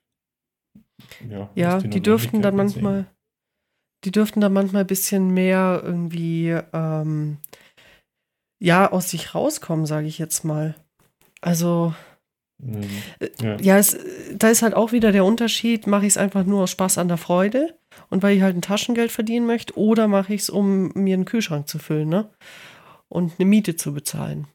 ja, 1.30 1.50
ja, 1.56 1.76
was 1.76 1.84
die 1.84 2.00
dürften 2.00 2.42
dann 2.42 2.56
manchmal, 2.56 3.06
die 4.04 4.12
dürften 4.12 4.42
dann 4.42 4.54
manchmal 4.54 4.84
ein 4.84 4.88
bisschen 4.88 5.34
mehr 5.34 5.82
irgendwie, 5.84 6.58
ähm, 6.74 7.38
ja, 8.60 8.92
aus 8.92 9.10
sich 9.10 9.36
rauskommen, 9.36 9.86
sage 9.86 10.08
ich 10.08 10.18
jetzt 10.18 10.44
mal. 10.44 10.76
Also. 11.42 11.94
Mhm. 12.60 12.84
Äh, 13.20 13.30
Ja. 13.42 13.58
ja, 13.60 13.78
es, 13.78 13.98
da 14.34 14.50
ist 14.50 14.64
halt 14.64 14.74
auch 14.74 14.92
wieder 14.92 15.12
der 15.12 15.26
Unterschied, 15.26 15.86
mache 15.86 16.06
ich 16.06 16.14
es 16.14 16.18
einfach 16.18 16.44
nur 16.44 16.64
aus 16.64 16.72
Spaß 16.72 16.98
an 16.98 17.08
der 17.08 17.18
Freude 17.18 17.78
und 18.10 18.24
weil 18.24 18.36
ich 18.36 18.42
halt 18.42 18.56
ein 18.56 18.62
Taschengeld 18.64 19.12
verdienen 19.12 19.46
möchte 19.46 19.78
oder 19.78 20.08
mache 20.08 20.34
ich 20.34 20.42
es, 20.42 20.50
um 20.50 20.92
mir 20.94 21.14
einen 21.14 21.26
Kühlschrank 21.26 21.68
zu 21.68 21.78
füllen, 21.78 22.10
ne? 22.10 22.30
Und 23.10 23.34
eine 23.38 23.48
Miete 23.48 23.76
zu 23.76 23.94
bezahlen. 23.94 24.48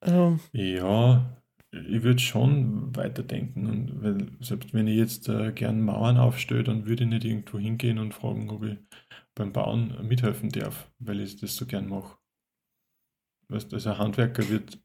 Also, 0.00 0.38
Ja, 0.52 1.36
ich 1.72 2.02
würde 2.02 2.18
schon 2.20 2.94
weiterdenken. 2.94 3.66
Und 3.66 4.02
weil, 4.02 4.26
selbst 4.40 4.74
wenn 4.74 4.86
ich 4.86 4.96
jetzt 4.98 5.28
äh, 5.28 5.52
gern 5.52 5.82
Mauern 5.82 6.18
aufstelle, 6.18 6.64
dann 6.64 6.86
würde 6.86 7.04
ich 7.04 7.10
nicht 7.10 7.24
irgendwo 7.24 7.58
hingehen 7.58 7.98
und 7.98 8.12
fragen, 8.14 8.50
ob 8.50 8.62
ich 8.64 8.76
beim 9.34 9.52
Bauen 9.52 9.96
mithelfen 10.06 10.50
darf, 10.50 10.90
weil 10.98 11.20
ich 11.20 11.36
das 11.40 11.56
so 11.56 11.64
gern 11.66 11.88
mache. 11.88 12.18
Weißt, 13.48 13.72
du, 13.72 13.76
also 13.76 13.90
ein 13.90 13.98
Handwerker 13.98 14.48
wird 14.48 14.78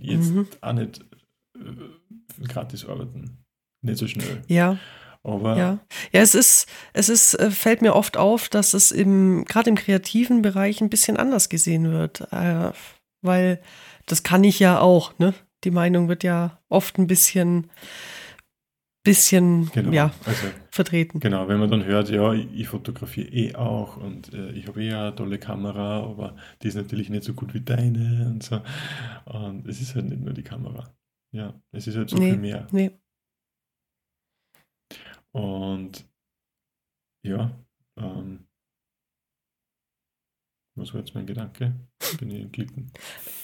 jetzt 0.00 0.32
Mhm. 0.32 0.46
auch 0.60 0.72
nicht 0.72 1.00
äh, 1.56 2.44
gratis 2.48 2.84
arbeiten. 2.86 3.44
Nicht 3.82 3.98
so 3.98 4.06
schnell. 4.06 4.42
ja, 4.48 4.78
Aber 5.24 5.56
Ja, 5.56 5.78
ja, 6.12 6.20
es 6.20 6.34
ist, 6.34 6.68
es 6.92 7.08
ist, 7.08 7.34
äh, 7.34 7.50
fällt 7.52 7.82
mir 7.82 7.94
oft 7.94 8.16
auf, 8.16 8.48
dass 8.48 8.74
es 8.74 8.90
im, 8.90 9.44
gerade 9.44 9.70
im 9.70 9.76
kreativen 9.76 10.42
Bereich 10.42 10.80
ein 10.80 10.90
bisschen 10.90 11.16
anders 11.16 11.48
gesehen 11.48 11.90
wird, 11.92 12.20
äh, 12.32 12.72
weil 13.22 13.60
das 14.06 14.24
kann 14.24 14.42
ich 14.42 14.58
ja 14.58 14.80
auch, 14.80 15.16
ne? 15.20 15.34
Die 15.64 15.70
Meinung 15.70 16.08
wird 16.08 16.24
ja 16.24 16.58
oft 16.68 16.98
ein 16.98 17.06
bisschen, 17.06 17.70
bisschen, 19.04 19.70
genau. 19.72 19.92
ja, 19.92 20.10
Also, 20.26 20.48
vertreten. 20.70 21.20
Genau, 21.20 21.48
wenn 21.48 21.60
man 21.60 21.70
dann 21.70 21.84
hört, 21.84 22.08
ja, 22.10 22.32
ich, 22.32 22.48
ich 22.52 22.68
fotografiere 22.68 23.28
eh 23.28 23.54
auch 23.54 23.96
und 23.96 24.32
äh, 24.32 24.50
ich 24.52 24.66
habe 24.66 24.82
eh 24.82 24.92
eine 24.92 25.14
tolle 25.14 25.38
Kamera, 25.38 26.00
aber 26.02 26.36
die 26.62 26.68
ist 26.68 26.74
natürlich 26.74 27.10
nicht 27.10 27.24
so 27.24 27.34
gut 27.34 27.54
wie 27.54 27.60
deine 27.60 28.26
und 28.30 28.42
so. 28.42 28.60
Und 29.26 29.66
es 29.68 29.80
ist 29.80 29.94
halt 29.94 30.06
nicht 30.06 30.20
nur 30.22 30.32
die 30.34 30.42
Kamera. 30.42 30.92
Ja, 31.32 31.54
es 31.72 31.86
ist 31.86 31.96
halt 31.96 32.10
so 32.10 32.18
Nee. 32.18 32.28
viel 32.28 32.38
mehr. 32.38 32.66
Nee, 32.72 32.90
Und 35.32 36.04
ja, 37.22 37.50
ähm, 37.96 38.46
was 40.74 40.92
war 40.94 41.00
jetzt 41.00 41.14
mein 41.14 41.26
Gedanke? 41.26 41.74
Bin 42.18 42.30
ich 42.30 42.40
entglitten. 42.40 42.92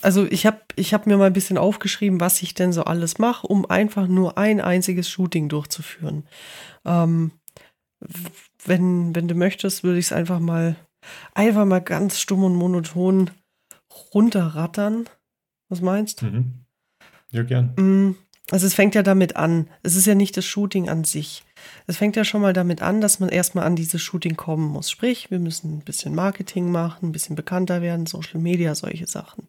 also 0.03 0.25
ich 0.27 0.47
habe 0.47 0.61
ich 0.77 0.95
hab 0.95 1.07
mir 1.07 1.17
mal 1.17 1.27
ein 1.27 1.33
bisschen 1.33 1.59
aufgeschrieben, 1.59 2.21
was 2.21 2.43
ich 2.43 2.55
denn 2.55 2.73
so 2.73 2.85
alles 2.85 3.19
mache, 3.19 3.47
um 3.47 3.67
einfach 3.67 4.07
nur 4.09 4.39
ein 4.39 4.61
einziges 4.61 5.09
Shooting 5.09 5.49
durchzuführen. 5.49 6.27
Ähm, 6.85 7.33
wenn, 8.65 9.15
wenn 9.15 9.29
du 9.29 9.35
möchtest, 9.35 9.85
würde 9.85 9.99
ich 9.99 10.07
es 10.07 10.13
einfach 10.13 10.39
mal, 10.41 10.77
einfach 11.35 11.65
mal 11.65 11.81
ganz 11.81 12.19
stumm 12.21 12.45
und 12.45 12.55
monoton 12.55 13.31
runterrattern. 14.15 15.09
Was 15.69 15.81
meinst 15.81 16.23
du? 16.23 16.27
Mhm. 16.27 16.65
Ja, 17.31 17.43
gern. 17.43 17.75
Mm, 17.77 18.17
Also 18.51 18.67
es 18.67 18.75
fängt 18.75 18.95
ja 18.95 19.03
damit 19.03 19.37
an. 19.37 19.69
Es 19.83 19.97
ist 19.97 20.07
ja 20.07 20.15
nicht 20.15 20.37
das 20.37 20.45
Shooting 20.47 20.89
an 20.89 21.05
sich. 21.05 21.45
Es 21.87 21.97
fängt 21.97 22.17
ja 22.17 22.25
schon 22.25 22.43
mal 22.43 22.53
damit 22.53 22.83
an, 22.83 23.01
dass 23.01 23.21
man 23.21 23.29
erstmal 23.29 23.65
an 23.65 23.77
dieses 23.77 24.03
Shooting 24.03 24.37
kommen 24.37 24.69
muss. 24.69 24.91
Sprich, 24.91 25.31
wir 25.31 25.39
müssen 25.39 25.79
ein 25.79 25.85
bisschen 25.85 26.15
Marketing 26.15 26.71
machen, 26.71 27.09
ein 27.09 27.13
bisschen 27.13 27.37
bekannter 27.37 27.83
werden, 27.83 28.07
Social 28.07 28.41
Media, 28.41 28.75
solche 28.75 29.07
Sachen. 29.07 29.49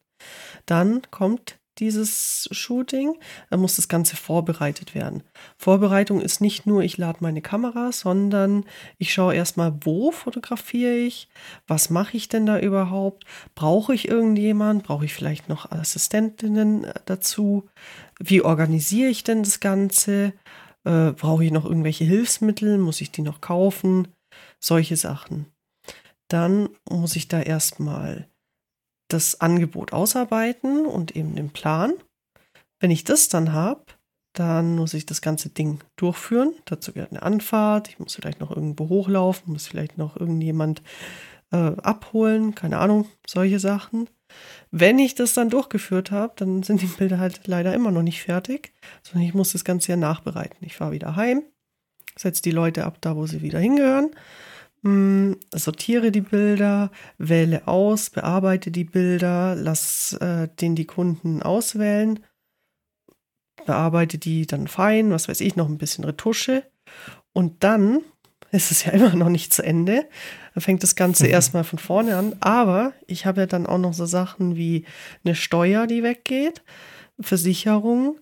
Dann 0.66 1.02
kommt 1.12 1.60
dieses 1.80 2.48
Shooting, 2.52 3.18
dann 3.50 3.62
muss 3.62 3.78
das 3.78 3.88
Ganze 3.88 4.16
vorbereitet 4.16 4.96
werden. 4.96 5.24
Vorbereitung 5.58 6.22
ist 6.22 6.42
nicht 6.42 6.66
nur, 6.66 6.84
ich 6.84 6.98
lade 6.98 7.20
meine 7.22 7.42
Kamera, 7.42 7.92
sondern 7.92 8.66
ich 8.98 9.14
schaue 9.14 9.36
erstmal, 9.36 9.74
wo 9.82 10.12
fotografiere 10.12 10.96
ich, 10.96 11.30
was 11.68 11.90
mache 11.90 12.18
ich 12.18 12.30
denn 12.30 12.46
da 12.46 12.60
überhaupt, 12.60 13.26
brauche 13.56 13.94
ich 13.94 14.08
irgendjemand, 14.08 14.84
brauche 14.84 15.06
ich 15.06 15.14
vielleicht 15.14 15.50
noch 15.50 15.72
Assistentinnen 15.72 16.84
äh, 16.84 16.94
dazu, 17.06 17.68
wie 18.20 18.42
organisiere 18.42 19.10
ich 19.10 19.24
denn 19.24 19.44
das 19.44 19.60
Ganze, 19.60 20.34
äh, 20.86 21.12
brauche 21.12 21.46
ich 21.46 21.52
noch 21.52 21.66
irgendwelche 21.66 22.06
Hilfsmittel, 22.06 22.78
muss 22.78 23.02
ich 23.02 23.12
die 23.12 23.22
noch 23.22 23.42
kaufen, 23.42 24.08
solche 24.60 24.98
Sachen. 24.98 25.48
Dann 26.30 26.70
muss 26.90 27.16
ich 27.16 27.28
da 27.28 27.42
erstmal 27.42 28.28
das 29.10 29.42
Angebot 29.42 29.94
ausarbeiten 29.94 30.86
und 30.86 31.16
eben 31.16 31.36
den 31.36 31.50
Plan. 31.50 31.94
Wenn 32.80 32.92
ich 32.92 33.04
das 33.04 33.28
dann 33.28 33.52
habe, 33.52 33.86
dann 34.34 34.76
muss 34.76 34.94
ich 34.94 35.06
das 35.06 35.22
ganze 35.22 35.50
Ding 35.50 35.84
durchführen. 35.96 36.54
Dazu 36.66 36.94
gehört 36.94 37.12
eine 37.12 37.24
Anfahrt. 37.24 37.90
Ich 37.90 38.00
muss 38.00 38.16
vielleicht 38.16 38.40
noch 38.40 38.52
irgendwo 38.52 38.88
hochlaufen, 38.90 39.54
muss 39.54 39.68
vielleicht 39.68 39.98
noch 39.98 40.16
irgendjemand 40.16 40.84
äh, 41.52 41.58
abholen, 41.58 42.54
keine 42.56 42.78
Ahnung, 42.78 43.08
solche 43.28 43.60
Sachen. 43.60 44.08
Wenn 44.72 45.00
ich 45.00 45.16
das 45.16 45.34
dann 45.34 45.50
durchgeführt 45.50 46.12
habe, 46.12 46.34
dann 46.36 46.62
sind 46.62 46.82
die 46.82 46.88
Bilder 46.88 47.18
halt 47.18 47.48
leider 47.48 47.74
immer 47.74 47.92
noch 47.92 48.04
nicht 48.04 48.22
fertig, 48.22 48.74
sondern 49.02 49.28
ich 49.28 49.34
muss 49.34 49.52
das 49.52 49.64
Ganze 49.64 49.92
ja 49.92 49.98
nachbereiten. 49.98 50.58
Ich 50.62 50.76
fahre 50.76 50.92
wieder 50.92 51.16
heim, 51.16 51.44
setze 52.16 52.44
die 52.44 52.52
Leute 52.52 52.86
ab, 52.86 52.98
da 53.02 53.16
wo 53.16 53.26
sie 53.26 53.42
wieder 53.42 53.60
hingehören, 53.60 54.12
mh, 54.84 55.38
sortiere 55.56 56.12
die 56.12 56.22
Bilder, 56.22 56.92
wähle 57.18 57.68
aus, 57.68 58.12
bearbeite 58.12 58.70
die 58.70 58.84
Bilder, 58.84 59.56
lass 59.56 60.14
äh, 60.14 60.48
den 60.62 60.76
die 60.76 60.86
Kunden 60.86 61.42
auswählen, 61.42 62.20
bearbeite 63.66 64.20
die 64.20 64.46
dann 64.46 64.68
fein, 64.68 65.10
was 65.10 65.28
weiß 65.28 65.42
ich, 65.42 65.56
noch 65.56 65.68
ein 65.68 65.80
bisschen 65.80 66.04
Retusche 66.04 66.64
und 67.34 67.64
dann 67.64 68.02
ist 68.52 68.72
es 68.72 68.86
ja 68.86 68.92
immer 68.92 69.16
noch 69.16 69.30
nicht 69.30 69.54
zu 69.54 69.64
Ende. 69.64 70.08
Da 70.56 70.62
fängt 70.62 70.84
das 70.84 70.96
Ganze 70.96 71.28
erstmal 71.28 71.64
von 71.64 71.80
vorne 71.80 72.16
an. 72.16 72.36
Aber 72.40 72.94
ich 73.08 73.26
habe 73.26 73.42
ja 73.42 73.48
dann 73.48 73.66
auch 73.66 73.78
noch 73.78 73.94
so 73.94 74.06
Sachen 74.06 74.56
wie 74.56 74.86
eine 75.24 75.36
Steuer, 75.36 75.88
die 75.88 76.04
weggeht, 76.04 76.62
Versicherung, 77.20 78.20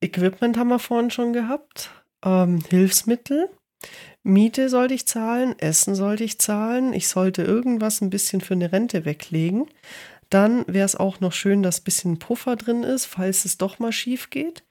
Equipment 0.00 0.56
haben 0.56 0.68
wir 0.68 0.78
vorhin 0.78 1.10
schon 1.10 1.32
gehabt, 1.32 1.90
ähm, 2.24 2.62
Hilfsmittel. 2.68 3.50
Miete 4.22 4.68
sollte 4.68 4.94
ich 4.94 5.06
zahlen, 5.06 5.58
Essen 5.58 5.94
sollte 5.94 6.24
ich 6.24 6.38
zahlen, 6.38 6.92
ich 6.92 7.08
sollte 7.08 7.42
irgendwas 7.42 8.00
ein 8.00 8.10
bisschen 8.10 8.40
für 8.40 8.54
eine 8.54 8.72
Rente 8.72 9.04
weglegen. 9.04 9.66
Dann 10.30 10.64
wäre 10.66 10.84
es 10.84 10.96
auch 10.96 11.20
noch 11.20 11.32
schön, 11.32 11.62
dass 11.62 11.80
ein 11.80 11.84
bisschen 11.84 12.18
Puffer 12.18 12.56
drin 12.56 12.82
ist, 12.82 13.06
falls 13.06 13.44
es 13.44 13.58
doch 13.58 13.78
mal 13.78 13.92
schief 13.92 14.30
geht. 14.30 14.62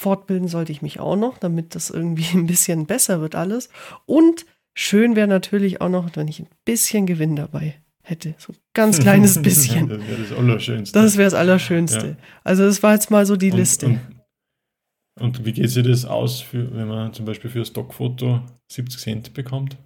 Fortbilden 0.00 0.48
sollte 0.48 0.72
ich 0.72 0.80
mich 0.80 0.98
auch 0.98 1.16
noch, 1.16 1.36
damit 1.36 1.74
das 1.74 1.90
irgendwie 1.90 2.26
ein 2.34 2.46
bisschen 2.46 2.86
besser 2.86 3.20
wird 3.20 3.34
alles. 3.34 3.68
Und 4.06 4.46
schön 4.74 5.14
wäre 5.14 5.28
natürlich 5.28 5.82
auch 5.82 5.90
noch, 5.90 6.16
wenn 6.16 6.26
ich 6.26 6.40
ein 6.40 6.48
bisschen 6.64 7.04
Gewinn 7.04 7.36
dabei 7.36 7.74
hätte. 8.02 8.34
So 8.38 8.54
ein 8.54 8.58
ganz 8.72 8.98
kleines 9.00 9.40
bisschen. 9.42 9.88
das 9.88 10.00
wäre 10.00 10.22
das 10.22 10.32
Allerschönste. 10.32 10.98
Das 10.98 11.16
wäre 11.18 11.26
das 11.26 11.34
Allerschönste. 11.34 12.06
Ja. 12.06 12.16
Also 12.44 12.64
das 12.64 12.82
war 12.82 12.94
jetzt 12.94 13.10
mal 13.10 13.26
so 13.26 13.36
die 13.36 13.50
und, 13.50 13.58
Liste. 13.58 13.86
Und, 13.86 14.00
und 15.20 15.44
wie 15.44 15.52
geht 15.52 15.68
sich 15.68 15.84
das 15.84 16.06
aus, 16.06 16.40
für, 16.40 16.74
wenn 16.74 16.88
man 16.88 17.12
zum 17.12 17.26
Beispiel 17.26 17.50
für 17.50 17.58
ein 17.58 17.66
Stockfoto 17.66 18.40
70 18.72 19.00
Cent 19.00 19.34
bekommt? 19.34 19.76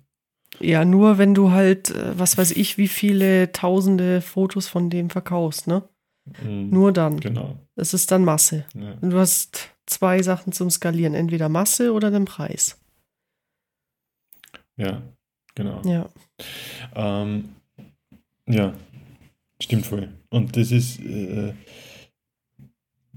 Ja, 0.61 0.85
nur 0.85 1.19
wenn 1.19 1.35
du 1.35 1.51
halt, 1.51 1.91
äh, 1.91 2.17
was 2.17 2.39
weiß 2.39 2.53
ich, 2.53 2.79
wie 2.79 2.87
viele 2.87 3.51
tausende 3.51 4.21
Fotos 4.21 4.69
von 4.69 4.91
dem 4.91 5.11
verkaufst, 5.11 5.67
ne? 5.67 5.83
Mhm, 6.41 6.71
nur 6.71 6.93
dann. 6.93 7.19
Genau. 7.19 7.59
Das 7.75 7.95
ist 7.95 8.12
dann 8.12 8.25
Masse. 8.25 8.65
Ja. 8.75 8.95
Und 9.01 9.11
du 9.11 9.19
hast 9.19 9.74
zwei 9.87 10.22
Sachen 10.22 10.53
zum 10.53 10.70
Skalieren, 10.70 11.14
entweder 11.14 11.49
Masse 11.49 11.93
oder 11.93 12.11
den 12.11 12.24
Preis. 12.24 12.78
Ja, 14.76 15.03
genau. 15.55 15.82
Ja. 15.82 16.09
Ähm, 16.95 17.51
ja, 18.47 18.74
stimmt 19.61 19.87
voll. 19.87 20.12
Und 20.30 20.57
das 20.57 20.72
ist, 20.72 21.01
äh, 21.01 21.55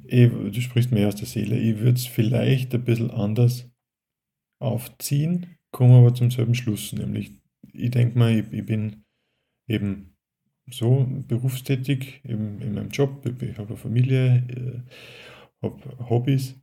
eh, 0.08 0.28
du 0.28 0.62
sprichst 0.62 0.92
mir 0.92 1.08
aus 1.08 1.16
der 1.16 1.28
Seele, 1.28 1.58
ich 1.58 1.80
würde 1.80 1.98
es 1.98 2.06
vielleicht 2.06 2.74
ein 2.74 2.84
bisschen 2.84 3.12
anders 3.12 3.70
aufziehen, 4.60 5.58
komme 5.72 5.98
aber 5.98 6.14
zum 6.14 6.32
selben 6.32 6.56
Schluss, 6.56 6.94
nämlich 6.94 7.32
ich 7.74 7.92
denke 7.92 8.18
mal, 8.18 8.32
ich, 8.32 8.52
ich, 8.52 8.66
bin 8.66 9.04
eben 9.68 10.16
so 10.70 11.08
berufstätig 11.28 12.22
in, 12.24 12.60
in 12.62 12.74
meinem 12.74 12.90
Job, 12.90 13.26
ich, 13.26 13.50
ich 13.50 13.58
habe 13.58 13.70
eine 13.70 13.78
Familie, 13.78 14.44
äh, 14.50 14.82
habe 15.62 16.10
Hobbys 16.10 16.56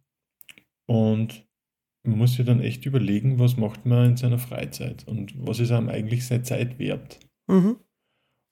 und 0.86 1.46
man 2.06 2.18
muss 2.18 2.34
sich 2.34 2.44
dann 2.44 2.60
echt 2.60 2.84
überlegen, 2.86 3.38
was 3.38 3.56
macht 3.56 3.86
man 3.86 4.10
in 4.10 4.16
seiner 4.16 4.38
Freizeit 4.38 5.06
und 5.08 5.34
was 5.46 5.58
ist 5.58 5.70
einem 5.70 5.88
eigentlich 5.88 6.26
seine 6.26 6.42
Zeit 6.42 6.78
wert. 6.78 7.18
Mhm. 7.46 7.76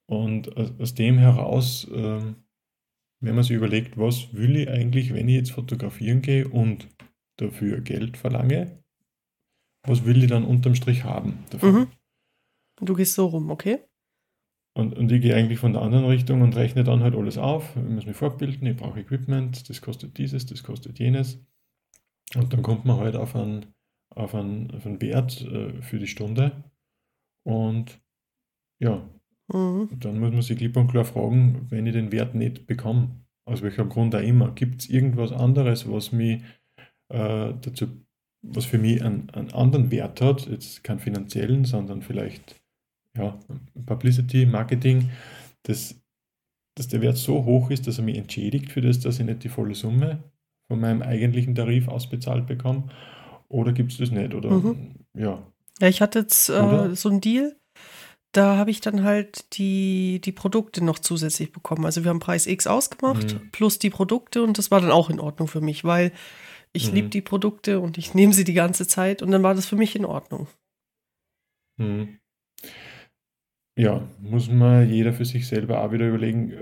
Und 0.09 0.57
aus, 0.57 0.95
dem 0.95 1.18
heraus, 1.18 1.86
äh, 1.90 2.34
wenn 3.20 3.34
man 3.34 3.45
sich 3.45 3.57
überlegt, 3.57 3.97
was 3.99 4.32
will 4.34 4.57
ich 4.57 4.68
eigentlich, 4.68 5.14
wenn 5.14 5.28
ich 5.28 5.36
jetzt 5.36 5.53
fotografieren 5.53 6.22
gehe 6.22 6.49
und 6.49 6.88
dafür 7.36 7.80
Geld 7.80 8.16
verlange, 8.16 8.82
was 9.86 10.05
will 10.05 10.22
ich 10.22 10.30
dann 10.30 10.45
unterm 10.45 10.74
Strich 10.74 11.05
haben 11.05 11.45
davon? 11.51 11.72
Mhm. 11.72 11.86
Du 12.80 12.95
gehst 12.95 13.14
so 13.14 13.26
rum, 13.26 13.51
okay? 13.51 13.80
Und, 14.74 14.96
und 14.96 15.12
ich 15.12 15.20
gehe 15.20 15.34
eigentlich 15.34 15.58
von 15.58 15.74
der 15.74 15.82
anderen 15.82 16.06
Richtung 16.06 16.40
und 16.40 16.56
rechne 16.56 16.82
dann 16.82 17.02
halt 17.02 17.14
alles 17.14 17.36
auf. 17.36 17.76
Ich 17.76 17.82
muss 17.82 18.06
mich 18.06 18.16
fortbilden, 18.16 18.66
ich 18.66 18.76
brauche 18.76 19.00
Equipment, 19.00 19.68
das 19.68 19.82
kostet 19.82 20.16
dieses, 20.16 20.46
das 20.46 20.62
kostet 20.62 20.98
jenes. 20.98 21.44
Und 22.34 22.52
dann 22.52 22.62
kommt 22.62 22.86
man 22.86 22.96
halt 22.96 23.14
auf 23.14 23.36
einen, 23.36 23.66
auf 24.08 24.34
einen, 24.34 24.70
auf 24.70 24.86
einen 24.86 25.00
Wert 25.02 25.42
äh, 25.42 25.82
für 25.82 25.98
die 25.98 26.06
Stunde. 26.06 26.64
Und 27.44 28.00
ja, 28.80 29.06
mhm. 29.52 29.88
dann 30.00 30.18
muss 30.18 30.32
man 30.32 30.42
sich 30.42 30.56
klipp 30.56 30.76
und 30.76 30.88
klar 30.88 31.04
fragen, 31.04 31.66
wenn 31.68 31.86
ich 31.86 31.92
den 31.92 32.10
Wert 32.10 32.34
nicht 32.34 32.66
bekomme, 32.66 33.22
aus 33.44 33.60
welchem 33.60 33.90
Grund 33.90 34.14
auch 34.14 34.22
immer, 34.22 34.52
gibt 34.52 34.82
es 34.82 34.88
irgendwas 34.88 35.32
anderes, 35.32 35.90
was 35.90 36.12
mich 36.12 36.42
äh, 37.10 37.52
dazu, 37.60 37.88
was 38.42 38.64
für 38.64 38.78
mich 38.78 39.04
einen, 39.04 39.28
einen 39.30 39.52
anderen 39.52 39.90
Wert 39.90 40.20
hat, 40.20 40.46
jetzt 40.46 40.82
keinen 40.82 41.00
finanziellen, 41.00 41.64
sondern 41.64 42.00
vielleicht 42.00 42.61
ja, 43.16 43.38
Publicity, 43.86 44.46
Marketing, 44.46 45.10
dass, 45.64 45.94
dass 46.76 46.88
der 46.88 47.00
Wert 47.02 47.16
so 47.18 47.44
hoch 47.44 47.70
ist, 47.70 47.86
dass 47.86 47.98
er 47.98 48.04
mich 48.04 48.16
entschädigt 48.16 48.70
für 48.72 48.80
das, 48.80 49.00
dass 49.00 49.18
ich 49.18 49.26
nicht 49.26 49.44
die 49.44 49.48
volle 49.48 49.74
Summe 49.74 50.22
von 50.68 50.80
meinem 50.80 51.02
eigentlichen 51.02 51.54
Tarif 51.54 51.88
ausbezahlt 51.88 52.46
bekomme. 52.46 52.84
Oder 53.48 53.72
gibt 53.72 53.92
es 53.92 53.98
das 53.98 54.10
nicht? 54.10 54.32
Oder 54.34 54.50
Mhm. 54.50 54.94
ja. 55.14 55.46
Ja, 55.80 55.88
ich 55.88 56.00
hatte 56.00 56.20
jetzt 56.20 56.48
äh, 56.48 56.94
so 56.94 57.08
einen 57.10 57.20
Deal. 57.20 57.56
Da 58.34 58.56
habe 58.56 58.70
ich 58.70 58.80
dann 58.80 59.02
halt 59.04 59.58
die, 59.58 60.20
die 60.24 60.32
Produkte 60.32 60.82
noch 60.82 60.98
zusätzlich 60.98 61.52
bekommen. 61.52 61.84
Also 61.84 62.02
wir 62.02 62.08
haben 62.08 62.20
Preis 62.20 62.46
X 62.46 62.66
ausgemacht, 62.66 63.34
Mhm. 63.34 63.50
plus 63.50 63.78
die 63.78 63.90
Produkte 63.90 64.42
und 64.42 64.56
das 64.56 64.70
war 64.70 64.80
dann 64.80 64.90
auch 64.90 65.10
in 65.10 65.20
Ordnung 65.20 65.48
für 65.48 65.60
mich, 65.60 65.84
weil 65.84 66.12
ich 66.72 66.88
Mhm. 66.88 66.94
liebe 66.94 67.08
die 67.10 67.20
Produkte 67.20 67.80
und 67.80 67.98
ich 67.98 68.14
nehme 68.14 68.32
sie 68.32 68.44
die 68.44 68.54
ganze 68.54 68.86
Zeit 68.86 69.20
und 69.20 69.30
dann 69.32 69.42
war 69.42 69.54
das 69.54 69.66
für 69.66 69.76
mich 69.76 69.94
in 69.96 70.06
Ordnung. 70.06 70.46
Mhm. 71.78 72.18
Ja, 73.76 74.06
muss 74.20 74.50
man 74.50 74.88
jeder 74.88 75.12
für 75.12 75.24
sich 75.24 75.46
selber 75.46 75.82
auch 75.82 75.92
wieder 75.92 76.08
überlegen, 76.08 76.50
äh, 76.52 76.56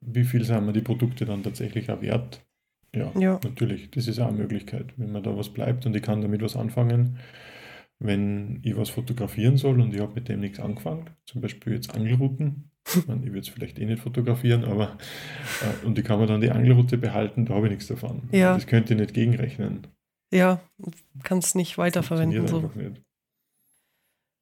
wie 0.00 0.24
viel 0.24 0.44
sind 0.44 0.64
mir 0.66 0.72
die 0.72 0.80
Produkte 0.80 1.24
dann 1.24 1.42
tatsächlich 1.42 1.90
auch 1.90 2.02
wert. 2.02 2.44
Ja, 2.94 3.12
Ja. 3.18 3.40
natürlich, 3.44 3.90
das 3.90 4.08
ist 4.08 4.18
auch 4.18 4.28
eine 4.28 4.38
Möglichkeit, 4.38 4.86
wenn 4.96 5.12
mir 5.12 5.22
da 5.22 5.36
was 5.36 5.48
bleibt 5.50 5.86
und 5.86 5.94
ich 5.94 6.02
kann 6.02 6.22
damit 6.22 6.42
was 6.42 6.56
anfangen. 6.56 7.18
Wenn 8.02 8.60
ich 8.62 8.76
was 8.76 8.88
fotografieren 8.88 9.58
soll 9.58 9.80
und 9.80 9.94
ich 9.94 10.00
habe 10.00 10.14
mit 10.14 10.28
dem 10.28 10.40
nichts 10.40 10.58
angefangen, 10.58 11.10
zum 11.26 11.42
Beispiel 11.42 11.74
jetzt 11.74 11.94
Angelrouten, 11.94 12.70
ich, 12.88 13.06
meine, 13.06 13.20
ich 13.22 13.28
würde 13.28 13.40
es 13.40 13.48
vielleicht 13.48 13.78
eh 13.78 13.84
nicht 13.84 14.02
fotografieren, 14.02 14.64
aber 14.64 14.96
äh, 15.60 15.86
und 15.86 15.98
ich 15.98 16.04
kann 16.04 16.18
mir 16.18 16.26
dann 16.26 16.40
die 16.40 16.50
Angelroute 16.50 16.96
behalten, 16.96 17.44
da 17.44 17.54
habe 17.54 17.66
ich 17.66 17.72
nichts 17.72 17.88
davon. 17.88 18.22
Ja. 18.32 18.54
Das 18.54 18.66
könnte 18.66 18.94
ich 18.94 19.00
nicht 19.00 19.12
gegenrechnen. 19.14 19.86
Ja, 20.32 20.60
kannst 21.22 21.56
nicht 21.56 21.76
weiterverwenden. 21.76 22.46
So. 22.46 22.70
nicht. 22.74 23.02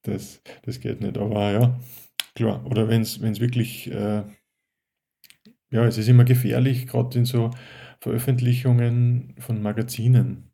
Das, 0.02 0.40
das 0.62 0.80
geht 0.80 1.00
nicht, 1.00 1.18
aber 1.18 1.50
ja, 1.52 1.80
klar. 2.34 2.64
Oder 2.66 2.88
wenn 2.88 3.02
es 3.02 3.20
wirklich, 3.20 3.90
äh, 3.90 4.22
ja, 5.70 5.84
es 5.84 5.98
ist 5.98 6.08
immer 6.08 6.24
gefährlich, 6.24 6.86
gerade 6.86 7.18
in 7.18 7.24
so 7.24 7.50
Veröffentlichungen 8.00 9.34
von 9.38 9.60
Magazinen. 9.60 10.50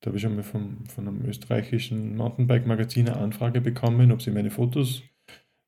Da 0.00 0.08
habe 0.08 0.16
ich 0.18 0.22
schon 0.22 0.34
mal 0.36 0.42
vom, 0.42 0.84
von 0.86 1.08
einem 1.08 1.24
österreichischen 1.24 2.16
Mountainbike-Magazin 2.16 3.08
eine 3.08 3.16
Anfrage 3.18 3.60
bekommen, 3.60 4.12
ob 4.12 4.22
sie 4.22 4.30
meine 4.30 4.50
Fotos 4.50 5.02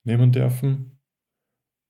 nehmen 0.04 0.30
dürfen. 0.30 0.98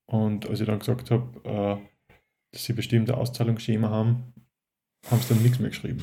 Und 0.09 0.49
als 0.49 0.61
ich 0.61 0.67
dann 0.67 0.79
gesagt 0.79 1.11
habe, 1.11 1.41
äh, 1.45 2.15
dass 2.53 2.65
sie 2.65 2.73
bestimmte 2.73 3.17
Auszahlungsschema 3.17 3.91
haben, 3.91 4.33
haben 5.11 5.21
sie 5.21 5.35
dann 5.35 5.43
nichts 5.43 5.59
mehr 5.59 5.71
geschrieben. 5.71 6.03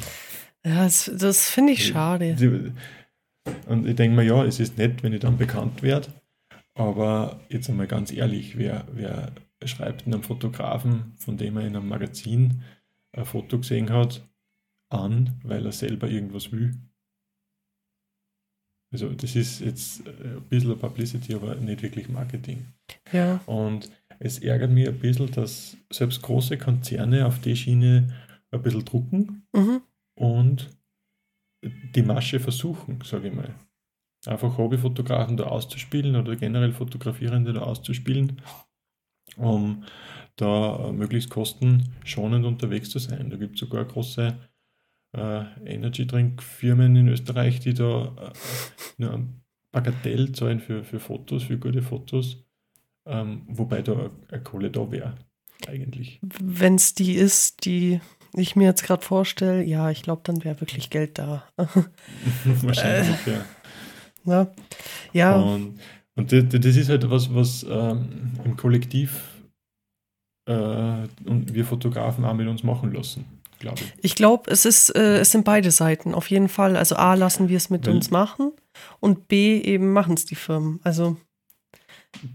Ja, 0.66 0.84
das, 0.84 1.10
das 1.18 1.50
finde 1.50 1.74
ich 1.74 1.88
schade. 1.88 2.36
Sie- 2.38 2.74
Und 3.68 3.88
ich 3.88 3.96
denke 3.96 4.16
mir, 4.16 4.24
ja, 4.24 4.44
es 4.44 4.60
ist 4.60 4.78
nett, 4.78 5.04
wenn 5.04 5.14
ich 5.14 5.22
dann 5.22 5.38
bekannt 5.38 5.82
werde, 5.82 6.10
aber 6.76 7.42
jetzt 7.50 7.70
einmal 7.70 7.88
ganz 7.88 8.12
ehrlich, 8.12 8.58
wer, 8.58 8.86
wer 8.92 9.32
schreibt 9.66 10.06
einem 10.06 10.24
Fotografen, 10.24 11.14
von 11.18 11.38
dem 11.38 11.58
er 11.58 11.66
in 11.66 11.76
einem 11.76 11.88
Magazin 11.88 12.62
ein 13.12 13.26
Foto 13.26 13.60
gesehen 13.60 13.90
hat, 13.90 14.28
an, 14.90 15.40
weil 15.44 15.66
er 15.66 15.72
selber 15.72 16.10
irgendwas 16.10 16.52
will? 16.52 16.74
Also 18.92 19.10
das 19.10 19.36
ist 19.36 19.60
jetzt 19.60 20.08
ein 20.08 20.44
bisschen 20.50 20.78
Publicity, 20.78 21.34
aber 21.34 21.56
nicht 21.56 21.82
wirklich 21.82 22.10
Marketing. 22.10 22.68
Ja, 23.12 23.42
Und 23.48 23.90
es 24.20 24.40
ärgert 24.40 24.72
mich 24.72 24.88
ein 24.88 25.00
bisschen, 25.00 25.32
dass 25.32 25.78
selbst 25.92 26.22
große 26.22 26.58
Konzerne 26.58 27.26
auf 27.26 27.40
die 27.40 27.56
Schiene 27.56 28.14
ein 28.52 28.62
bisschen 28.62 28.86
drucken 28.86 29.48
mhm. 29.52 29.82
und 30.16 30.70
die 31.64 32.02
Masche 32.02 32.40
versuchen, 32.40 33.00
sage 33.04 33.30
ich 33.30 33.34
mal. 33.34 33.56
Einfach 34.26 34.58
Hobbyfotografen 34.58 35.38
da 35.38 35.46
auszuspielen 35.46 36.16
oder 36.16 36.36
generell 36.36 36.72
Fotografierende 36.72 37.54
da 37.54 37.62
auszuspielen, 37.62 38.42
um 39.36 39.84
da 40.36 40.92
möglichst 40.94 41.30
kostenschonend 41.30 42.46
unterwegs 42.46 42.90
zu 42.90 43.00
sein. 43.00 43.30
Da 43.30 43.38
gibt 43.38 43.56
es 43.56 43.60
sogar 43.60 43.86
große 43.86 44.38
äh, 45.14 45.44
Energy 45.66 46.08
Drink 46.08 46.42
Firmen 46.42 46.96
in 46.96 47.08
Österreich, 47.10 47.60
die 47.60 47.74
da 47.74 48.06
äh, 48.06 48.32
nur 48.98 49.14
ein 49.14 49.42
Bagatell 49.72 50.32
zahlen 50.32 50.60
für, 50.60 50.84
für 50.84 51.00
Fotos, 51.00 51.44
für 51.44 51.58
gute 51.58 51.82
Fotos, 51.82 52.46
ähm, 53.06 53.44
wobei 53.48 53.82
da 53.82 54.12
eine 54.32 54.44
Kohle 54.44 54.72
da 54.72 54.90
wäre, 54.92 55.16
eigentlich. 55.68 56.20
wenn 56.22 56.76
es 56.76 56.94
die 56.94 57.14
ist, 57.14 57.66
die 57.66 58.00
ich 58.36 58.56
mir 58.56 58.66
jetzt 58.66 58.84
gerade 58.84 59.04
vorstelle, 59.04 59.64
ja, 59.64 59.90
ich 59.92 60.02
glaube, 60.04 60.22
dann 60.26 60.44
wäre 60.44 60.60
wirklich 60.62 60.90
Geld 60.90 61.18
da. 61.20 61.44
Wahrscheinlich, 62.46 63.26
ja. 63.26 63.46
Na? 64.24 64.48
Ja, 65.12 65.36
Und, 65.36 65.80
und 66.16 66.32
das, 66.32 66.46
das 66.50 66.76
ist 66.76 66.90
halt 66.90 67.10
was, 67.10 67.34
was 67.34 67.64
ähm, 67.70 68.32
im 68.44 68.56
Kollektiv 68.58 69.22
äh, 70.50 70.54
und 71.26 71.54
wir 71.54 71.66
Fotografen 71.66 72.26
auch 72.26 72.34
mit 72.34 72.48
uns 72.48 72.64
machen 72.64 72.92
lassen, 72.94 73.26
glaube 73.60 73.80
ich. 73.82 73.94
ich 74.02 74.16
glaube, 74.16 74.50
es 74.52 74.66
ist, 74.66 74.90
äh, 74.96 75.20
es 75.20 75.32
sind 75.32 75.44
beide 75.46 75.72
Seiten, 75.72 76.14
auf 76.14 76.30
jeden 76.30 76.50
Fall. 76.50 76.76
Also 76.78 76.96
A, 76.96 77.14
lassen 77.16 77.50
wir 77.50 77.58
es 77.58 77.70
mit 77.70 77.86
Weil- 77.88 77.96
uns 77.96 78.12
machen. 78.12 78.52
und 79.00 79.28
B 79.28 79.60
eben 79.60 79.92
machen 79.94 80.16
es 80.16 80.26
die 80.26 80.36
Firmen. 80.36 80.80
Also 80.84 81.18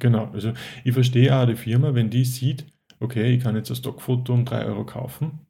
Genau, 0.00 0.26
also 0.32 0.52
ich 0.84 0.92
verstehe 0.92 1.34
auch 1.36 1.46
die 1.46 1.54
Firma, 1.54 1.94
wenn 1.94 2.10
die 2.10 2.24
sieht, 2.24 2.66
okay, 3.00 3.32
ich 3.34 3.42
kann 3.42 3.54
jetzt 3.56 3.70
ein 3.70 3.76
Stockfoto 3.76 4.32
um 4.34 4.44
3 4.44 4.64
Euro 4.66 4.84
kaufen 4.84 5.40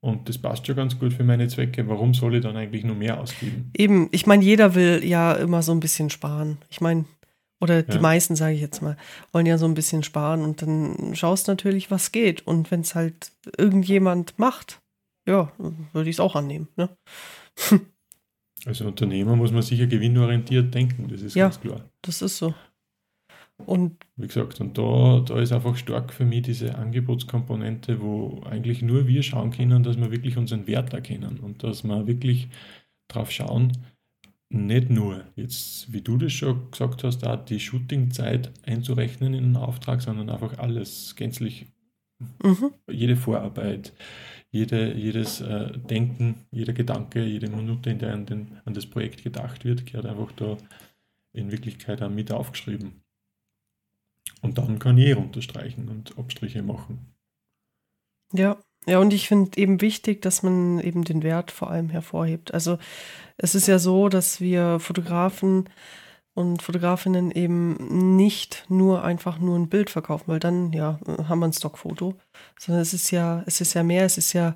und 0.00 0.28
das 0.28 0.38
passt 0.38 0.66
schon 0.66 0.76
ganz 0.76 0.98
gut 0.98 1.12
für 1.12 1.24
meine 1.24 1.48
Zwecke, 1.48 1.86
warum 1.88 2.14
soll 2.14 2.36
ich 2.36 2.42
dann 2.42 2.56
eigentlich 2.56 2.84
nur 2.84 2.94
mehr 2.96 3.20
ausgeben? 3.20 3.70
eben, 3.76 4.08
ich 4.12 4.26
meine, 4.26 4.44
jeder 4.44 4.74
will 4.74 5.04
ja 5.04 5.32
immer 5.34 5.62
so 5.62 5.72
ein 5.72 5.80
bisschen 5.80 6.10
sparen. 6.10 6.58
Ich 6.70 6.80
meine, 6.80 7.04
oder 7.60 7.82
die 7.82 7.96
Ja. 7.96 8.00
meisten, 8.00 8.36
sage 8.36 8.54
ich 8.54 8.60
jetzt 8.60 8.82
mal, 8.82 8.96
wollen 9.32 9.46
ja 9.46 9.58
so 9.58 9.64
ein 9.66 9.74
bisschen 9.74 10.02
sparen 10.04 10.42
und 10.42 10.62
dann 10.62 11.14
schaust 11.16 11.48
natürlich, 11.48 11.90
was 11.90 12.12
geht. 12.12 12.46
Und 12.46 12.70
wenn 12.70 12.82
es 12.82 12.94
halt 12.94 13.32
irgendjemand 13.56 14.38
macht, 14.38 14.80
ja, 15.26 15.52
würde 15.92 16.08
ich 16.08 16.16
es 16.16 16.20
auch 16.20 16.36
annehmen. 16.36 16.68
Ne? 16.76 16.88
Als 18.64 18.80
Unternehmer 18.80 19.36
muss 19.36 19.52
man 19.52 19.62
sicher 19.62 19.86
gewinnorientiert 19.86 20.72
denken, 20.74 21.08
das 21.08 21.22
ist 21.22 21.34
Ja. 21.34 21.46
ganz 21.46 21.60
klar. 21.60 21.88
Das 22.02 22.22
ist 22.22 22.38
so. 22.38 22.54
Und 23.66 23.96
Wie 24.16 24.26
gesagt, 24.26 24.60
und 24.60 24.78
da, 24.78 25.20
da 25.26 25.40
ist 25.40 25.52
einfach 25.52 25.76
stark 25.76 26.12
für 26.12 26.24
mich 26.24 26.42
diese 26.42 26.76
Angebotskomponente, 26.76 28.00
wo 28.00 28.40
eigentlich 28.44 28.82
nur 28.82 29.06
wir 29.06 29.22
schauen 29.22 29.50
können, 29.50 29.82
dass 29.82 29.98
wir 29.98 30.10
wirklich 30.10 30.36
unseren 30.36 30.66
Wert 30.66 30.94
erkennen 30.94 31.38
und 31.40 31.64
dass 31.64 31.82
wir 31.82 32.06
wirklich 32.06 32.48
drauf 33.08 33.30
schauen, 33.30 33.72
nicht 34.50 34.90
nur 34.90 35.24
jetzt, 35.36 35.92
wie 35.92 36.00
du 36.00 36.16
das 36.16 36.32
schon 36.32 36.70
gesagt 36.70 37.04
hast, 37.04 37.26
auch 37.26 37.44
die 37.44 37.60
Shootingzeit 37.60 38.50
einzurechnen 38.64 39.34
in 39.34 39.44
einen 39.44 39.56
Auftrag, 39.56 40.00
sondern 40.00 40.30
einfach 40.30 40.58
alles 40.58 41.14
gänzlich, 41.16 41.66
mhm, 42.42 42.72
jede 42.90 43.16
Vorarbeit, 43.16 43.92
jede, 44.50 44.94
jedes 44.94 45.40
äh, 45.40 45.76
Denken, 45.78 46.46
jeder 46.50 46.72
Gedanke, 46.72 47.24
jede 47.24 47.50
Minute, 47.50 47.90
in 47.90 47.98
der 47.98 48.14
an, 48.14 48.24
den, 48.24 48.58
an 48.64 48.72
das 48.72 48.86
Projekt 48.86 49.22
gedacht 49.22 49.64
wird, 49.64 49.84
gehört 49.84 50.06
einfach 50.06 50.32
da 50.32 50.56
in 51.32 51.52
Wirklichkeit 51.52 52.00
auch 52.00 52.10
mit 52.10 52.32
aufgeschrieben. 52.32 53.02
Und 54.42 54.58
dann 54.58 54.78
kann 54.78 54.98
ich 54.98 55.06
eh 55.06 55.12
runterstreichen 55.12 55.88
und 55.88 56.18
Abstriche 56.18 56.62
machen. 56.62 57.14
ja. 58.32 58.56
Ja, 58.86 59.00
und 59.00 59.12
ich 59.12 59.28
finde 59.28 59.60
eben 59.60 59.82
wichtig, 59.82 60.22
dass 60.22 60.42
man 60.42 60.78
eben 60.80 61.04
den 61.04 61.22
Wert 61.22 61.50
vor 61.50 61.70
allem 61.70 61.90
hervorhebt. 61.90 62.54
Also 62.54 62.78
es 63.36 63.54
ist 63.54 63.68
ja 63.68 63.78
so, 63.78 64.08
dass 64.08 64.40
wir 64.40 64.80
Fotografen 64.80 65.68
und 66.34 66.62
Fotografinnen 66.62 67.30
eben 67.30 68.16
nicht 68.16 68.64
nur 68.68 69.04
einfach 69.04 69.38
nur 69.40 69.58
ein 69.58 69.68
Bild 69.68 69.90
verkaufen, 69.90 70.24
weil 70.28 70.38
dann 70.40 70.72
ja 70.72 70.98
haben 71.28 71.40
wir 71.40 71.46
ein 71.48 71.52
Stockfoto, 71.52 72.14
sondern 72.58 72.82
es 72.82 72.94
ist 72.94 73.10
ja, 73.10 73.42
es 73.46 73.60
ist 73.60 73.74
ja 73.74 73.82
mehr, 73.82 74.04
es 74.06 74.16
ist 74.18 74.32
ja, 74.32 74.54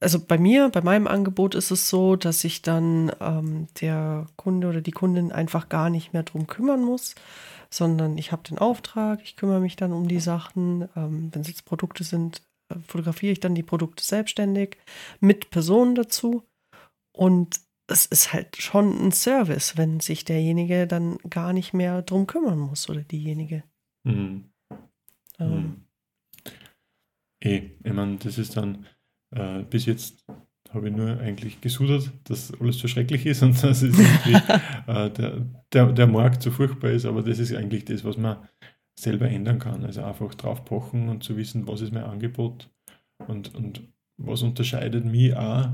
also 0.00 0.20
bei 0.20 0.38
mir, 0.38 0.68
bei 0.68 0.82
meinem 0.82 1.06
Angebot 1.06 1.54
ist 1.54 1.70
es 1.70 1.88
so, 1.88 2.16
dass 2.16 2.40
sich 2.40 2.62
dann 2.62 3.12
ähm, 3.20 3.68
der 3.80 4.26
Kunde 4.36 4.68
oder 4.68 4.80
die 4.80 4.90
Kundin 4.90 5.32
einfach 5.32 5.68
gar 5.68 5.90
nicht 5.90 6.12
mehr 6.12 6.22
drum 6.22 6.46
kümmern 6.46 6.82
muss, 6.82 7.14
sondern 7.70 8.18
ich 8.18 8.32
habe 8.32 8.42
den 8.42 8.58
Auftrag, 8.58 9.20
ich 9.22 9.36
kümmere 9.36 9.60
mich 9.60 9.76
dann 9.76 9.92
um 9.92 10.08
die 10.08 10.20
Sachen. 10.20 10.88
Ähm, 10.96 11.30
Wenn 11.32 11.42
es 11.42 11.48
jetzt 11.48 11.64
Produkte 11.64 12.04
sind, 12.04 12.42
äh, 12.68 12.76
fotografiere 12.86 13.32
ich 13.32 13.40
dann 13.40 13.54
die 13.54 13.62
Produkte 13.62 14.04
selbstständig 14.04 14.76
mit 15.20 15.50
Personen 15.50 15.94
dazu. 15.94 16.44
Und 17.12 17.60
es 17.86 18.06
ist 18.06 18.32
halt 18.32 18.56
schon 18.56 19.06
ein 19.06 19.12
Service, 19.12 19.76
wenn 19.76 20.00
sich 20.00 20.24
derjenige 20.24 20.86
dann 20.86 21.18
gar 21.30 21.52
nicht 21.52 21.74
mehr 21.74 22.02
drum 22.02 22.26
kümmern 22.26 22.58
muss 22.58 22.88
oder 22.88 23.02
diejenige. 23.02 23.64
Mhm. 24.04 24.50
Ähm, 25.38 25.50
Mhm. 25.50 25.84
Eh, 27.40 27.70
ich 27.84 27.92
meine, 27.92 28.16
das 28.16 28.38
ist 28.38 28.56
dann, 28.56 28.86
äh, 29.34 29.64
bis 29.68 29.86
jetzt 29.86 30.24
habe 30.72 30.88
ich 30.88 30.96
nur 30.96 31.18
eigentlich 31.20 31.60
gesudert, 31.60 32.10
dass 32.24 32.52
alles 32.60 32.78
so 32.78 32.88
schrecklich 32.88 33.26
ist 33.26 33.42
und 33.44 33.62
dass 33.62 33.82
es 33.82 33.98
äh, 34.86 35.10
der, 35.10 35.46
der, 35.72 35.92
der 35.92 36.06
Markt 36.06 36.42
so 36.42 36.50
furchtbar 36.50 36.90
ist, 36.90 37.06
aber 37.06 37.22
das 37.22 37.38
ist 37.38 37.54
eigentlich 37.54 37.84
das, 37.84 38.04
was 38.04 38.16
man 38.16 38.48
selber 38.98 39.28
ändern 39.28 39.58
kann. 39.58 39.84
Also 39.84 40.02
einfach 40.02 40.34
drauf 40.34 40.64
pochen 40.64 41.08
und 41.08 41.22
zu 41.22 41.36
wissen, 41.36 41.66
was 41.66 41.80
ist 41.80 41.92
mein 41.92 42.04
Angebot 42.04 42.70
und, 43.26 43.54
und 43.54 43.82
was 44.16 44.42
unterscheidet 44.42 45.04
mich 45.04 45.34
auch 45.36 45.70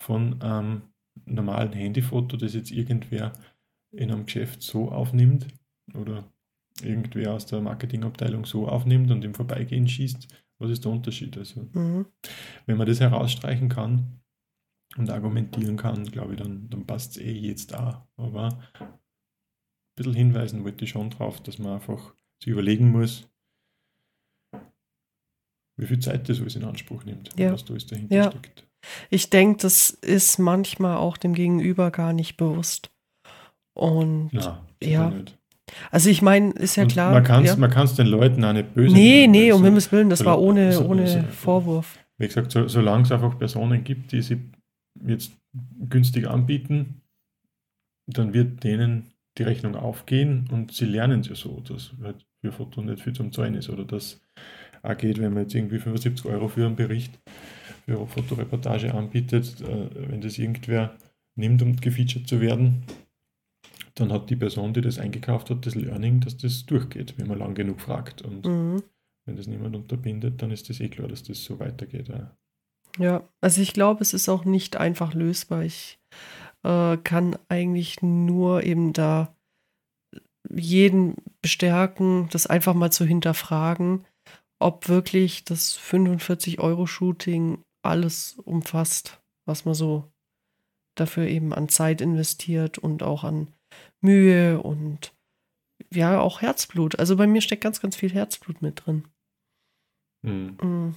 von 0.00 0.40
einem 0.42 0.82
normalen 1.26 1.72
Handyfoto, 1.72 2.36
das 2.36 2.54
jetzt 2.54 2.70
irgendwer 2.70 3.32
in 3.92 4.10
einem 4.10 4.26
Geschäft 4.26 4.62
so 4.62 4.90
aufnimmt 4.90 5.46
oder 5.94 6.24
irgendwer 6.82 7.34
aus 7.34 7.46
der 7.46 7.60
Marketingabteilung 7.60 8.44
so 8.44 8.68
aufnimmt 8.68 9.10
und 9.10 9.24
im 9.24 9.34
Vorbeigehen 9.34 9.88
schießt. 9.88 10.28
Was 10.58 10.70
ist 10.70 10.84
der 10.84 10.92
Unterschied? 10.92 11.36
Also, 11.36 11.62
mhm. 11.72 12.06
wenn 12.66 12.76
man 12.76 12.86
das 12.86 13.00
herausstreichen 13.00 13.68
kann 13.68 14.20
und 14.96 15.10
argumentieren 15.10 15.76
kann, 15.76 16.04
glaube 16.04 16.34
ich, 16.34 16.40
dann, 16.40 16.68
dann 16.70 16.86
passt 16.86 17.16
es 17.16 17.22
eh 17.22 17.32
jetzt 17.32 17.74
auch. 17.74 18.02
Aber 18.16 18.48
ein 18.80 18.88
bisschen 19.96 20.14
hinweisen 20.14 20.64
wollte 20.64 20.84
ich 20.84 20.90
schon 20.90 21.10
drauf, 21.10 21.42
dass 21.42 21.58
man 21.58 21.74
einfach 21.74 22.14
sich 22.42 22.52
überlegen 22.52 22.90
muss, 22.90 23.28
wie 25.76 25.86
viel 25.86 25.98
Zeit 25.98 26.28
das 26.28 26.40
alles 26.40 26.56
in 26.56 26.64
Anspruch 26.64 27.04
nimmt, 27.04 27.38
Ja. 27.38 27.52
was 27.52 27.64
da 27.64 27.72
alles 27.72 27.86
dahinter 27.86 28.14
Ja. 28.14 28.30
steckt. 28.30 28.66
Ich 29.10 29.30
denke, 29.30 29.62
das 29.62 29.90
ist 29.90 30.38
manchmal 30.38 30.96
auch 30.98 31.16
dem 31.16 31.34
Gegenüber 31.34 31.90
gar 31.90 32.12
nicht 32.12 32.36
bewusst. 32.36 32.92
Und 33.72 34.32
Nein, 34.32 34.58
Ja. 34.82 35.12
Also 35.90 36.10
ich 36.10 36.22
meine, 36.22 36.50
ist 36.52 36.76
ja 36.76 36.82
Und 36.84 36.92
klar. 36.92 37.12
Man 37.12 37.24
kann 37.24 37.44
es 37.44 37.50
ja. 37.50 37.56
man 37.56 37.70
den 37.96 38.06
Leuten 38.06 38.44
auch 38.44 38.52
nicht 38.52 38.74
böse 38.74 38.94
Nee, 38.94 39.26
nee, 39.26 39.46
weil 39.50 39.52
um 39.58 39.64
Himmels 39.64 39.90
Willen, 39.92 40.10
das 40.10 40.24
war 40.24 40.40
ohne, 40.40 40.72
so- 40.72 40.84
ohne 40.86 41.06
so- 41.06 41.22
Vorwurf. 41.30 41.98
Wie 42.18 42.26
gesagt, 42.26 42.52
so, 42.52 42.68
solange 42.68 43.02
es 43.02 43.12
einfach 43.12 43.38
Personen 43.38 43.82
gibt, 43.82 44.12
die 44.12 44.22
sie 44.22 44.40
jetzt 45.06 45.32
günstig 45.88 46.28
anbieten, 46.28 47.00
dann 48.06 48.32
wird 48.34 48.62
denen 48.62 49.10
die 49.38 49.42
Rechnung 49.42 49.74
aufgehen 49.74 50.48
und 50.52 50.72
sie 50.72 50.84
lernen 50.84 51.20
es 51.20 51.28
ja 51.28 51.34
so, 51.34 51.60
dass 51.66 51.92
halt 52.02 52.24
für 52.40 52.52
Foto 52.52 52.82
nicht 52.82 53.00
viel 53.02 53.12
zum 53.14 53.32
Zahlen 53.32 53.54
ist 53.54 53.68
oder 53.70 53.84
das 53.84 54.20
auch 54.82 54.96
geht, 54.96 55.18
wenn 55.18 55.32
man 55.32 55.44
jetzt 55.44 55.54
irgendwie 55.54 55.78
75 55.78 56.26
Euro 56.26 56.46
für 56.48 56.66
einen 56.66 56.76
Bericht, 56.76 57.18
für 57.86 57.96
eine 57.96 58.06
Fotoreportage 58.06 58.94
anbietet, 58.94 59.60
äh, 59.62 60.10
wenn 60.10 60.20
das 60.20 60.38
irgendwer 60.38 60.94
nimmt, 61.36 61.62
um 61.62 61.74
gefeatured 61.76 62.28
zu 62.28 62.40
werden, 62.40 62.84
dann 63.94 64.12
hat 64.12 64.28
die 64.30 64.36
Person, 64.36 64.74
die 64.74 64.80
das 64.80 64.98
eingekauft 64.98 65.50
hat, 65.50 65.66
das 65.66 65.74
Learning, 65.74 66.20
dass 66.20 66.36
das 66.36 66.66
durchgeht, 66.66 67.16
wenn 67.18 67.28
man 67.28 67.38
lang 67.38 67.54
genug 67.54 67.80
fragt. 67.80 68.22
Und 68.22 68.44
Mhm. 68.46 68.82
wenn 69.26 69.36
das 69.36 69.46
niemand 69.46 69.76
unterbindet, 69.76 70.42
dann 70.42 70.50
ist 70.50 70.68
das 70.68 70.80
eh 70.80 70.88
klar, 70.88 71.08
dass 71.08 71.22
das 71.22 71.44
so 71.44 71.58
weitergeht. 71.60 72.08
Ja. 72.08 72.36
Ja, 72.98 73.28
also 73.40 73.60
ich 73.60 73.72
glaube, 73.72 74.02
es 74.02 74.14
ist 74.14 74.28
auch 74.28 74.44
nicht 74.44 74.76
einfach 74.76 75.14
lösbar. 75.14 75.64
Ich 75.64 75.98
äh, 76.62 76.96
kann 76.98 77.36
eigentlich 77.48 78.02
nur 78.02 78.62
eben 78.62 78.92
da 78.92 79.34
jeden 80.48 81.16
bestärken, 81.42 82.28
das 82.30 82.46
einfach 82.46 82.74
mal 82.74 82.92
zu 82.92 83.04
hinterfragen, 83.04 84.04
ob 84.60 84.88
wirklich 84.88 85.44
das 85.44 85.76
45-Euro-Shooting 85.78 87.58
alles 87.82 88.36
umfasst, 88.44 89.20
was 89.46 89.64
man 89.64 89.74
so 89.74 90.04
dafür 90.96 91.26
eben 91.26 91.52
an 91.52 91.68
Zeit 91.68 92.00
investiert 92.00 92.78
und 92.78 93.02
auch 93.02 93.24
an 93.24 93.48
Mühe 94.04 94.60
und 94.62 95.12
ja, 95.92 96.20
auch 96.20 96.40
Herzblut. 96.42 96.98
Also 96.98 97.16
bei 97.16 97.26
mir 97.26 97.40
steckt 97.40 97.62
ganz, 97.62 97.80
ganz 97.80 97.96
viel 97.96 98.12
Herzblut 98.12 98.62
mit 98.62 98.84
drin. 98.86 99.08
Mhm. 100.22 100.56
Mm. 100.62 100.94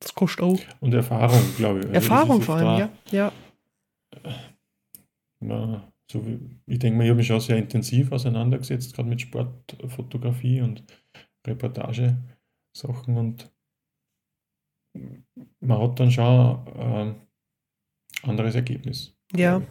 Das 0.00 0.14
kostet 0.14 0.42
auch. 0.42 0.58
Und 0.80 0.94
Erfahrung, 0.94 1.42
glaube 1.56 1.80
ich. 1.80 1.84
Also 1.86 1.94
Erfahrung 1.94 2.40
vor 2.42 2.54
allem, 2.56 2.66
auch- 2.88 3.12
ja. 3.12 3.32
Ja, 4.22 4.32
Man, 5.42 5.92
so 6.10 6.26
wie, 6.26 6.38
ich 6.66 6.78
denke 6.78 6.96
mal, 6.98 7.04
ich 7.04 7.10
habe 7.10 7.18
mich 7.18 7.26
schon 7.26 7.40
sehr 7.40 7.56
intensiv 7.58 8.10
auseinandergesetzt, 8.12 8.94
gerade 8.94 9.08
mit 9.08 9.20
Sportfotografie 9.20 10.60
und 10.62 10.84
Reportage-Sachen 11.46 13.16
und 13.16 13.50
man 15.60 15.78
hat 15.82 16.00
dann 16.00 16.10
schon 16.10 16.66
ein 16.78 17.20
anderes 18.22 18.54
Ergebnis. 18.54 19.14
Ja. 19.34 19.62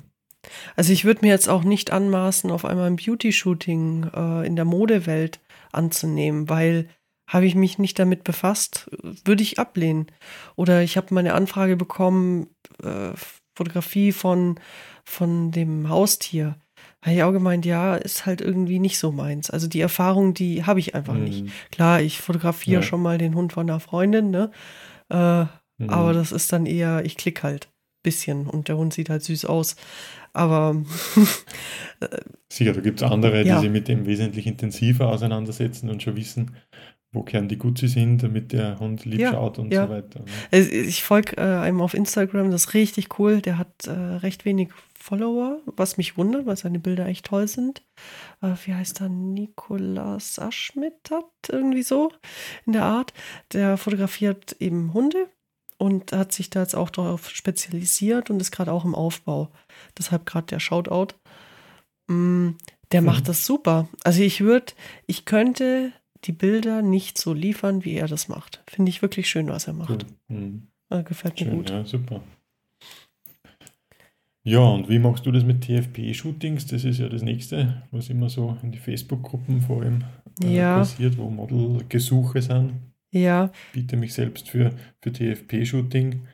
Also 0.75 0.93
ich 0.93 1.05
würde 1.05 1.21
mir 1.25 1.29
jetzt 1.31 1.49
auch 1.49 1.63
nicht 1.63 1.91
anmaßen, 1.91 2.51
auf 2.51 2.65
einmal 2.65 2.87
ein 2.87 2.95
Beauty-Shooting 2.95 4.09
äh, 4.13 4.47
in 4.47 4.55
der 4.55 4.65
Modewelt 4.65 5.39
anzunehmen, 5.71 6.49
weil 6.49 6.89
habe 7.27 7.45
ich 7.45 7.53
mich 7.55 7.77
nicht 7.77 7.99
damit 7.99 8.23
befasst, 8.23 8.89
würde 9.23 9.43
ich 9.43 9.59
ablehnen. 9.59 10.07
Oder 10.55 10.81
ich 10.81 10.97
habe 10.97 11.13
mal 11.13 11.19
eine 11.19 11.35
Anfrage 11.35 11.75
bekommen, 11.75 12.47
äh, 12.83 13.11
Fotografie 13.55 14.11
von, 14.11 14.59
von 15.03 15.51
dem 15.51 15.89
Haustier. 15.89 16.55
Habe 17.03 17.15
ich 17.15 17.23
auch 17.23 17.31
gemeint, 17.31 17.65
ja, 17.65 17.95
ist 17.95 18.25
halt 18.25 18.41
irgendwie 18.41 18.79
nicht 18.79 18.97
so 18.97 19.11
meins. 19.11 19.49
Also 19.51 19.67
die 19.67 19.81
Erfahrung, 19.81 20.33
die 20.33 20.65
habe 20.65 20.79
ich 20.79 20.95
einfach 20.95 21.15
ich. 21.15 21.21
nicht. 21.21 21.43
Mhm. 21.45 21.51
Klar, 21.71 22.01
ich 22.01 22.19
fotografiere 22.19 22.81
Ja. 22.81 22.87
schon 22.87 23.01
mal 23.01 23.17
den 23.17 23.35
Hund 23.35 23.53
von 23.53 23.69
einer 23.69 23.79
Freundin, 23.79 24.31
ne? 24.31 24.51
Äh, 25.09 25.45
Mhm. 25.81 25.89
aber 25.91 26.11
das 26.13 26.33
ist 26.33 26.51
dann 26.51 26.65
eher, 26.65 27.05
ich 27.05 27.15
klick 27.15 27.41
halt 27.41 27.67
ein 27.67 28.03
bisschen 28.03 28.47
und 28.47 28.67
der 28.67 28.75
Hund 28.77 28.93
sieht 28.93 29.09
halt 29.09 29.23
süß 29.23 29.45
aus. 29.45 29.77
Aber 30.33 30.75
Sicher, 32.51 32.73
da 32.73 32.81
gibt 32.81 33.01
es 33.01 33.09
andere, 33.11 33.43
Ja. 33.45 33.55
die 33.55 33.61
sich 33.61 33.71
mit 33.71 33.87
dem 33.87 34.05
wesentlich 34.05 34.47
intensiver 34.47 35.09
auseinandersetzen 35.09 35.89
und 35.89 36.01
schon 36.01 36.15
wissen, 36.15 36.55
wo 37.11 37.23
gern 37.23 37.47
die 37.47 37.57
Guzzi 37.57 37.87
sind, 37.87 38.21
damit 38.21 38.51
der 38.51 38.79
Hund 38.79 39.03
lieb 39.05 39.19
Ja, 39.19 39.31
schaut 39.31 39.57
und 39.59 39.73
ja. 39.73 39.87
so 39.87 39.93
weiter. 39.93 40.23
Also 40.51 40.71
Ich 40.71 41.03
folge 41.03 41.37
äh, 41.37 41.41
einem 41.41 41.81
auf 41.81 41.93
Instagram, 41.93 42.51
das 42.51 42.65
ist 42.65 42.73
richtig 42.75 43.19
cool. 43.19 43.41
Der 43.41 43.57
hat 43.57 43.87
äh, 43.87 43.91
recht 43.91 44.43
Follower, 45.01 45.59
was 45.65 45.97
mich 45.97 46.17
wundert, 46.17 46.45
weil 46.45 46.57
seine 46.57 46.77
Bilder 46.79 47.07
echt 47.07 47.25
toll 47.25 47.47
sind. 47.47 47.81
Äh, 48.41 48.53
wie 48.65 48.73
heißt 48.73 49.01
er? 49.01 49.09
Nikolas 49.09 50.37
Aschmidt 50.39 51.09
hat 51.09 51.25
irgendwie 51.49 51.83
so 51.83 52.11
in 52.65 52.73
der 52.73 52.83
Art. 52.83 53.13
Der 53.53 53.77
fotografiert 53.77 54.55
eben 54.59 54.93
Hunde 54.93 55.27
und 55.79 56.11
hat 56.11 56.31
sich 56.31 56.51
da 56.51 56.61
jetzt 56.61 56.75
auch 56.75 56.91
darauf 56.91 57.29
spezialisiert 57.31 58.29
und 58.29 58.39
ist 58.39 58.51
gerade 58.51 58.71
auch 58.71 58.85
im 58.85 58.93
Aufbau. 58.93 59.49
Deshalb 59.97 60.25
gerade 60.27 60.45
der 60.47 60.59
Shoutout. 60.59 61.15
Mm, 62.07 62.49
der 62.91 63.01
Mhm. 63.01 63.05
macht 63.07 63.27
das 63.27 63.45
super. 63.45 63.87
Also 64.03 64.21
ich 64.21 64.41
würde, 64.41 64.73
ich 65.07 65.25
könnte 65.25 65.91
die 66.25 66.31
Bilder 66.33 66.81
nicht 66.81 67.17
so 67.17 67.33
liefern, 67.33 67.85
wie 67.85 67.93
er 67.95 68.07
das 68.07 68.27
macht. 68.27 68.61
Finde 68.69 68.89
ich 68.89 69.01
wirklich 69.01 69.29
schön, 69.29 69.47
was 69.47 69.67
er 69.67 69.73
macht. 69.73 70.05
Mhm. 70.27 70.67
Äh, 70.89 71.03
gefällt 71.03 71.39
mir 71.39 71.45
Schön, 71.47 71.55
gut. 71.55 71.69
ja, 71.69 71.85
super. 71.85 72.21
Ja, 74.43 74.59
und 74.59 74.89
wie 74.89 74.99
machst 74.99 75.25
du 75.25 75.31
das 75.31 75.43
mit 75.43 75.61
TFP-Shootings? 75.61 76.65
Das 76.67 76.83
ist 76.83 76.97
ja 76.99 77.09
das 77.09 77.21
nächste, 77.21 77.83
was 77.91 78.09
immer 78.09 78.29
so 78.29 78.57
in 78.63 78.71
die 78.71 78.77
Facebook-Gruppen 78.79 79.61
vor 79.61 79.81
allem 79.81 80.03
äh, 80.43 80.55
Ja. 80.55 80.77
passiert, 80.79 81.17
wo 81.17 81.29
Modelgesuche 81.29 82.41
sind. 82.41 82.73
Ja, 83.11 83.51
Biete 83.73 83.97
mich 83.97 84.13
selbst 84.13 84.49
für, 84.49 84.73
für 85.01 85.11
TFP-Shooting, 85.11 86.27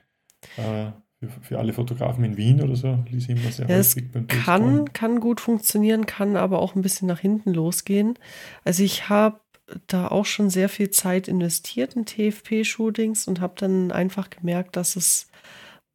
äh, 0.57 0.91
für, 1.19 1.29
für 1.41 1.59
alle 1.59 1.73
Fotografen 1.73 2.23
in 2.23 2.37
Wien 2.37 2.61
oder 2.61 2.75
so, 2.75 2.99
ließ 3.09 3.29
immer 3.29 3.51
sehr 3.51 3.69
Ja, 3.69 3.77
es 3.77 3.95
häufig 3.95 4.11
beim 4.11 4.27
kann, 4.27 4.91
kann 4.93 5.19
gut 5.19 5.39
funktionieren, 5.39 6.05
kann 6.05 6.35
aber 6.35 6.59
auch 6.59 6.75
ein 6.75 6.81
bisschen 6.81 7.07
nach 7.07 7.19
hinten 7.19 7.53
losgehen. 7.53 8.19
Also 8.63 8.83
ich 8.83 9.09
habe 9.09 9.39
da 9.87 10.07
auch 10.09 10.25
schon 10.25 10.49
sehr 10.49 10.69
viel 10.69 10.89
Zeit 10.91 11.27
investiert 11.27 11.95
in 11.95 12.05
TFP-Shootings 12.05 13.27
und 13.27 13.41
habe 13.41 13.55
dann 13.57 13.91
einfach 13.91 14.29
gemerkt, 14.29 14.75
dass 14.75 14.95
es 14.95 15.27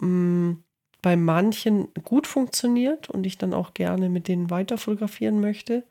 mh, 0.01 0.57
bei 1.03 1.17
manchen 1.17 1.89
gut 2.05 2.27
funktioniert 2.27 3.09
und 3.09 3.27
ich 3.27 3.39
dann 3.39 3.55
auch 3.55 3.75
gerne 3.75 4.09
mit 4.09 4.29
denen 4.29 4.51
weiter 4.51 4.77
fotografieren 4.79 5.41
möchte, 5.41 5.85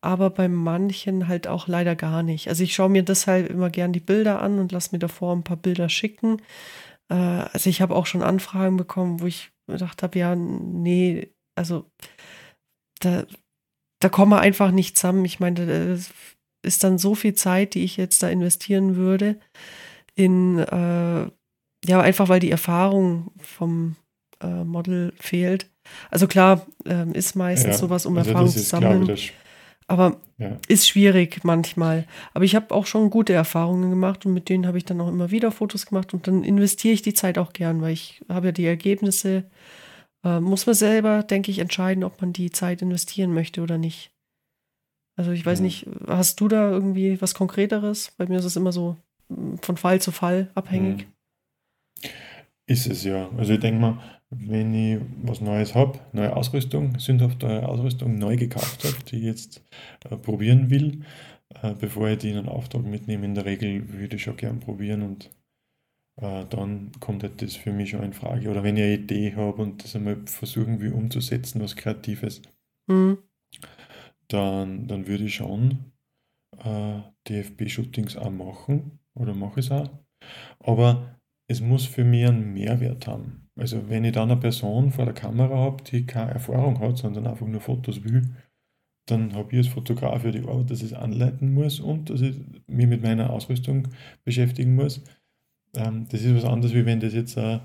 aber 0.00 0.30
bei 0.30 0.48
manchen 0.48 1.28
halt 1.28 1.48
auch 1.48 1.68
leider 1.68 1.96
gar 1.96 2.22
nicht. 2.22 2.48
Also 2.48 2.62
ich 2.62 2.74
schaue 2.74 2.88
mir 2.90 3.02
deshalb 3.02 3.50
immer 3.50 3.70
gern 3.70 3.92
die 3.92 4.00
Bilder 4.00 4.40
an 4.42 4.58
und 4.58 4.72
lasse 4.72 4.90
mir 4.92 4.98
davor 4.98 5.34
ein 5.34 5.44
paar 5.44 5.56
Bilder 5.56 5.88
schicken. 5.88 6.42
Äh, 7.08 7.14
also 7.14 7.70
ich 7.70 7.80
habe 7.80 7.94
auch 7.94 8.06
schon 8.06 8.22
Anfragen 8.22 8.76
bekommen, 8.76 9.20
wo 9.20 9.26
ich 9.26 9.50
gedacht 9.66 10.02
habe, 10.02 10.18
ja, 10.18 10.34
nee, 10.34 11.28
also 11.54 11.90
da, 13.00 13.24
da 14.00 14.08
kommen 14.08 14.32
wir 14.32 14.40
einfach 14.40 14.70
nicht 14.70 14.96
zusammen. 14.96 15.24
Ich 15.24 15.40
meine, 15.40 15.66
das 15.66 16.10
ist 16.62 16.84
dann 16.84 16.98
so 16.98 17.14
viel 17.14 17.34
Zeit, 17.34 17.74
die 17.74 17.84
ich 17.84 17.96
jetzt 17.96 18.22
da 18.22 18.28
investieren 18.28 18.96
würde, 18.96 19.38
in, 20.14 20.58
äh, 20.58 21.30
ja, 21.84 22.00
einfach 22.00 22.28
weil 22.28 22.40
die 22.40 22.50
Erfahrung 22.50 23.32
vom 23.38 23.96
äh, 24.40 24.64
Model 24.64 25.12
fehlt. 25.18 25.70
Also 26.10 26.26
klar, 26.26 26.66
ähm, 26.84 27.12
ist 27.12 27.36
meistens 27.36 27.74
Ja, 27.74 27.78
sowas, 27.78 28.06
um 28.06 28.16
also 28.16 28.30
Erfahrung 28.30 28.50
zu 28.50 28.60
sammeln. 28.60 29.06
das, 29.06 29.20
Aber 29.88 30.20
ja. 30.38 30.58
ist 30.66 30.88
schwierig 30.88 31.44
manchmal. 31.44 32.06
Aber 32.34 32.44
ich 32.44 32.56
habe 32.56 32.74
auch 32.74 32.86
schon 32.86 33.08
gute 33.10 33.32
Erfahrungen 33.32 33.88
gemacht 33.90 34.26
und 34.26 34.34
mit 34.34 34.48
denen 34.48 34.66
habe 34.66 34.78
ich 34.78 34.84
dann 34.84 35.00
auch 35.00 35.08
immer 35.08 35.30
wieder 35.30 35.52
Fotos 35.52 35.86
gemacht 35.86 36.12
und 36.12 36.26
dann 36.26 36.42
investiere 36.42 36.94
ich 36.94 37.02
die 37.02 37.14
Zeit 37.14 37.38
auch 37.38 37.52
gern, 37.52 37.80
weil 37.82 37.92
ich 37.92 38.24
habe 38.28 38.46
ja 38.46 38.52
die 38.52 38.66
Ergebnisse. 38.66 39.44
Äh, 40.24 40.40
muss 40.40 40.66
man 40.66 40.74
selber, 40.74 41.22
denke 41.22 41.50
ich, 41.52 41.60
entscheiden, 41.60 42.02
ob 42.02 42.20
man 42.20 42.32
die 42.32 42.50
Zeit 42.50 42.82
investieren 42.82 43.32
möchte 43.32 43.62
oder 43.62 43.78
nicht. 43.78 44.10
Also 45.16 45.30
ich 45.30 45.46
weiß 45.46 45.60
Mhm. 45.60 45.64
nicht, 45.66 45.86
hast 46.08 46.40
du 46.40 46.48
da 46.48 46.70
irgendwie 46.70 47.20
was 47.22 47.34
Konkreteres? 47.34 48.12
Bei 48.18 48.26
mir 48.26 48.38
ist 48.38 48.44
es 48.44 48.56
immer 48.56 48.72
so 48.72 48.96
mm, 49.28 49.56
von 49.62 49.76
Fall 49.76 50.00
zu 50.00 50.10
Fall 50.10 50.50
abhängig. 50.54 51.06
Mhm. 51.06 52.08
Ist 52.66 52.86
es 52.88 53.04
ja. 53.04 53.30
Also 53.38 53.52
ich 53.52 53.60
denke 53.60 53.80
mal, 53.80 53.98
wenn 54.30 54.74
ich 54.74 55.00
was 55.22 55.40
Neues 55.40 55.74
habe, 55.74 56.00
neue 56.12 56.34
Ausrüstung, 56.36 56.98
sündhaft 56.98 57.42
neue 57.42 57.68
Ausrüstung 57.68 58.16
neu 58.18 58.36
gekauft 58.36 58.84
habe, 58.84 58.96
die 59.10 59.18
ich 59.18 59.24
jetzt 59.24 59.64
äh, 60.08 60.16
probieren 60.16 60.70
will, 60.70 61.04
äh, 61.62 61.74
bevor 61.74 62.08
ich 62.08 62.18
die 62.18 62.30
in 62.30 62.38
einen 62.38 62.48
Auftrag 62.48 62.84
mitnehme, 62.84 63.24
in 63.26 63.34
der 63.34 63.44
Regel 63.44 63.92
würde 63.92 64.16
ich 64.16 64.22
schon 64.22 64.36
gern 64.36 64.60
probieren 64.60 65.02
und 65.02 65.30
äh, 66.20 66.44
dann 66.46 66.92
kommt 67.00 67.22
halt 67.22 67.42
das 67.42 67.56
für 67.56 67.72
mich 67.72 67.90
schon 67.90 68.02
in 68.02 68.12
Frage. 68.12 68.50
Oder 68.50 68.62
wenn 68.62 68.76
ich 68.76 68.82
eine 68.82 68.94
Idee 68.94 69.34
habe 69.36 69.62
und 69.62 69.84
das 69.84 69.96
einmal 69.96 70.16
versuchen 70.26 70.80
will 70.80 70.92
umzusetzen, 70.92 71.60
was 71.60 71.76
Kreatives, 71.76 72.42
Mhm. 72.88 73.18
dann, 74.28 74.86
dann 74.86 75.06
würde 75.06 75.24
ich 75.24 75.34
schon 75.34 75.92
äh, 76.58 77.00
DFB-Shootings 77.28 78.16
auch 78.16 78.30
machen 78.30 78.98
oder 79.14 79.34
mache 79.34 79.60
es 79.60 79.70
auch. 79.70 79.90
Aber 80.60 81.20
es 81.48 81.60
muss 81.60 81.84
für 81.84 82.04
mich 82.04 82.26
einen 82.26 82.54
Mehrwert 82.54 83.06
haben. 83.06 83.45
Also 83.58 83.88
wenn 83.88 84.04
ich 84.04 84.12
dann 84.12 84.30
eine 84.30 84.40
Person 84.40 84.92
vor 84.92 85.06
der 85.06 85.14
Kamera 85.14 85.56
habe, 85.56 85.82
die 85.82 86.06
keine 86.06 86.32
Erfahrung 86.32 86.78
hat, 86.80 86.98
sondern 86.98 87.26
einfach 87.26 87.46
nur 87.46 87.60
Fotos 87.60 88.04
will, 88.04 88.22
dann 89.06 89.34
habe 89.34 89.52
ich 89.52 89.58
als 89.58 89.68
Fotograf 89.68 90.24
ja 90.24 90.30
die 90.30 90.46
Arbeit, 90.46 90.70
dass 90.70 90.80
ich 90.82 90.92
es 90.92 90.92
anleiten 90.92 91.54
muss 91.54 91.80
und 91.80 92.10
dass 92.10 92.20
ich 92.20 92.36
mich 92.66 92.86
mit 92.86 93.02
meiner 93.02 93.30
Ausrüstung 93.30 93.88
beschäftigen 94.24 94.74
muss. 94.74 95.02
Ähm, 95.74 96.06
das 96.10 96.22
ist 96.22 96.34
was 96.34 96.44
anderes, 96.44 96.74
wie 96.74 96.86
wenn 96.86 97.00
das 97.00 97.14
jetzt 97.14 97.38
ein 97.38 97.60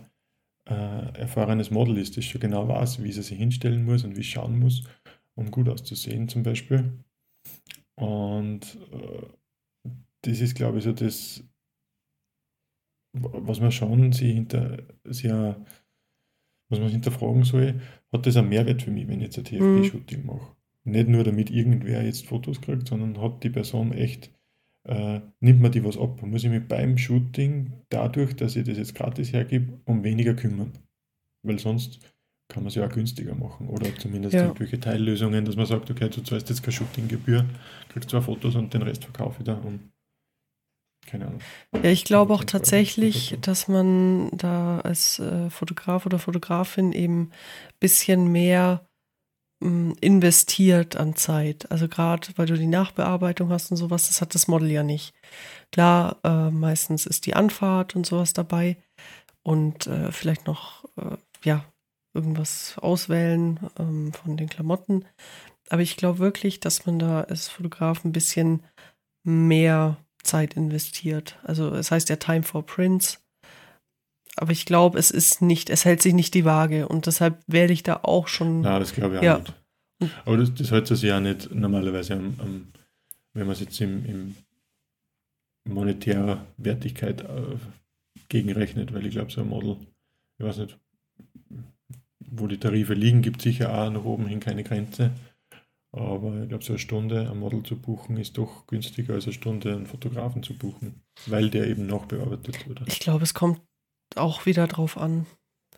erfahrenes 0.65 1.71
Model 1.71 1.97
ist, 1.97 2.15
das 2.15 2.23
schon 2.25 2.39
genau 2.39 2.67
weiß, 2.67 3.03
wie 3.03 3.11
sie 3.11 3.23
sich 3.23 3.37
hinstellen 3.37 3.83
muss 3.83 4.03
und 4.03 4.15
wie 4.15 4.21
es 4.21 4.27
schauen 4.27 4.59
muss, 4.59 4.83
um 5.35 5.49
gut 5.49 5.67
auszusehen 5.67 6.29
zum 6.29 6.43
Beispiel. 6.43 7.03
Und 7.95 8.77
äh, 8.91 9.25
das 10.21 10.39
ist, 10.39 10.55
glaube 10.55 10.77
ich, 10.77 10.83
so 10.83 10.91
das, 10.93 11.43
was 13.13 13.59
man 13.59 13.71
schon 13.71 14.11
sie 14.13 14.33
hinter, 14.33 14.77
auch, 15.05 15.55
was 16.71 16.79
man 16.79 16.89
hinterfragen 16.89 17.43
soll, 17.43 17.81
hat 18.11 18.25
das 18.25 18.37
einen 18.37 18.49
Mehrwert 18.49 18.81
für 18.81 18.91
mich, 18.91 19.07
wenn 19.07 19.21
ich 19.21 19.35
jetzt 19.35 19.37
ein 19.37 19.43
Mhm. 19.43 19.81
TFP-Shooting 19.83 20.25
mache. 20.25 20.55
Nicht 20.83 21.07
nur 21.09 21.23
damit 21.23 21.51
irgendwer 21.51 22.03
jetzt 22.03 22.25
Fotos 22.25 22.59
kriegt, 22.61 22.87
sondern 22.87 23.21
hat 23.21 23.43
die 23.43 23.49
Person 23.51 23.91
echt, 23.93 24.31
äh, 24.87 25.19
nimmt 25.39 25.61
man 25.61 25.71
die 25.71 25.83
was 25.83 25.97
ab. 25.97 26.21
Muss 26.23 26.43
ich 26.43 26.49
mich 26.49 26.67
beim 26.67 26.97
Shooting, 26.97 27.73
dadurch, 27.89 28.35
dass 28.35 28.55
ich 28.55 28.65
das 28.65 28.77
jetzt 28.77 28.95
gratis 28.95 29.31
hergebe, 29.31 29.79
um 29.85 30.03
weniger 30.03 30.33
kümmern. 30.33 30.71
Weil 31.43 31.59
sonst 31.59 31.99
kann 32.47 32.63
man 32.63 32.67
es 32.69 32.75
ja 32.75 32.85
auch 32.85 32.91
günstiger 32.91 33.35
machen. 33.35 33.67
Oder 33.69 33.95
zumindest 33.97 34.33
Ja. 34.33 34.45
irgendwelche 34.45 34.79
Teillösungen, 34.79 35.45
dass 35.45 35.55
man 35.55 35.65
sagt, 35.67 35.89
okay, 35.91 36.09
du 36.09 36.21
zahlst 36.21 36.49
jetzt 36.49 36.63
keine 36.63 36.73
Shootinggebühr, 36.73 37.45
kriegst 37.89 38.09
zwei 38.09 38.21
Fotos 38.21 38.55
und 38.55 38.73
den 38.73 38.81
Rest 38.81 39.03
verkaufe 39.05 39.37
ich 39.39 39.45
da 39.45 39.53
um. 39.55 39.79
Keine 41.07 41.27
Ahnung. 41.27 41.41
Ja, 41.83 41.89
ich 41.89 42.05
glaube 42.05 42.33
auch 42.33 42.41
25 42.41 42.43
Euro 42.43 42.59
tatsächlich, 42.59 43.37
dass 43.41 43.67
man 43.67 44.29
da 44.31 44.79
als 44.79 45.19
äh, 45.19 45.49
Fotograf 45.49 46.05
oder 46.05 46.19
Fotografin 46.19 46.91
eben 46.91 47.23
ein 47.23 47.31
bisschen 47.79 48.31
mehr 48.31 48.87
mh, 49.61 49.95
investiert 50.01 50.95
an 50.95 51.15
Zeit. 51.15 51.69
Also 51.71 51.87
gerade, 51.87 52.27
weil 52.35 52.45
du 52.47 52.57
die 52.57 52.67
Nachbearbeitung 52.67 53.49
hast 53.49 53.71
und 53.71 53.77
sowas, 53.77 54.07
das 54.07 54.21
hat 54.21 54.35
das 54.35 54.47
Model 54.47 54.69
ja 54.69 54.83
nicht. 54.83 55.13
Klar, 55.71 56.17
äh, 56.23 56.49
meistens 56.51 57.05
ist 57.05 57.25
die 57.25 57.33
Anfahrt 57.35 57.95
und 57.95 58.05
sowas 58.05 58.33
dabei 58.33 58.77
und 59.43 59.87
äh, 59.87 60.11
vielleicht 60.11 60.47
noch, 60.47 60.85
äh, 60.97 61.17
ja, 61.43 61.65
irgendwas 62.13 62.77
auswählen 62.77 63.59
ähm, 63.79 64.11
von 64.13 64.35
den 64.35 64.49
Klamotten. 64.49 65.05
Aber 65.69 65.81
ich 65.81 65.95
glaube 65.95 66.19
wirklich, 66.19 66.59
dass 66.59 66.85
man 66.85 66.99
da 66.99 67.21
als 67.21 67.47
Fotograf 67.47 68.03
ein 68.03 68.11
bisschen 68.11 68.63
mehr 69.23 69.97
Zeit 70.23 70.53
investiert. 70.55 71.37
Also 71.43 71.73
es 71.75 71.91
heißt 71.91 72.09
ja 72.09 72.15
Time 72.17 72.43
for 72.43 72.65
Prints. 72.65 73.19
Aber 74.37 74.51
ich 74.51 74.65
glaube, 74.65 74.97
es 74.97 75.11
ist 75.11 75.41
nicht, 75.41 75.69
es 75.69 75.83
hält 75.85 76.01
sich 76.01 76.13
nicht 76.13 76.33
die 76.33 76.45
Waage 76.45 76.87
und 76.87 77.05
deshalb 77.05 77.43
werde 77.47 77.73
ich 77.73 77.83
da 77.83 77.99
auch 78.03 78.27
schon. 78.27 78.61
Nein, 78.61 78.79
das 78.79 78.93
glaube 78.93 79.15
ich 79.15 79.19
auch 79.19 79.23
Ja. 79.23 79.39
nicht. 79.39 79.53
Aber 80.25 80.37
das, 80.37 80.53
das 80.55 80.71
hält 80.71 80.87
sich 80.87 81.01
ja 81.03 81.17
auch 81.17 81.21
nicht 81.21 81.53
normalerweise 81.53 82.13
am, 82.13 82.35
am 82.39 82.67
wenn 83.33 83.45
man 83.45 83.53
es 83.53 83.59
jetzt 83.59 83.79
im, 83.81 84.05
im 84.05 84.35
monetärer 85.65 86.45
Wertigkeit 86.57 87.21
äh, 87.21 87.57
gegenrechnet, 88.29 88.93
weil 88.93 89.05
ich 89.05 89.11
glaube, 89.11 89.31
so 89.31 89.41
ein 89.41 89.49
Model, 89.49 89.77
ich 90.39 90.45
weiß 90.45 90.57
nicht, 90.57 90.77
wo 92.19 92.47
die 92.47 92.57
Tarife 92.57 92.93
liegen, 92.93 93.21
gibt 93.21 93.41
sicher 93.41 93.73
auch 93.73 93.89
nach 93.91 94.03
oben 94.03 94.27
hin 94.27 94.39
keine 94.39 94.63
Grenze. 94.63 95.11
Aber 95.93 96.41
ich 96.43 96.49
glaube, 96.49 96.63
so 96.63 96.73
eine 96.73 96.79
Stunde 96.79 97.29
ein 97.29 97.37
Model 97.39 97.63
zu 97.63 97.77
buchen 97.77 98.15
ist 98.17 98.37
doch 98.37 98.65
günstiger 98.67 99.13
als 99.15 99.25
eine 99.25 99.33
Stunde 99.33 99.73
einen 99.75 99.87
Fotografen 99.87 100.41
zu 100.41 100.57
buchen, 100.57 101.01
weil 101.27 101.49
der 101.49 101.67
eben 101.67 101.85
nachbearbeitet 101.85 102.67
wird. 102.67 102.81
Ich 102.87 102.99
glaube, 102.99 103.23
es 103.23 103.33
kommt 103.33 103.59
auch 104.15 104.45
wieder 104.45 104.67
drauf 104.67 104.97
an. 104.97 105.25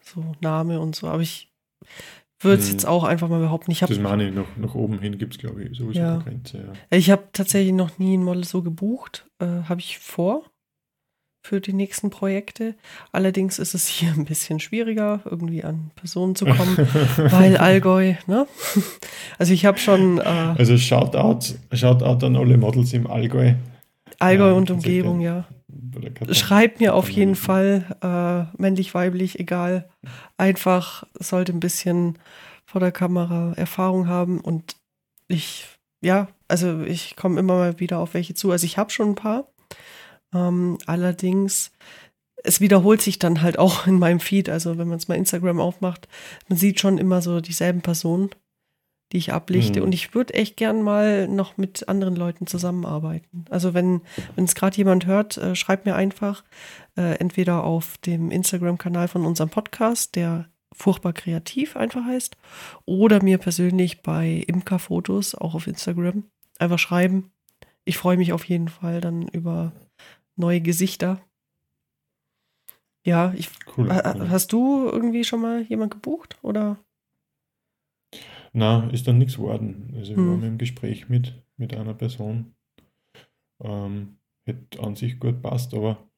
So 0.04 0.24
Name 0.42 0.80
und 0.80 0.96
so. 0.96 1.08
Aber 1.08 1.22
ich 1.22 1.52
würde 2.40 2.62
es 2.62 2.68
Mhm. 2.68 2.74
jetzt 2.74 2.86
auch 2.86 3.06
einfach 3.06 3.30
mal 3.30 3.40
behaupten. 3.40 3.72
Ich 3.72 3.80
Das 3.80 3.90
habe 3.90 4.02
meine 4.02 4.30
ich, 4.30 4.36
nach, 4.36 4.56
nach 4.58 4.76
oben 4.76 5.00
hin 5.00 5.18
gibt 5.18 5.34
es, 5.36 5.40
glaube 5.40 5.64
ich, 5.64 5.78
sowieso 5.78 6.00
Ja. 6.00 6.16
eine 6.16 6.24
Grenze. 6.24 6.58
Ja. 6.60 6.98
ich 6.98 7.10
hab 7.10 7.34
tatsächlich 7.34 7.74
noch 7.74 7.98
nie 7.98 8.16
ein 8.18 8.24
Model 8.24 8.44
so 8.44 8.62
gebucht. 8.62 9.28
Äh, 9.40 9.46
habe 9.64 9.80
ich 9.80 9.98
vor 9.98 10.44
für 11.46 11.60
die 11.60 11.74
nächsten 11.74 12.10
Projekte. 12.10 12.74
Allerdings 13.12 13.60
ist 13.60 13.76
es 13.76 13.88
hier 13.88 14.12
ein 14.18 14.26
bisschen 14.26 14.60
schwieriger, 14.60 15.22
irgendwie 15.26 15.64
an 15.64 15.92
Personen 15.96 16.36
zu 16.36 16.46
kommen, 16.46 16.78
weil 17.18 17.58
Allgäu, 17.58 18.16
ne? 18.28 18.48
Also 19.38 19.54
ich 19.54 19.66
habe 19.66 19.78
schon. 19.78 20.20
Äh, 20.20 20.24
Also 20.24 20.78
Shoutout, 20.78 21.56
Shoutout 21.74 22.26
an 22.26 22.36
alle 22.36 22.58
Models 22.58 22.94
im 22.94 23.08
Allgäu. 23.08 23.54
Allgäu 24.20 24.48
Ja, 24.48 24.54
und 24.54 24.70
das 24.70 24.78
ist 24.78 24.86
Umgebung, 24.86 25.20
ja- 25.22 25.46
Schreibt 26.32 26.80
mir 26.80 26.94
auf 26.96 27.10
jeden 27.10 27.36
Fall, 27.36 27.86
äh, 28.02 28.62
männlich, 28.62 28.94
weiblich, 28.96 29.40
egal. 29.40 29.90
Einfach 30.38 31.04
sollte 31.20 31.52
ein 31.52 31.60
bisschen 31.60 32.18
vor 32.66 32.80
der 32.80 32.92
Kamera 32.92 33.54
Erfahrung 33.56 34.08
haben 34.08 34.40
und 34.40 34.76
ich, 35.28 35.66
ja, 36.02 36.28
also 36.48 36.82
ich 36.84 37.16
komme 37.16 37.40
immer 37.40 37.56
mal 37.56 37.80
wieder 37.80 38.00
auf 38.00 38.14
welche 38.14 38.34
zu. 38.34 38.52
Also 38.52 38.66
ich 38.66 38.78
habe 38.78 38.92
schon 38.92 39.10
ein 39.10 39.16
paar. 39.16 39.48
Ähm, 40.34 40.78
allerdings, 40.86 41.72
es 42.44 42.60
wiederholt 42.60 43.02
sich 43.02 43.20
dann 43.20 43.42
halt 43.42 43.58
auch 43.60 43.88
in 43.88 44.00
meinem 44.00 44.20
Feed. 44.20 44.50
Also 44.50 44.78
wenn 44.78 44.88
man 44.88 44.98
es 44.98 45.08
mal 45.08 45.16
Instagram 45.16 45.60
aufmacht, 45.60 46.08
man 46.48 46.58
sieht 46.58 46.80
schon 46.80 46.98
immer 46.98 47.22
so 47.22 47.42
dieselben 47.42 47.82
Personen, 47.82 48.30
die 49.12 49.18
ich 49.18 49.32
ablichte. 49.32 49.80
Mhm. 49.80 49.86
Und 49.86 49.94
ich 49.94 50.14
würde 50.16 50.34
echt 50.34 50.58
gern 50.58 50.82
mal 50.82 51.28
noch 51.28 51.58
mit 51.58 51.88
anderen 51.88 52.16
Leuten 52.16 52.48
zusammenarbeiten. 52.48 53.46
Also 53.50 53.74
wenn 53.74 54.02
es 54.36 54.56
gerade 54.56 54.76
jemand 54.76 55.06
hört, 55.06 55.38
äh, 55.38 55.56
schreibt 55.56 55.86
mir 55.86 55.96
einfach 55.96 56.44
äh, 56.98 57.18
entweder 57.20 57.64
auf 57.64 57.98
dem 58.00 58.32
Instagram-Kanal 58.32 59.08
von 59.08 59.26
unserem 59.26 59.50
Podcast, 59.50 60.16
der 60.16 60.50
furchtbar 60.76 61.14
kreativ 61.14 61.76
einfach 61.78 62.04
heißt, 62.04 62.36
oder 62.86 63.24
mir 63.24 63.38
persönlich 63.38 64.02
bei 64.02 64.44
Imka 64.48 64.80
Fotos, 64.80 65.36
auch 65.36 65.54
auf 65.54 65.68
Instagram, 65.68 66.24
einfach 66.58 66.80
schreiben. 66.80 67.32
Ich 67.86 67.98
freue 67.98 68.18
mich 68.18 68.34
auf 68.34 68.46
jeden 68.46 68.70
Fall 68.70 69.00
dann 69.00 69.28
über 69.28 69.72
neue 70.36 70.62
Gesichter. 70.62 71.22
Ja, 73.06 73.34
ich, 73.36 73.50
Cool. 73.66 73.90
ha- 73.90 74.14
cool. 74.16 74.30
hast 74.30 74.54
du 74.54 74.88
irgendwie 74.90 75.24
schon 75.24 75.42
mal 75.42 75.62
jemand 75.64 75.92
gebucht 75.92 76.38
oder? 76.42 76.78
Na, 78.54 78.90
ist 78.92 79.08
dann 79.08 79.18
nichts 79.18 79.36
geworden. 79.36 79.94
Also 79.98 80.14
wir 80.14 80.18
Hm. 80.18 80.30
waren 80.30 80.44
im 80.44 80.58
Gespräch 80.58 81.10
mit, 81.10 81.34
mit 81.58 81.74
einer 81.76 81.94
Person. 81.94 82.56
Ähm, 83.62 84.18
hätte 84.46 84.82
an 84.82 84.96
sich 84.96 85.20
gut 85.20 85.42
passt, 85.42 85.74
aber 85.74 86.10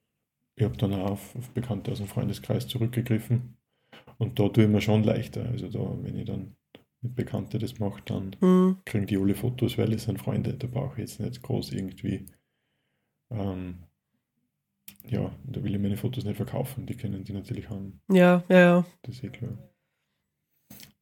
ich 0.56 0.64
habe 0.64 0.76
dann 0.76 0.94
auch 0.94 1.12
auf, 1.12 1.36
auf 1.36 1.50
Bekannte 1.50 1.92
aus 1.92 1.98
dem 1.98 2.06
Freundeskreis 2.08 2.68
zurückgegriffen. 2.68 3.56
Und 4.18 4.38
da 4.38 4.48
tue 4.48 4.64
ich 4.64 4.70
mir 4.70 4.80
schon 4.80 5.04
leichter. 5.04 5.46
Also 5.46 5.68
da, 5.68 5.80
wenn 6.02 6.16
ich 6.16 6.26
dann 6.26 6.56
mit 7.02 7.16
Bekannte 7.16 7.58
das 7.58 7.78
mache, 7.78 8.02
dann 8.06 8.36
Hm, 8.40 8.76
kriegen 8.86 9.06
die 9.06 9.18
alle 9.18 9.34
Fotos, 9.34 9.78
weil 9.78 9.92
es 9.94 10.04
sind 10.04 10.20
Freunde. 10.20 10.54
Da 10.54 10.66
brauche 10.68 10.94
ich 11.02 11.10
jetzt 11.10 11.20
nicht 11.20 11.42
groß 11.42 11.72
irgendwie. 11.72 12.26
Ähm, 13.30 13.84
ja, 15.08 15.30
da 15.44 15.62
will 15.62 15.74
ich 15.74 15.80
meine 15.80 15.96
Fotos 15.96 16.24
nicht 16.24 16.36
verkaufen. 16.36 16.86
Die 16.86 16.96
können 16.96 17.24
die 17.24 17.32
natürlich 17.32 17.68
haben. 17.70 18.00
ja, 18.10 18.42
ja, 18.48 18.58
ja. 18.58 18.84
Das 19.02 19.16
ist 19.16 19.24
eh 19.24 19.28
klar. 19.30 19.56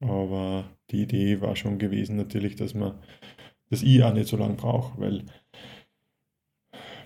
Aber 0.01 0.65
die 0.91 1.03
Idee 1.03 1.41
war 1.41 1.57
schon 1.57 1.79
gewesen 1.79 2.17
natürlich, 2.17 2.57
dass 2.57 2.75
man 2.75 3.01
dass 3.71 3.83
ich 3.83 4.05
auch 4.05 4.13
nicht 4.13 4.29
so 4.29 4.37
lange 4.37 4.55
brauche, 4.55 5.01
weil, 5.01 5.25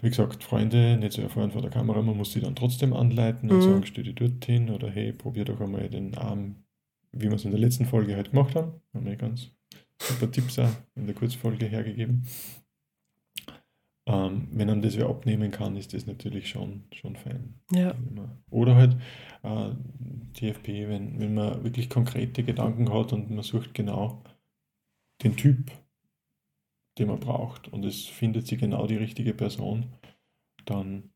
wie 0.03 0.09
gesagt, 0.09 0.43
Freunde 0.43 0.97
nicht 0.99 1.13
so 1.13 1.23
erfahren 1.23 1.53
vor 1.53 1.63
der 1.63 1.71
Kamera, 1.71 2.03
man 2.03 2.17
muss 2.17 2.33
sie 2.33 2.41
dann 2.41 2.57
trotzdem 2.57 2.93
anleiten 2.93 3.49
und 3.51 3.57
Mhm. 3.59 3.63
sagen, 3.63 3.87
stell 3.87 4.05
dich 4.05 4.17
dort 4.17 4.45
hin 4.45 4.69
oder 4.69 4.91
hey, 4.91 5.13
probier 5.13 5.45
doch 5.45 5.61
einmal 5.61 5.89
den 5.89 6.17
Arm, 6.17 6.65
wie 7.13 7.29
wir 7.29 7.33
es 7.35 7.45
in 7.45 7.53
der 7.53 7.61
letzten 7.61 7.87
Folge 7.87 8.17
halt 8.17 8.33
gemacht 8.33 8.55
haben. 8.57 8.73
Haben 8.93 9.07
wir 9.07 9.17
ganz 9.17 9.51
super 10.01 10.31
Tipps 10.31 10.59
auch 10.59 10.71
in 10.97 11.07
der 11.07 11.15
Kurzfolge 11.15 11.67
hergegeben. 11.67 12.27
Ähm, 14.09 14.49
wenn 14.53 14.69
man 14.69 14.81
das 14.81 14.97
wer 14.97 15.07
abnehmen 15.07 15.51
kann, 15.51 15.77
ist 15.77 15.93
das 15.93 16.07
natürlich 16.07 16.49
schon, 16.49 16.85
schon 16.95 17.15
fein. 17.15 17.61
Ja, 17.71 17.95
Oder 18.49 18.75
halt 18.75 18.97
äh, 19.43 19.73
TFP, 20.33 20.89
wenn, 20.89 21.21
wenn 21.21 21.35
man 21.35 21.63
wirklich 21.63 21.91
konkrete 21.91 22.43
Gedanken 22.43 22.91
hat 22.91 23.13
und 23.13 23.31
man 23.31 23.43
sucht 23.43 23.75
genau 23.75 24.25
den 25.23 25.37
Typ, 25.37 25.71
den 26.99 27.09
man 27.09 27.21
braucht 27.21 27.69
und 27.69 27.85
es 27.85 28.07
findet 28.07 28.47
sich 28.47 28.59
genau 28.59 28.87
die 28.87 28.97
richtige 28.97 29.35
Person, 29.35 29.93
dann, 30.65 31.11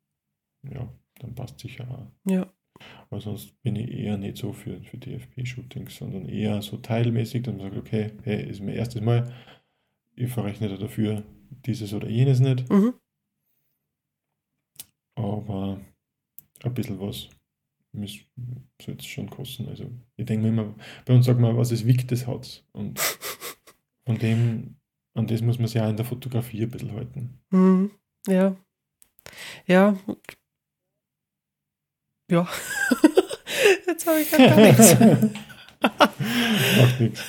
ja, 0.63 0.87
dann 1.19 1.35
passt 1.35 1.61
sicher 1.61 1.89
auch. 1.91 2.31
ja. 2.31 2.47
Aber 3.11 3.21
sonst 3.21 3.63
bin 3.63 3.77
ich 3.77 3.91
eher 3.91 4.17
nicht 4.17 4.39
so 4.39 4.53
für, 4.53 4.81
für 4.83 4.99
TFP-Shootings, 4.99 5.97
sondern 5.97 6.29
eher 6.29 6.61
so 6.63 6.79
teilmäßig, 6.79 7.45
dass 7.45 7.55
man 7.55 7.71
sagt, 7.71 7.77
okay, 7.77 8.13
hey, 8.25 8.49
ist 8.49 8.61
mein 8.61 8.75
erstes 8.75 9.01
Mal, 9.01 9.33
ich 10.17 10.31
verrechne 10.31 10.69
da 10.69 10.77
dafür 10.77 11.23
dieses 11.67 11.93
oder 11.93 12.09
jenes 12.09 12.41
nicht, 12.41 12.69
Mhm. 12.71 12.95
aber 15.15 15.81
ein 16.65 16.75
bisschen 16.75 16.99
was 17.01 17.29
soll 18.81 18.97
es 18.99 19.05
schon 19.07 19.29
kosten. 19.29 19.69
Also 19.69 19.91
ich 20.17 20.25
denke 20.25 20.45
mir 20.45 20.49
immer, 20.49 20.75
bei 21.05 21.15
uns 21.15 21.27
sagt 21.27 21.39
man, 21.39 21.57
was 21.59 21.71
es 21.73 21.85
wiegt, 21.87 22.11
das 22.11 22.27
hat 22.27 22.65
Und 22.73 22.99
von 24.07 24.19
dem, 24.19 24.77
an 25.15 25.27
das 25.27 25.43
muss 25.43 25.59
man 25.59 25.69
sich 25.69 25.81
auch 25.81 25.89
in 25.91 25.97
der 25.97 26.07
Fotografie 26.07 26.63
ein 26.63 26.71
bisschen 26.71 26.93
halten. 26.93 27.39
Mhm. 27.51 27.91
Ja. 28.27 28.57
Ja. 29.67 29.99
Ja. 32.31 32.49
Jetzt 33.87 34.07
habe 34.07 34.21
ich 34.21 34.31
gar 34.31 34.57
nichts. 34.57 34.99
Macht 36.79 37.01
nichts. 37.01 37.23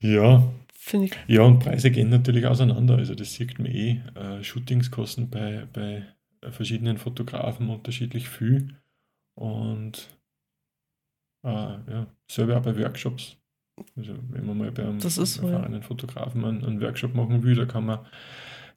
Ja, 0.00 0.52
Finde 0.88 1.06
ich. 1.06 1.12
ja, 1.26 1.42
und 1.42 1.58
Preise 1.58 1.90
gehen 1.90 2.08
natürlich 2.08 2.46
auseinander. 2.46 2.96
Also 2.96 3.14
das 3.14 3.34
sieht 3.34 3.58
man 3.58 3.66
eh. 3.70 4.00
Äh, 4.14 4.42
Shootings 4.42 4.90
kosten 4.90 5.28
bei, 5.28 5.66
bei 5.72 6.02
verschiedenen 6.50 6.96
Fotografen 6.96 7.68
unterschiedlich 7.68 8.28
viel. 8.28 8.74
Und 9.34 10.08
äh, 11.44 11.48
ja, 11.48 12.06
selber 12.30 12.56
auch 12.56 12.62
bei 12.62 12.78
Workshops. 12.78 13.36
Also 13.96 14.14
wenn 14.30 14.46
man 14.46 14.56
mal 14.58 14.72
bei 14.72 14.82
einem 14.82 14.98
so, 15.00 15.22
ja. 15.22 15.52
erfahrenen 15.52 15.82
Fotografen 15.82 16.44
einen, 16.44 16.64
einen 16.64 16.80
Workshop 16.80 17.14
machen 17.14 17.42
will, 17.42 17.54
da 17.54 17.64
kann 17.66 17.84
man 17.86 18.06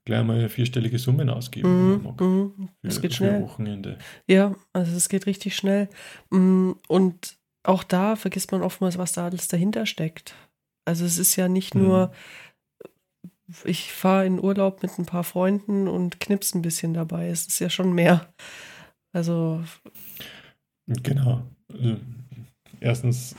gleich 0.06 0.24
mal 0.24 0.50
vierstellige 0.50 1.00
Summen 1.00 1.30
ausgeben, 1.30 1.92
man 1.92 2.04
mag, 2.04 2.18
für, 2.18 2.52
Das 2.84 3.02
geht 3.02 3.14
schnell. 3.14 3.42
Wochenende. 3.42 3.98
Ja, 4.28 4.54
also 4.74 4.96
es 4.96 5.10
geht 5.10 5.26
richtig 5.28 5.56
schnell. 5.56 5.90
Mm, 6.30 6.72
Und 6.88 7.38
auch 7.64 7.84
da 7.84 8.16
vergisst 8.16 8.52
man 8.52 8.64
oftmals, 8.64 8.98
was 8.98 9.14
da 9.14 9.26
alles 9.26 9.48
dahinter 9.48 9.86
steckt. 9.86 10.36
Also 10.86 11.06
es 11.06 11.18
ist 11.18 11.36
ja 11.36 11.48
nicht 11.48 11.76
Mhm. 11.76 11.82
nur, 11.82 12.12
ich 13.66 13.92
fahre 13.92 14.26
in 14.26 14.40
Urlaub 14.40 14.82
mit 14.82 14.98
ein 14.98 15.06
paar 15.06 15.24
Freunden 15.24 15.88
und 15.88 16.20
knips 16.20 16.56
ein 16.56 16.62
bisschen 16.62 16.94
dabei. 16.94 17.28
Es 17.30 17.48
ist 17.48 17.60
ja 17.60 17.70
schon 17.70 17.94
mehr. 17.94 18.34
Also, 19.14 19.64
Genau. 20.88 21.44
Also, 21.72 21.98
erstens 22.80 23.36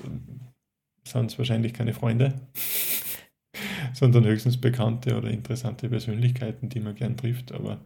sind 1.04 1.30
es 1.30 1.38
wahrscheinlich 1.38 1.74
keine 1.74 1.94
Freunde, 1.94 2.40
sondern 3.94 4.24
höchstens 4.24 4.60
bekannte 4.60 5.16
oder 5.16 5.30
interessante 5.30 5.88
Persönlichkeiten, 5.88 6.68
die 6.68 6.80
man 6.80 6.94
gern 6.94 7.16
trifft, 7.16 7.52
aber 7.52 7.84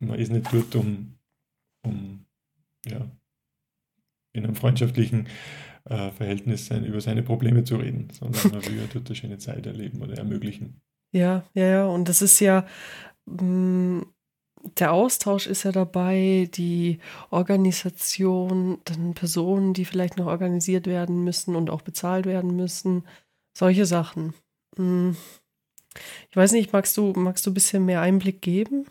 man 0.00 0.18
ist 0.18 0.30
nicht 0.30 0.52
dort, 0.52 0.74
um, 0.74 1.18
um 1.84 2.24
ja, 2.86 3.10
in 4.32 4.44
einem 4.44 4.54
freundschaftlichen 4.54 5.26
äh, 5.88 6.10
Verhältnis 6.10 6.66
sein, 6.66 6.84
über 6.84 7.00
seine 7.00 7.22
Probleme 7.22 7.64
zu 7.64 7.76
reden, 7.76 8.08
sondern 8.12 8.52
man 8.52 8.66
will 8.66 8.78
ja 8.78 8.86
dort 8.92 9.06
eine 9.06 9.16
schöne 9.16 9.38
Zeit 9.38 9.66
erleben 9.66 10.02
oder 10.02 10.16
ermöglichen. 10.16 10.80
ja, 11.12 11.44
ja, 11.54 11.66
ja. 11.66 11.86
Und 11.86 12.08
das 12.08 12.22
ist 12.22 12.40
ja, 12.40 12.66
mm, 13.26 14.00
der 14.78 14.92
Austausch 14.92 15.46
ist 15.46 15.62
ja 15.62 15.72
dabei, 15.72 16.48
die 16.54 16.98
Organisation, 17.30 18.78
dann 18.84 19.14
Personen, 19.14 19.72
die 19.72 19.84
vielleicht 19.84 20.18
noch 20.18 20.26
organisiert 20.26 20.86
werden 20.86 21.24
müssen 21.24 21.56
und 21.56 21.70
auch 21.70 21.82
bezahlt 21.82 22.26
werden 22.26 22.56
müssen. 22.56 23.04
Solche 23.56 23.86
Sachen. 23.86 24.34
Mm. 24.76 25.12
Ich 26.30 26.36
weiß 26.36 26.52
nicht, 26.52 26.72
magst 26.72 26.96
du, 26.96 27.12
magst 27.16 27.46
du 27.46 27.50
ein 27.50 27.54
bisschen 27.54 27.84
mehr 27.84 28.02
Einblick 28.02 28.42
geben? 28.42 28.86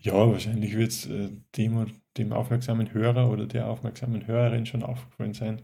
Ja, 0.00 0.12
wahrscheinlich 0.12 0.76
wird 0.76 0.90
es 0.90 1.06
äh, 1.06 1.30
dem, 1.56 1.86
dem 2.16 2.32
aufmerksamen 2.32 2.92
Hörer 2.92 3.30
oder 3.30 3.46
der 3.46 3.68
aufmerksamen 3.68 4.26
Hörerin 4.26 4.66
schon 4.66 4.82
aufgefallen 4.82 5.34
sein, 5.34 5.62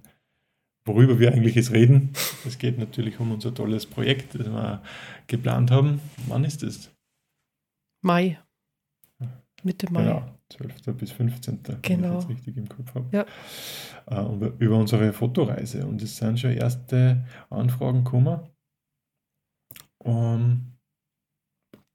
worüber 0.85 1.19
wir 1.19 1.33
eigentlich 1.33 1.55
jetzt 1.55 1.73
reden. 1.73 2.13
Es 2.47 2.59
geht 2.59 2.79
natürlich 2.79 3.21
um 3.21 3.33
unser 3.33 3.53
tolles 3.55 3.85
Projekt, 3.87 4.35
das 4.35 4.47
wir 4.47 4.83
geplant 5.27 5.71
haben. 5.71 6.01
Wann 6.27 6.45
ist 6.45 6.63
es? 6.63 6.91
Mai. 8.03 8.39
Mitte 9.63 9.93
Mai. 9.93 10.05
Genau, 10.05 10.39
12. 10.49 10.97
bis 10.97 11.11
15. 11.13 11.61
wenn 11.67 11.83
Genau. 11.83 12.15
ich 12.19 12.25
das 12.25 12.29
richtig 12.31 12.57
im 12.57 12.69
Kopf 12.69 12.95
habe. 12.95 13.09
Ja. 13.13 13.27
Äh, 14.07 14.47
über 14.59 14.79
unsere 14.79 15.13
Fotoreise. 15.13 15.87
Und 15.87 16.01
es 16.01 16.17
sind 16.17 16.41
schon 16.41 16.53
erste 16.53 17.27
Anfragen 17.51 18.05
gekommen. 18.05 18.41
Um, 19.99 20.79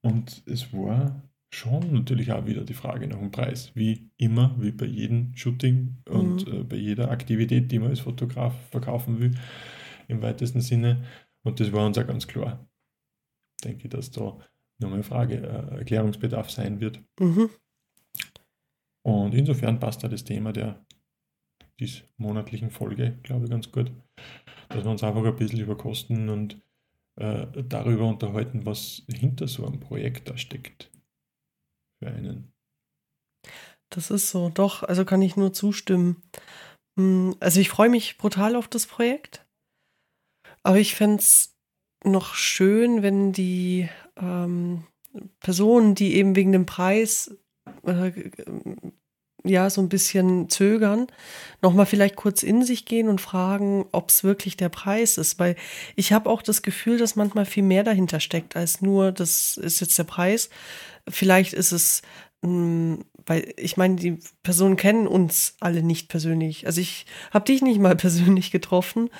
und 0.02 0.44
es 0.46 0.72
war 0.72 1.20
schon 1.50 1.92
natürlich 1.92 2.32
auch 2.32 2.46
wieder 2.46 2.64
die 2.64 2.74
Frage 2.74 3.06
nach 3.06 3.18
dem 3.18 3.30
Preis. 3.30 3.72
Wie 3.74 4.10
immer, 4.16 4.56
wie 4.58 4.72
bei 4.72 4.86
jedem 4.86 5.34
Shooting 5.36 5.98
und 6.08 6.46
Mhm. 6.46 6.52
äh, 6.52 6.64
bei 6.64 6.76
jeder 6.76 7.10
Aktivität, 7.10 7.70
die 7.70 7.78
man 7.78 7.90
als 7.90 8.00
Fotograf 8.00 8.54
verkaufen 8.70 9.20
will, 9.20 9.32
im 10.08 10.22
weitesten 10.22 10.60
Sinne. 10.60 11.04
Und 11.42 11.60
das 11.60 11.72
war 11.72 11.86
uns 11.86 11.98
auch 11.98 12.06
ganz 12.06 12.26
klar. 12.26 12.68
Denke 13.64 13.84
ich, 13.84 13.90
dass 13.90 14.10
da 14.10 14.38
nochmal 14.78 14.96
eine 14.98 15.02
Frage, 15.04 15.36
äh, 15.36 15.78
Erklärungsbedarf 15.78 16.50
sein 16.50 16.80
wird. 16.80 17.00
Mhm. 17.18 17.50
Und 19.02 19.34
insofern 19.34 19.78
passt 19.78 20.02
da 20.02 20.08
das 20.08 20.24
Thema 20.24 20.52
der 20.52 20.84
dies 21.78 22.02
monatlichen 22.16 22.70
Folge, 22.70 23.18
glaube 23.22 23.44
ich, 23.44 23.50
ganz 23.50 23.70
gut. 23.70 23.92
Dass 24.68 24.84
wir 24.84 24.90
uns 24.90 25.04
einfach 25.04 25.24
ein 25.24 25.36
bisschen 25.36 25.60
über 25.60 25.76
Kosten 25.76 26.28
und 26.28 26.60
äh, 27.16 27.46
darüber 27.68 28.08
unterhalten, 28.08 28.66
was 28.66 29.02
hinter 29.14 29.46
so 29.46 29.66
einem 29.66 29.78
Projekt 29.80 30.28
da 30.28 30.36
steckt. 30.36 30.90
Für 31.98 32.08
einen. 32.08 32.52
Das 33.90 34.10
ist 34.10 34.30
so, 34.30 34.48
doch, 34.48 34.82
also 34.82 35.04
kann 35.04 35.22
ich 35.22 35.36
nur 35.36 35.52
zustimmen. 35.52 36.22
Hm, 36.98 37.36
also 37.40 37.60
ich 37.60 37.68
freue 37.68 37.88
mich 37.88 38.18
brutal 38.18 38.56
auf 38.56 38.68
das 38.68 38.86
Projekt, 38.86 39.46
aber 40.62 40.78
ich 40.78 40.94
fände 40.94 41.18
es 41.18 41.56
noch 42.04 42.34
schön, 42.34 43.02
wenn 43.02 43.32
die 43.32 43.88
ähm, 44.16 44.86
Personen, 45.40 45.94
die 45.94 46.14
eben 46.14 46.36
wegen 46.36 46.52
dem 46.52 46.66
Preis 46.66 47.36
äh, 47.84 48.12
ja 49.48 49.70
so 49.70 49.80
ein 49.80 49.88
bisschen 49.88 50.48
zögern, 50.48 51.06
nochmal 51.62 51.86
vielleicht 51.86 52.16
kurz 52.16 52.42
in 52.42 52.64
sich 52.64 52.84
gehen 52.84 53.08
und 53.08 53.20
fragen, 53.20 53.86
ob 53.92 54.10
es 54.10 54.24
wirklich 54.24 54.56
der 54.56 54.68
Preis 54.68 55.18
ist. 55.18 55.38
Weil 55.38 55.56
ich 55.94 56.12
habe 56.12 56.30
auch 56.30 56.42
das 56.42 56.62
Gefühl, 56.62 56.98
dass 56.98 57.16
manchmal 57.16 57.46
viel 57.46 57.62
mehr 57.62 57.84
dahinter 57.84 58.20
steckt, 58.20 58.56
als 58.56 58.80
nur, 58.80 59.12
das 59.12 59.56
ist 59.56 59.80
jetzt 59.80 59.98
der 59.98 60.04
Preis. 60.04 60.50
Vielleicht 61.08 61.52
ist 61.52 61.72
es, 61.72 62.02
mh, 62.42 62.48
hm, 62.48 63.04
weil 63.26 63.52
ich 63.56 63.76
meine, 63.76 63.96
die 63.96 64.18
Personen 64.44 64.76
kennen 64.76 65.08
uns 65.08 65.56
alle 65.60 65.82
nicht 65.82 66.08
persönlich. 66.08 66.66
Also 66.66 66.80
ich 66.80 67.06
habe 67.32 67.44
dich 67.44 67.60
nicht 67.60 67.80
mal 67.80 67.96
persönlich 67.96 68.50
getroffen. 68.50 69.10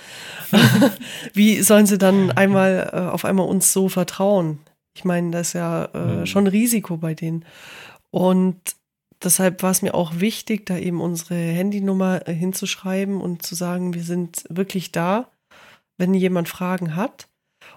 Wie 1.35 1.61
sollen 1.63 1.87
sie 1.87 1.99
dann 1.99 2.31
einmal 2.31 2.91
äh, 2.93 3.13
auf 3.13 3.25
einmal 3.25 3.49
uns 3.49 3.73
so 3.73 3.89
vertrauen? 3.89 4.61
Ich 4.95 5.05
meine, 5.05 5.31
das 5.31 5.49
ist 5.49 5.53
ja 5.55 5.87
äh, 5.87 5.99
mhm. 5.99 6.27
schon 6.27 6.47
Risiko 6.47 6.97
bei 6.97 7.15
denen. 7.15 7.45
Und 8.11 8.57
deshalb 9.23 9.63
war 9.63 9.71
es 9.71 9.83
mir 9.83 9.95
auch 9.95 10.21
wichtig, 10.21 10.67
da 10.67 10.79
eben 10.79 11.01
unsere 11.01 11.35
Handynummer 11.35 12.27
äh, 12.29 12.33
hinzuschreiben 12.33 13.21
und 13.21 13.43
zu 13.43 13.55
sagen, 13.55 13.95
wir 13.95 14.03
sind 14.03 14.45
wirklich 14.49 14.93
da, 14.93 15.31
wenn 15.99 16.15
jemand 16.15 16.49
Fragen 16.49 16.97
hat. 16.97 17.29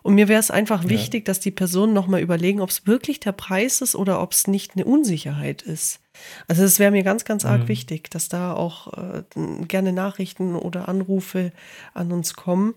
Und 0.04 0.16
mir 0.16 0.28
wäre 0.28 0.40
es 0.40 0.52
einfach 0.52 0.84
ja. 0.84 0.90
wichtig, 0.90 1.26
dass 1.26 1.40
die 1.40 1.52
Personen 1.52 1.94
nochmal 1.94 2.22
überlegen, 2.22 2.62
ob 2.62 2.70
es 2.70 2.86
wirklich 2.86 3.20
der 3.20 3.32
Preis 3.32 3.82
ist 3.82 3.96
oder 3.96 4.22
ob 4.22 4.34
es 4.34 4.48
nicht 4.48 4.76
eine 4.76 4.86
Unsicherheit 4.86 5.62
ist. 5.62 6.00
Also 6.48 6.64
es 6.64 6.80
wäre 6.80 6.92
mir 6.92 7.04
ganz, 7.04 7.26
ganz 7.26 7.46
arg 7.46 7.64
mhm. 7.64 7.68
wichtig, 7.68 8.10
dass 8.10 8.30
da 8.30 8.54
auch 8.54 8.94
äh, 8.94 9.24
gerne 9.68 9.94
Nachrichten 9.94 10.56
oder 10.56 10.88
Anrufe 10.88 11.52
an 11.94 12.12
uns 12.12 12.34
kommen. 12.34 12.76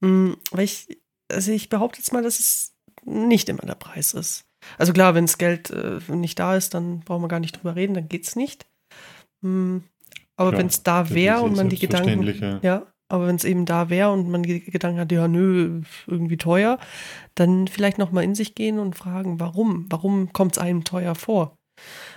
Mhm, 0.00 0.36
weil 0.50 0.64
ich, 0.64 0.98
also 1.30 1.52
ich 1.52 1.68
behaupte 1.68 1.98
jetzt 1.98 2.12
mal, 2.12 2.22
dass 2.22 2.38
es 2.38 2.74
nicht 3.04 3.48
immer 3.48 3.62
der 3.62 3.74
Preis 3.74 4.14
ist. 4.14 4.44
Also 4.78 4.92
klar, 4.92 5.14
wenn 5.14 5.26
das 5.26 5.38
Geld 5.38 5.70
äh, 5.70 6.00
nicht 6.14 6.38
da 6.38 6.56
ist, 6.56 6.74
dann 6.74 7.00
brauchen 7.00 7.22
wir 7.22 7.28
gar 7.28 7.40
nicht 7.40 7.56
drüber 7.56 7.76
reden, 7.76 7.94
dann 7.94 8.08
geht 8.08 8.26
es 8.26 8.36
nicht. 8.36 8.66
Hm, 9.42 9.84
aber 10.36 10.56
wenn 10.56 10.66
es 10.66 10.82
da 10.82 11.10
wäre 11.10 11.42
und 11.42 11.56
man 11.56 11.68
die 11.68 11.78
Gedanken, 11.78 12.22
ja. 12.22 12.60
ja, 12.62 12.86
aber 13.08 13.26
wenn 13.26 13.36
es 13.36 13.44
eben 13.44 13.66
da 13.66 13.90
wäre 13.90 14.12
und 14.12 14.28
man 14.28 14.42
die 14.42 14.60
Gedanken 14.60 15.00
hat, 15.00 15.12
ja, 15.12 15.28
nö, 15.28 15.82
irgendwie 16.06 16.36
teuer, 16.36 16.78
dann 17.34 17.66
vielleicht 17.66 17.98
nochmal 17.98 18.24
in 18.24 18.34
sich 18.34 18.54
gehen 18.54 18.78
und 18.78 18.94
fragen, 18.94 19.40
warum? 19.40 19.86
Warum 19.90 20.32
kommt 20.32 20.56
es 20.56 20.62
einem 20.62 20.84
teuer 20.84 21.14
vor? 21.14 21.58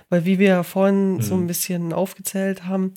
Weil 0.09 0.25
wie 0.25 0.39
wir 0.39 0.63
vorhin 0.63 1.15
mhm. 1.15 1.21
so 1.21 1.35
ein 1.35 1.47
bisschen 1.47 1.93
aufgezählt 1.93 2.65
haben, 2.65 2.93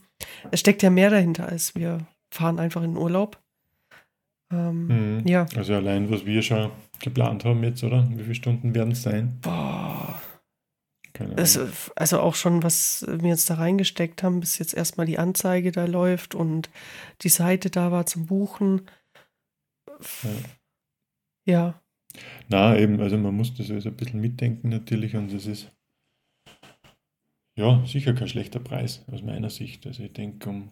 es 0.50 0.60
steckt 0.60 0.82
ja 0.82 0.90
mehr 0.90 1.10
dahinter, 1.10 1.48
als 1.48 1.74
wir 1.74 2.06
fahren 2.30 2.58
einfach 2.58 2.82
in 2.82 2.96
Urlaub. 2.96 3.40
Ähm, 4.52 5.20
mhm. 5.20 5.26
Ja. 5.26 5.46
Also 5.56 5.74
allein, 5.74 6.10
was 6.10 6.26
wir 6.26 6.42
schon 6.42 6.70
geplant 7.00 7.44
haben 7.44 7.62
jetzt, 7.64 7.82
oder? 7.84 8.08
Wie 8.10 8.22
viele 8.22 8.34
Stunden 8.34 8.74
werden 8.74 8.92
es 8.92 9.02
sein? 9.02 9.38
Boah. 9.40 10.20
Also, 11.36 11.66
also 11.94 12.20
auch 12.20 12.34
schon, 12.34 12.62
was 12.62 13.06
wir 13.08 13.30
jetzt 13.30 13.48
da 13.48 13.54
reingesteckt 13.54 14.22
haben, 14.22 14.40
bis 14.40 14.58
jetzt 14.58 14.74
erstmal 14.74 15.06
die 15.06 15.18
Anzeige 15.18 15.72
da 15.72 15.86
läuft 15.86 16.34
und 16.34 16.68
die 17.22 17.28
Seite 17.28 17.70
da 17.70 17.90
war 17.90 18.06
zum 18.06 18.26
Buchen. 18.26 18.82
Ja. 20.22 20.30
ja. 21.44 21.80
Na, 22.48 22.76
eben, 22.78 23.00
also 23.00 23.16
man 23.16 23.34
muss 23.34 23.54
das 23.54 23.70
alles 23.70 23.86
ein 23.86 23.96
bisschen 23.96 24.20
mitdenken 24.20 24.68
natürlich 24.68 25.16
und 25.16 25.32
es 25.32 25.46
ist 25.46 25.72
ja 27.56 27.84
sicher 27.86 28.12
kein 28.12 28.28
schlechter 28.28 28.60
Preis 28.60 29.04
aus 29.10 29.22
meiner 29.22 29.50
Sicht. 29.50 29.86
Also 29.86 30.02
ich 30.02 30.12
denke, 30.12 30.48
um, 30.48 30.70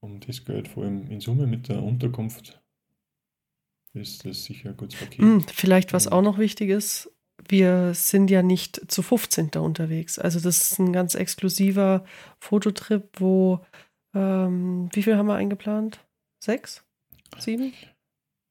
um 0.00 0.20
das 0.20 0.44
Geld 0.44 0.68
vor 0.68 0.84
allem 0.84 1.08
in 1.10 1.20
Summe 1.20 1.46
mit 1.46 1.68
der 1.68 1.82
Unterkunft 1.82 2.60
ist 4.00 4.24
das 4.24 4.44
sicher 4.44 4.70
ein 4.70 4.76
gutes 4.76 4.98
Paket. 4.98 5.20
Mm, 5.20 5.38
vielleicht, 5.52 5.92
was 5.92 6.08
auch 6.08 6.22
noch 6.22 6.38
wichtig 6.38 6.70
ist, 6.70 7.10
wir 7.48 7.94
sind 7.94 8.30
ja 8.30 8.42
nicht 8.42 8.90
zu 8.90 9.02
15. 9.02 9.50
da 9.50 9.60
unterwegs. 9.60 10.18
Also 10.18 10.40
das 10.40 10.70
ist 10.70 10.78
ein 10.78 10.92
ganz 10.92 11.14
exklusiver 11.14 12.04
Fototrip, 12.40 13.08
wo, 13.20 13.60
ähm, 14.14 14.88
wie 14.92 15.02
viel 15.02 15.16
haben 15.16 15.28
wir 15.28 15.34
eingeplant? 15.34 16.00
Sechs? 16.42 16.84
Sieben? 17.38 17.72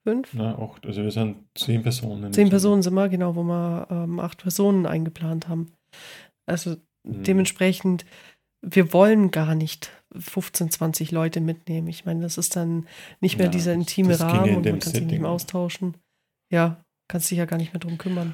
Fünf? 0.04 0.34
Na, 0.34 0.58
acht. 0.58 0.86
Also 0.86 1.04
wir 1.04 1.12
sind 1.12 1.38
zehn 1.56 1.84
Personen. 1.84 2.32
Zehn 2.32 2.50
Personen 2.50 2.82
sind 2.82 2.94
wir, 2.94 3.10
genau, 3.10 3.36
wo 3.36 3.44
wir 3.44 3.88
ähm, 3.90 4.20
acht 4.20 4.38
Personen 4.38 4.86
eingeplant 4.86 5.50
haben. 5.50 5.74
Also 6.46 6.78
mhm. 7.04 7.24
dementsprechend, 7.24 8.06
wir 8.62 8.94
wollen 8.94 9.32
gar 9.32 9.56
nicht 9.56 9.92
15, 10.16 10.72
20 10.72 11.12
Leute 11.12 11.42
mitnehmen. 11.42 11.88
Ich 11.88 12.06
meine, 12.06 12.22
das 12.22 12.38
ist 12.38 12.56
dann 12.56 12.88
nicht 13.20 13.38
mehr 13.38 13.48
ja, 13.48 13.52
dieser 13.52 13.74
intime 13.74 14.20
Rahmen 14.20 14.58
und 14.58 14.66
man 14.66 14.80
kann 14.80 14.94
sich 14.94 15.06
nicht 15.06 15.22
mehr 15.22 15.30
austauschen. 15.30 15.98
Ja, 16.52 16.84
kannst 17.08 17.30
dich 17.30 17.38
ja 17.38 17.46
gar 17.46 17.58
nicht 17.58 17.74
mehr 17.74 17.80
drum 17.80 17.98
kümmern. 17.98 18.34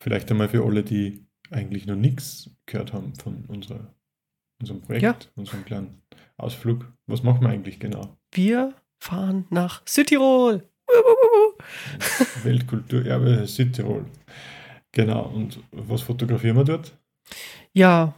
Vielleicht 0.00 0.30
einmal 0.30 0.48
für 0.48 0.64
alle, 0.64 0.82
die 0.82 1.26
eigentlich 1.50 1.86
noch 1.86 1.96
nichts 1.96 2.50
gehört 2.66 2.92
haben 2.92 3.14
von 3.16 3.44
unserer, 3.46 3.94
unserem 4.60 4.80
Projekt, 4.80 5.02
ja. 5.02 5.16
unserem 5.34 5.64
kleinen 5.64 6.02
Ausflug. 6.36 6.90
Was 7.06 7.22
machen 7.22 7.42
wir 7.42 7.50
eigentlich 7.50 7.80
genau? 7.80 8.16
Wir 8.32 8.74
fahren 8.98 9.46
nach 9.50 9.82
Südtirol. 9.86 10.68
Weltkulturerbe 12.42 13.46
Südtirol. 13.46 14.06
Genau. 14.92 15.26
Und 15.26 15.60
was 15.72 16.02
fotografieren 16.02 16.56
wir 16.56 16.64
dort? 16.64 16.96
Ja, 17.72 18.14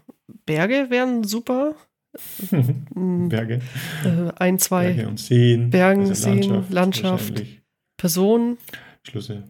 Berge 0.46 0.88
wären 0.90 1.24
super. 1.24 1.74
Berge. 2.94 3.60
Äh, 4.04 4.32
ein, 4.36 4.58
zwei 4.58 4.92
Berge 4.92 5.08
und 5.08 5.18
Seen. 5.18 5.70
Bergen, 5.70 6.02
also 6.02 6.14
Seen, 6.14 6.64
Landschaft, 6.70 7.42
Personen. 7.96 8.58
Schlüsse. 9.02 9.44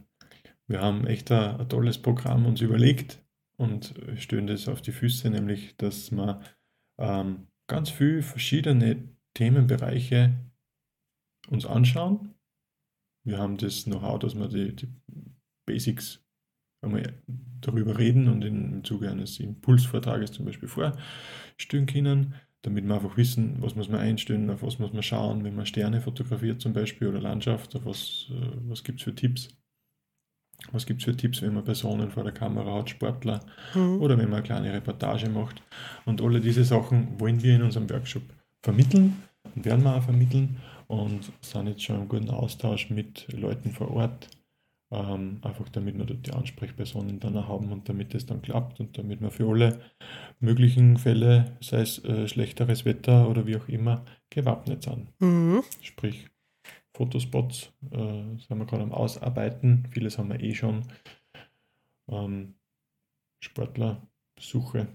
Wir 0.68 0.80
haben 0.80 1.06
echt 1.06 1.30
ein, 1.32 1.60
ein, 1.60 1.68
tolles 1.68 1.98
Programm 1.98 2.46
uns 2.46 2.60
überlegt 2.60 3.20
und 3.56 3.94
stellen 4.16 4.46
das 4.46 4.68
auf 4.68 4.80
die 4.80 4.92
Füße, 4.92 5.28
nämlich, 5.30 5.76
dass 5.76 6.12
wir 6.12 6.40
ähm, 6.98 7.48
ganz 7.66 7.90
viele 7.90 8.22
verschiedene 8.22 9.08
Themenbereiche 9.34 10.34
uns 11.48 11.66
anschauen. 11.66 12.34
Wir 13.24 13.38
haben 13.38 13.56
das 13.56 13.84
Know-how, 13.84 14.18
dass 14.18 14.34
wir 14.34 14.48
die, 14.48 14.74
die 14.74 14.88
Basics 15.66 16.21
einmal 16.82 17.14
darüber 17.60 17.98
reden 17.98 18.28
und 18.28 18.42
im 18.44 18.84
Zuge 18.84 19.10
eines 19.10 19.40
Impulsvortrages 19.40 20.32
zum 20.32 20.44
Beispiel 20.44 20.68
vorstellen 20.68 21.86
können 21.86 22.34
damit 22.62 22.86
wir 22.86 22.94
einfach 22.94 23.16
wissen, 23.16 23.56
was 23.60 23.74
muss 23.74 23.88
man 23.88 24.00
einstellen, 24.00 24.48
auf 24.48 24.62
was 24.62 24.78
muss 24.78 24.92
man 24.92 25.02
schauen, 25.02 25.44
wenn 25.44 25.56
man 25.56 25.66
Sterne 25.66 26.00
fotografiert 26.00 26.60
zum 26.60 26.72
Beispiel 26.72 27.08
oder 27.08 27.20
Landschaft, 27.20 27.74
auf 27.74 27.84
was, 27.84 28.28
äh, 28.30 28.56
was 28.68 28.84
gibt 28.84 29.00
es 29.00 29.04
für 29.04 29.14
Tipps. 29.14 29.48
Was 30.70 30.86
gibt 30.86 31.00
es 31.00 31.04
für 31.06 31.16
Tipps, 31.16 31.42
wenn 31.42 31.54
man 31.54 31.64
Personen 31.64 32.08
vor 32.12 32.22
der 32.22 32.32
Kamera 32.32 32.74
hat, 32.74 32.90
Sportler 32.90 33.40
mhm. 33.74 34.00
oder 34.00 34.16
wenn 34.16 34.26
man 34.26 34.38
eine 34.38 34.42
kleine 34.44 34.72
Reportage 34.72 35.28
macht. 35.28 35.60
Und 36.04 36.22
alle 36.22 36.40
diese 36.40 36.62
Sachen 36.62 37.18
wollen 37.18 37.42
wir 37.42 37.56
in 37.56 37.62
unserem 37.62 37.90
Workshop 37.90 38.22
vermitteln 38.62 39.16
und 39.56 39.64
werden 39.64 39.82
wir 39.82 39.96
auch 39.96 40.04
vermitteln 40.04 40.58
und 40.86 41.32
sind 41.40 41.66
jetzt 41.66 41.82
schon 41.82 42.02
im 42.02 42.08
guten 42.08 42.30
Austausch 42.30 42.90
mit 42.90 43.26
Leuten 43.32 43.72
vor 43.72 43.90
Ort, 43.90 44.28
ähm, 44.92 45.38
einfach 45.40 45.68
damit 45.70 45.96
wir 45.96 46.04
dort 46.04 46.26
die 46.26 46.32
Ansprechpersonen 46.32 47.18
dann 47.18 47.36
auch 47.38 47.48
haben 47.48 47.72
und 47.72 47.88
damit 47.88 48.14
es 48.14 48.26
dann 48.26 48.42
klappt 48.42 48.78
und 48.78 48.98
damit 48.98 49.22
wir 49.22 49.30
für 49.30 49.48
alle 49.48 49.80
möglichen 50.38 50.98
Fälle, 50.98 51.56
sei 51.60 51.80
es 51.80 52.04
äh, 52.04 52.28
schlechteres 52.28 52.84
Wetter 52.84 53.28
oder 53.28 53.46
wie 53.46 53.56
auch 53.56 53.68
immer, 53.68 54.04
gewappnet 54.28 54.82
sind. 54.82 55.08
Mhm. 55.18 55.62
Sprich, 55.80 56.28
Fotospots 56.94 57.72
äh, 57.90 57.96
sind 57.96 58.58
wir 58.58 58.66
gerade 58.66 58.82
am 58.82 58.92
Ausarbeiten, 58.92 59.88
vieles 59.90 60.18
haben 60.18 60.28
wir 60.28 60.40
eh 60.40 60.54
schon. 60.54 60.82
Ähm, 62.08 62.54
Sportlerbesuche 63.40 64.86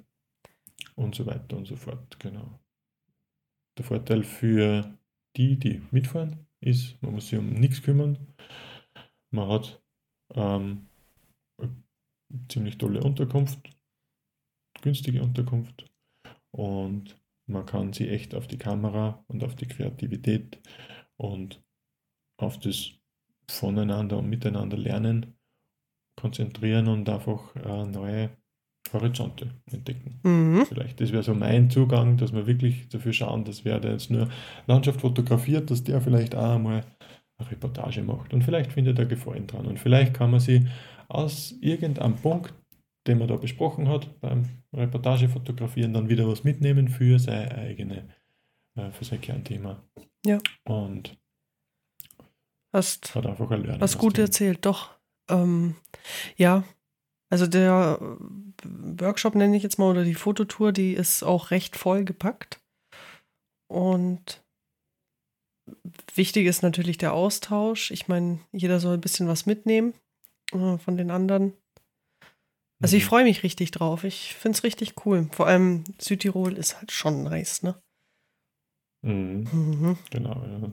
und 0.95 1.15
so 1.15 1.25
weiter 1.25 1.57
und 1.57 1.65
so 1.65 1.75
fort. 1.75 2.19
Genau. 2.19 2.59
Der 3.77 3.83
Vorteil 3.83 4.23
für 4.23 4.95
die, 5.35 5.57
die 5.57 5.81
mitfahren, 5.89 6.45
ist, 6.59 7.01
man 7.01 7.13
muss 7.13 7.29
sich 7.29 7.39
um 7.39 7.49
nichts 7.49 7.81
kümmern. 7.81 8.17
Man 9.31 9.49
hat 9.49 9.81
ähm, 10.33 10.87
ziemlich 12.49 12.77
tolle 12.77 13.01
Unterkunft, 13.03 13.59
günstige 14.81 15.21
Unterkunft 15.21 15.85
und 16.51 17.17
man 17.47 17.65
kann 17.65 17.93
sie 17.93 18.09
echt 18.09 18.35
auf 18.35 18.47
die 18.47 18.57
Kamera 18.57 19.23
und 19.27 19.43
auf 19.43 19.55
die 19.55 19.67
Kreativität 19.67 20.59
und 21.15 21.63
auf 22.37 22.59
das 22.59 22.91
Voneinander 23.49 24.17
und 24.17 24.29
Miteinander 24.29 24.77
lernen 24.77 25.37
konzentrieren 26.19 26.87
und 26.87 27.07
einfach 27.07 27.55
äh, 27.55 27.85
neue 27.85 28.29
Horizonte 28.91 29.53
entdecken. 29.71 30.19
Mhm. 30.23 30.65
Vielleicht, 30.65 30.99
das 30.99 31.11
wäre 31.11 31.23
so 31.23 31.33
mein 31.33 31.69
Zugang, 31.69 32.17
dass 32.17 32.33
wir 32.33 32.47
wirklich 32.47 32.89
dafür 32.89 33.13
schauen, 33.13 33.45
dass 33.45 33.65
wer 33.65 33.79
der 33.79 33.91
jetzt 33.93 34.09
nur 34.09 34.29
Landschaft 34.65 35.01
fotografiert, 35.01 35.69
dass 35.71 35.83
der 35.83 36.01
vielleicht 36.01 36.35
auch 36.35 36.55
einmal 36.55 36.85
Reportage 37.39 38.03
macht. 38.03 38.33
Und 38.33 38.43
vielleicht 38.43 38.73
findet 38.73 38.99
er 38.99 39.05
Gefallen 39.05 39.47
dran. 39.47 39.65
Und 39.65 39.79
vielleicht 39.79 40.13
kann 40.13 40.31
man 40.31 40.39
sie 40.39 40.67
aus 41.07 41.53
irgendeinem 41.61 42.15
Punkt, 42.15 42.53
den 43.07 43.19
man 43.19 43.27
da 43.27 43.35
besprochen 43.35 43.87
hat, 43.87 44.19
beim 44.19 44.43
Reportagefotografieren, 44.73 45.93
dann 45.93 46.09
wieder 46.09 46.27
was 46.27 46.43
mitnehmen 46.43 46.89
für 46.89 47.19
sein 47.19 47.51
eigene, 47.51 48.09
äh, 48.75 48.91
für 48.91 49.05
sein 49.05 49.21
Kernthema. 49.21 49.81
Ja. 50.25 50.39
Und 50.65 51.17
Hast, 52.73 53.15
hat 53.15 53.25
einfach 53.25 53.49
ein 53.51 53.63
Lernen. 53.63 53.81
hast 53.81 53.97
gut 53.97 54.17
erzählt, 54.17 54.65
doch. 54.65 54.91
Ähm, 55.29 55.75
ja, 56.35 56.63
also 57.29 57.47
der 57.47 57.99
Workshop 58.63 59.35
nenne 59.35 59.55
ich 59.55 59.63
jetzt 59.63 59.79
mal 59.79 59.89
oder 59.89 60.03
die 60.03 60.13
Fototour, 60.13 60.71
die 60.71 60.93
ist 60.93 61.23
auch 61.23 61.51
recht 61.51 61.75
voll 61.75 62.03
gepackt. 62.03 62.61
Und 63.67 64.43
wichtig 66.15 66.45
ist 66.47 66.61
natürlich 66.63 66.97
der 66.97 67.13
Austausch. 67.13 67.91
Ich 67.91 68.07
meine, 68.07 68.39
jeder 68.51 68.79
soll 68.79 68.95
ein 68.95 69.01
bisschen 69.01 69.27
was 69.27 69.45
mitnehmen 69.45 69.93
äh, 70.53 70.77
von 70.77 70.97
den 70.97 71.11
anderen. 71.11 71.53
Also 72.81 72.95
ich 72.95 73.03
Mhm. 73.05 73.07
freue 73.07 73.23
mich 73.23 73.43
richtig 73.43 73.71
drauf. 73.71 74.03
Ich 74.03 74.35
finde 74.35 74.57
es 74.57 74.63
richtig 74.63 75.05
cool. 75.05 75.27
Vor 75.31 75.47
allem 75.47 75.83
Südtirol 75.99 76.53
ist 76.53 76.77
halt 76.77 76.91
schon 76.91 77.23
nice, 77.23 77.63
ne? 77.63 77.81
Mhm. 79.03 79.47
Mhm. 79.51 79.97
Genau, 80.09 80.43
ja. 80.45 80.71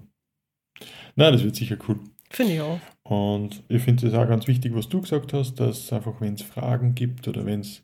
Nein, 1.16 1.32
das 1.32 1.44
wird 1.44 1.56
sicher 1.56 1.78
cool. 1.88 2.00
Finde 2.30 2.54
ich 2.54 2.60
auch. 2.60 2.80
Und 3.04 3.62
ich 3.68 3.82
finde 3.82 4.08
es 4.08 4.14
auch 4.14 4.26
ganz 4.28 4.48
wichtig, 4.48 4.74
was 4.74 4.88
du 4.88 5.00
gesagt 5.00 5.32
hast, 5.32 5.54
dass 5.56 5.92
einfach, 5.92 6.20
wenn 6.20 6.34
es 6.34 6.42
Fragen 6.42 6.94
gibt 6.94 7.28
oder 7.28 7.46
wenn 7.46 7.60
es 7.60 7.82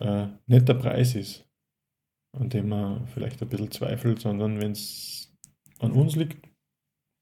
äh, 0.00 0.26
nicht 0.46 0.68
der 0.68 0.74
Preis 0.74 1.14
ist, 1.14 1.46
an 2.36 2.48
dem 2.50 2.68
man 2.68 3.06
vielleicht 3.06 3.40
ein 3.42 3.48
bisschen 3.48 3.70
zweifelt, 3.70 4.20
sondern 4.20 4.60
wenn 4.60 4.72
es 4.72 5.25
an 5.80 5.92
uns 5.92 6.16
liegt 6.16 6.48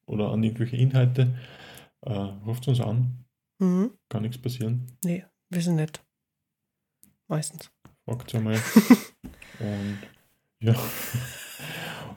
oder 0.06 0.30
an 0.30 0.42
irgendwelche 0.42 0.76
Inhalte, 0.76 1.34
äh, 2.02 2.12
ruft 2.12 2.68
uns 2.68 2.80
an, 2.80 3.24
Mhm. 3.58 3.92
kann 4.08 4.22
nichts 4.22 4.38
passieren. 4.38 4.86
Nee, 5.04 5.24
wir 5.50 5.60
sind 5.62 5.76
nett. 5.76 6.02
Meistens. 7.28 7.70
Fragt 8.04 8.34
einmal. 8.34 8.54
Und 9.60 9.98
ja. 10.60 10.74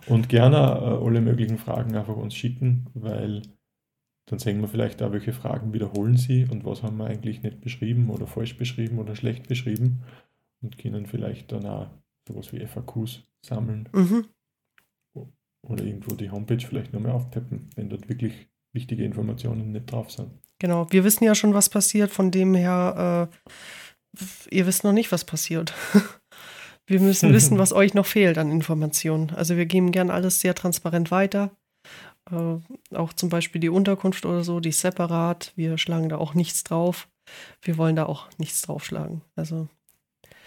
Und 0.08 0.30
gerne 0.30 0.58
äh, 0.58 1.06
alle 1.06 1.22
möglichen 1.22 1.58
Fragen 1.58 1.96
einfach 1.96 2.16
uns 2.16 2.34
schicken, 2.36 2.88
weil 2.94 3.42
dann 4.26 4.40
sehen 4.40 4.60
wir 4.62 4.68
vielleicht 4.68 5.02
auch, 5.02 5.12
welche 5.12 5.34
Fragen 5.34 5.74
wiederholen 5.74 6.18
sie 6.18 6.46
und 6.46 6.66
was 6.66 6.84
haben 6.84 6.98
wir 6.98 7.06
eigentlich 7.08 7.44
nicht 7.44 7.62
beschrieben 7.62 8.10
oder 8.10 8.28
falsch 8.28 8.58
beschrieben 8.58 9.00
oder 9.00 9.16
schlecht 9.16 9.48
beschrieben 9.48 10.04
und 10.62 10.78
können 10.78 11.06
vielleicht 11.06 11.52
dann 11.52 11.66
auch 11.66 11.90
sowas 12.28 12.52
wie 12.52 12.60
FAQs 12.66 13.22
sammeln 13.42 13.88
Mhm. 13.94 14.26
Oder 15.62 15.84
irgendwo 15.84 16.16
die 16.16 16.30
Homepage 16.32 16.66
vielleicht 16.66 16.94
nochmal 16.94 17.12
aufpeppen, 17.12 17.70
wenn 17.76 17.90
dort 17.90 18.10
wirklich 18.10 18.48
wichtige 18.74 19.04
Informationen 19.04 19.72
nicht 19.72 19.92
drauf 19.92 20.12
sind. 20.12 20.30
Genau. 20.60 20.88
Wir 20.92 21.04
wissen 21.04 21.24
ja 21.24 21.36
schon, 21.36 21.54
was 21.54 21.70
passiert. 21.70 22.12
Von 22.12 22.32
dem 22.32 22.56
her, 22.56 23.30
äh, 24.20 24.56
ihr 24.56 24.66
wisst 24.66 24.84
noch 24.84 24.94
nicht, 24.94 25.12
was 25.12 25.26
passiert. 25.26 25.74
wir 26.88 27.00
müssen 27.00 27.34
wissen, 27.34 27.58
was 27.60 27.74
euch 27.74 27.94
noch 27.94 28.06
fehlt 28.06 28.38
an 28.38 28.52
Informationen. 28.52 29.32
Also 29.32 29.58
wir 29.58 29.66
geben 29.66 29.92
gern 29.92 30.10
alles 30.10 30.40
sehr 30.40 30.56
transparent 30.56 31.12
weiter. 31.12 31.52
Äh, 32.32 32.96
auch 32.96 33.14
zum 33.14 33.30
Beispiel 33.30 33.62
die 33.62 33.70
Unterkunft 33.70 34.26
oder 34.26 34.44
so, 34.44 34.60
die 34.60 34.70
ist 34.70 34.82
separat. 34.82 35.54
Wir 35.56 35.78
schlagen 35.78 36.10
da 36.10 36.18
auch 36.18 36.34
nichts 36.34 36.64
drauf. 36.64 37.08
Wir 37.62 37.78
wollen 37.78 37.96
da 37.96 38.06
auch 38.06 38.30
nichts 38.38 38.62
draufschlagen. 38.62 39.22
Also 39.36 39.68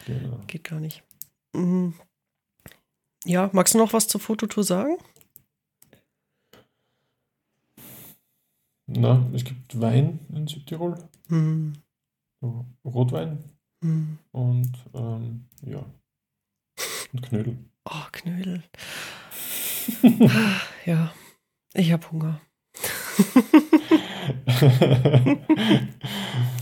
Genau. 0.07 0.41
geht 0.47 0.65
gar 0.65 0.81
nicht. 0.81 1.03
Mhm. 1.53 1.95
Ja, 3.25 3.51
magst 3.53 3.75
du 3.75 3.79
noch 3.79 3.93
was 3.93 4.09
zur 4.09 4.21
Fototour 4.21 4.65
sagen? 4.65 4.97
Na, 8.87 9.25
es 9.35 9.45
gibt 9.45 9.81
Wein 9.81 10.19
in 10.35 10.47
Südtirol, 10.49 10.97
Mhm. 11.29 11.75
so 12.41 12.65
Rotwein 12.85 13.39
Mhm. 13.83 14.19
und 14.33 14.73
ähm, 14.95 15.45
ja, 15.63 15.85
und 17.13 17.23
Knödel. 17.23 17.59
Oh, 17.85 18.05
Knödel. 18.13 18.63
ja, 20.87 21.13
ich 21.75 21.93
habe 21.93 22.11
Hunger. 22.11 22.41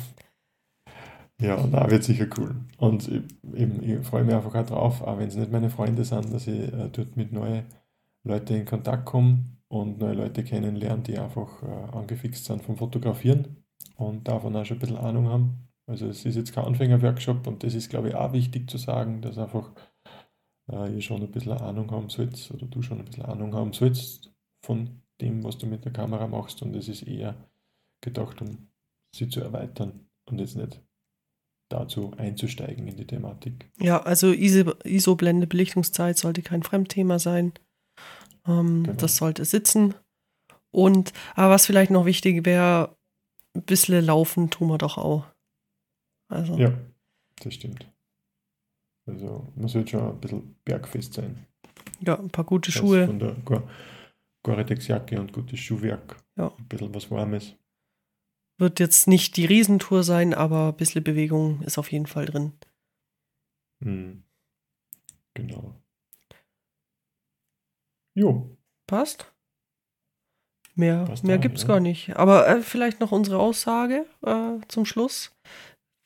ja, 1.41 1.57
da 1.67 1.91
wird 1.91 2.05
sicher 2.05 2.27
cool. 2.37 2.57
Und 2.79 3.09
ich, 3.09 3.23
eben, 3.55 3.83
ich 3.83 4.07
freue 4.07 4.25
mich 4.25 4.35
einfach 4.35 4.55
auch 4.55 4.67
drauf, 4.67 5.03
auch 5.03 5.19
wenn 5.19 5.29
es 5.29 5.37
nicht 5.37 5.53
meine 5.53 5.71
Freunde 5.71 6.05
sind, 6.05 6.33
dass 6.33 6.47
ich 6.47 6.73
äh, 6.73 6.89
dort 6.91 7.17
mit 7.17 7.33
neuen 7.33 7.65
Leuten 8.25 8.55
in 8.55 8.65
Kontakt 8.65 9.07
komme 9.07 9.45
und 9.69 9.99
neue 9.99 10.15
Leute 10.15 10.43
kennenlerne, 10.43 11.03
die 11.03 11.19
einfach 11.19 11.63
äh, 11.63 11.97
angefixt 11.97 12.45
sind 12.45 12.63
vom 12.63 12.77
Fotografieren 12.77 13.65
und 13.97 14.27
davon 14.27 14.57
auch 14.57 14.65
schon 14.65 14.79
ein 14.79 14.81
bisschen 14.81 14.97
Ahnung 14.97 15.29
haben. 15.29 15.69
Also 15.87 16.09
es 16.09 16.25
ist 16.25 16.37
jetzt 16.37 16.53
kein 16.53 16.65
Anfänger-Workshop 16.65 17.47
und 17.47 17.63
das 17.63 17.75
ist, 17.75 17.89
glaube 17.89 18.09
ich, 18.09 18.15
auch 18.15 18.33
wichtig 18.33 18.69
zu 18.69 18.77
sagen, 18.77 19.23
dass 19.23 19.39
einfach 19.39 19.71
äh, 20.71 20.93
ihr 20.95 21.01
schon 21.03 21.23
ein 21.23 21.31
bisschen 21.31 21.53
Ahnung 21.53 21.91
haben 21.91 22.09
sollt 22.09 22.51
oder 22.53 22.67
du 22.67 22.83
schon 22.83 22.99
ein 22.99 23.05
bisschen 23.05 23.25
Ahnung 23.25 23.55
haben 23.55 23.73
sollst 23.73 24.33
von 24.61 25.03
dem, 25.21 25.45
was 25.45 25.59
du 25.59 25.67
mit 25.67 25.85
der 25.85 25.93
Kamera 25.93 26.27
machst 26.27 26.63
und 26.63 26.75
es 26.77 26.89
ist 26.89 27.03
eher 27.03 27.35
gedacht, 28.01 28.41
um 28.43 28.69
sie 29.15 29.29
zu 29.29 29.41
erweitern 29.41 30.09
und 30.27 30.41
jetzt 30.41 30.57
nicht 30.57 30.81
dazu 31.69 32.13
einzusteigen 32.17 32.87
in 32.89 32.97
die 32.97 33.07
Thematik. 33.07 33.71
Ja, 33.79 34.01
also 34.03 34.29
ISO- 34.33 34.75
ISO-Blende, 34.85 35.47
Belichtungszeit 35.47 36.17
sollte 36.17 36.43
kein 36.43 36.63
Fremdthema 36.63 37.19
sein. 37.19 37.53
Ähm, 38.47 38.85
Genau. 38.85 38.97
Das 38.97 39.17
sollte 39.17 39.45
sitzen. 39.45 39.95
Und, 40.71 41.13
aber 41.35 41.55
was 41.55 41.67
vielleicht 41.67 41.91
noch 41.91 42.05
wichtig 42.07 42.45
wäre, 42.47 42.97
ein 43.55 43.63
bisschen 43.63 44.05
laufen 44.05 44.51
tun 44.51 44.69
wir 44.69 44.79
doch 44.79 44.99
auch. 44.99 45.27
Also, 46.31 46.57
Ja, 46.59 46.73
das 47.43 47.55
stimmt. 47.55 47.91
Also 49.07 49.47
man 49.57 49.69
sollte 49.69 49.93
schon 49.93 50.03
ein 50.11 50.21
bisschen 50.21 50.55
bergfest 50.65 51.15
sein. 51.15 51.47
ja, 52.01 52.19
ein 52.19 52.29
paar 52.31 52.45
gute 52.45 52.71
Schuhe. 52.71 53.07
Von 53.07 53.19
der 53.19 53.33
Gore- 53.45 53.69
Gore-Tex-Jacke 54.43 55.19
und 55.19 55.33
gutes 55.33 55.59
Schuhwerk. 55.59 56.17
Ja. 56.37 56.53
Ein 56.57 56.69
bisschen 56.69 56.95
was 56.95 57.11
Warmes. 57.11 57.55
Wird 58.59 58.81
jetzt 58.81 59.07
nicht 59.07 59.37
die 59.37 59.47
Riesentour 59.47 60.03
sein, 60.03 60.35
aber 60.35 60.69
ein 60.69 60.77
bisschen 60.77 61.05
Bewegung 61.05 61.63
ist 61.63 61.79
auf 61.79 61.93
jeden 61.93 62.07
Fall 62.07 62.27
drin. 62.27 62.53
Hm. 63.83 64.25
Genau. 65.35 65.81
Jo, 68.15 68.59
Passt? 68.89 69.33
Mehr, 70.75 71.05
Passt 71.05 71.23
mehr 71.23 71.37
auch, 71.37 71.41
gibt 71.41 71.59
es 71.59 71.63
ja. 71.63 71.69
gar 71.69 71.81
nicht. 71.81 72.17
Aber 72.17 72.49
äh, 72.49 72.63
vielleicht 72.63 73.01
noch 73.01 73.13
unsere 73.13 73.39
Aussage 73.39 74.07
äh, 74.25 74.59
zum 74.69 74.85
Schluss. 74.85 75.37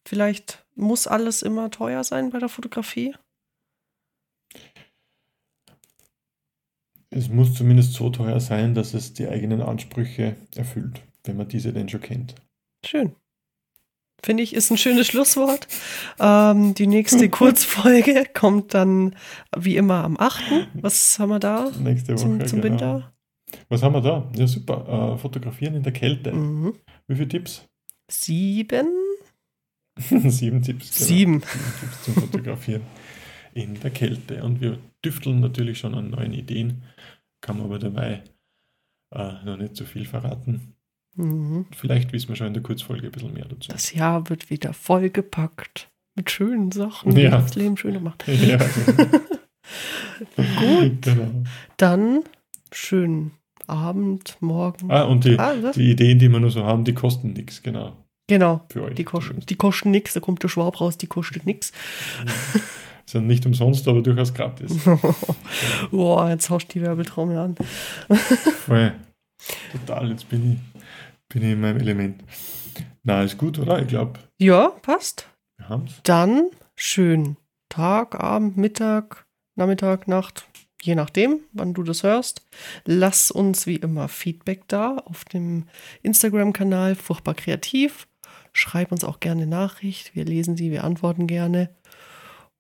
Vielleicht 0.06 0.66
muss 0.74 1.06
alles 1.06 1.42
immer 1.42 1.70
teuer 1.70 2.04
sein 2.04 2.30
bei 2.30 2.38
der 2.38 2.48
Fotografie. 2.48 3.14
es 7.14 7.28
muss 7.28 7.54
zumindest 7.54 7.92
so 7.92 8.08
teuer 8.08 8.40
sein, 8.40 8.74
dass 8.74 8.94
es 8.94 9.12
die 9.12 9.28
eigenen 9.28 9.60
Ansprüche 9.60 10.36
erfüllt, 10.56 11.02
wenn 11.24 11.36
man 11.36 11.48
diese 11.48 11.72
denn 11.72 11.88
schon 11.88 12.00
kennt. 12.00 12.34
Schön. 12.84 13.14
Finde 14.24 14.44
ich, 14.44 14.54
ist 14.54 14.70
ein 14.70 14.78
schönes 14.78 15.08
Schlusswort. 15.08 15.66
Ähm, 16.20 16.74
die 16.74 16.86
nächste 16.86 17.28
Kurzfolge 17.30 18.24
kommt 18.32 18.72
dann 18.72 19.16
wie 19.56 19.76
immer 19.76 20.04
am 20.04 20.16
8. 20.18 20.68
Was 20.74 21.18
haben 21.18 21.30
wir 21.30 21.40
da 21.40 21.70
Nächste 21.80 22.12
Woche. 22.12 22.22
zum, 22.22 22.46
zum 22.46 22.60
genau. 22.60 22.72
Winter? 22.72 23.12
Was 23.68 23.82
haben 23.82 23.94
wir 23.94 24.00
da? 24.00 24.30
Ja, 24.36 24.46
super. 24.46 25.14
Äh, 25.14 25.18
fotografieren 25.18 25.74
in 25.74 25.82
der 25.82 25.92
Kälte. 25.92 26.32
Mhm. 26.32 26.74
Wie 27.08 27.16
viele 27.16 27.28
Tipps? 27.28 27.68
Sieben? 28.08 28.86
Sieben 29.98 30.62
Tipps. 30.62 30.96
genau. 30.96 31.06
Sieben. 31.06 31.40
Sieben 31.40 31.40
Tipps 31.80 32.02
zum 32.04 32.14
Fotografieren 32.14 32.82
in 33.54 33.78
der 33.80 33.90
Kälte. 33.90 34.42
Und 34.44 34.60
wir 34.60 34.78
düfteln 35.04 35.40
natürlich 35.40 35.78
schon 35.78 35.94
an 35.94 36.10
neuen 36.10 36.32
Ideen, 36.32 36.84
kann 37.40 37.58
man 37.58 37.66
aber 37.66 37.78
dabei 37.78 38.22
äh, 39.14 39.44
noch 39.44 39.56
nicht 39.56 39.76
so 39.76 39.84
viel 39.84 40.06
verraten. 40.06 40.74
Mhm. 41.16 41.66
Vielleicht 41.76 42.12
wissen 42.12 42.28
wir 42.30 42.36
schon 42.36 42.46
in 42.48 42.54
der 42.54 42.62
Kurzfolge 42.62 43.06
ein 43.06 43.12
bisschen 43.12 43.34
mehr 43.34 43.44
dazu. 43.46 43.70
Das 43.70 43.92
Jahr 43.92 44.28
wird 44.30 44.50
wieder 44.50 44.72
vollgepackt 44.72 45.88
mit 46.14 46.30
schönen 46.30 46.72
Sachen, 46.72 47.14
die 47.14 47.22
Ja. 47.22 47.30
das 47.38 47.54
Leben 47.54 47.76
schöner 47.76 48.00
macht. 48.00 48.24
ja, 48.28 48.58
Gut. 50.36 51.02
genau. 51.02 51.44
Dann 51.76 52.20
schönen 52.72 53.32
Abend, 53.66 54.36
morgen. 54.40 54.90
Ah, 54.90 55.02
und 55.04 55.24
die, 55.24 55.38
Ah, 55.38 55.54
die 55.72 55.90
Ideen, 55.92 56.18
die 56.18 56.28
wir 56.30 56.40
nur 56.40 56.50
so 56.50 56.64
haben, 56.64 56.84
die 56.84 56.94
kosten 56.94 57.32
nichts, 57.32 57.62
genau. 57.62 57.96
Genau. 58.28 58.62
Für 58.70 58.84
euch. 58.84 58.94
Die 58.94 59.04
kosten, 59.04 59.40
die 59.40 59.56
kosten 59.56 59.90
nichts, 59.90 60.14
da 60.14 60.20
kommt 60.20 60.42
der 60.42 60.48
Schwab 60.48 60.80
raus, 60.80 60.96
die 60.98 61.06
kostet 61.06 61.46
nichts. 61.46 61.72
Sind 63.06 63.26
nicht 63.26 63.44
umsonst, 63.44 63.86
aber 63.88 64.00
durchaus 64.00 64.32
gratis. 64.32 64.78
Boah, 65.90 66.30
jetzt 66.30 66.48
haust 66.50 66.68
du 66.68 66.78
die 66.78 66.82
Werbetrommel 66.82 67.36
an. 67.36 67.54
Voll. 68.66 68.92
Total, 69.72 70.10
jetzt 70.10 70.28
bin 70.28 70.52
ich, 70.52 70.71
bin 71.32 71.42
ich 71.42 71.52
in 71.52 71.60
meinem 71.60 71.78
Element. 71.78 72.22
Na, 73.02 73.22
ist 73.22 73.38
gut, 73.38 73.58
oder? 73.58 73.80
Ich 73.80 73.88
glaube, 73.88 74.20
Ja, 74.38 74.68
passt. 74.68 75.26
wir 75.56 75.68
haben 75.68 75.84
es. 75.86 76.00
Dann 76.04 76.50
schönen 76.76 77.36
Tag, 77.68 78.20
Abend, 78.22 78.56
Mittag, 78.56 79.26
Nachmittag, 79.56 80.08
Nacht, 80.08 80.46
je 80.82 80.94
nachdem, 80.94 81.40
wann 81.52 81.74
du 81.74 81.82
das 81.82 82.02
hörst. 82.02 82.46
Lass 82.84 83.30
uns 83.30 83.66
wie 83.66 83.76
immer 83.76 84.08
Feedback 84.08 84.62
da 84.68 84.96
auf 84.96 85.24
dem 85.24 85.66
Instagram-Kanal 86.02 86.94
Furchtbar 86.94 87.34
Kreativ. 87.34 88.06
Schreib 88.52 88.92
uns 88.92 89.04
auch 89.04 89.20
gerne 89.20 89.46
Nachricht. 89.46 90.14
Wir 90.14 90.24
lesen 90.24 90.56
sie, 90.56 90.70
wir 90.70 90.84
antworten 90.84 91.26
gerne. 91.26 91.70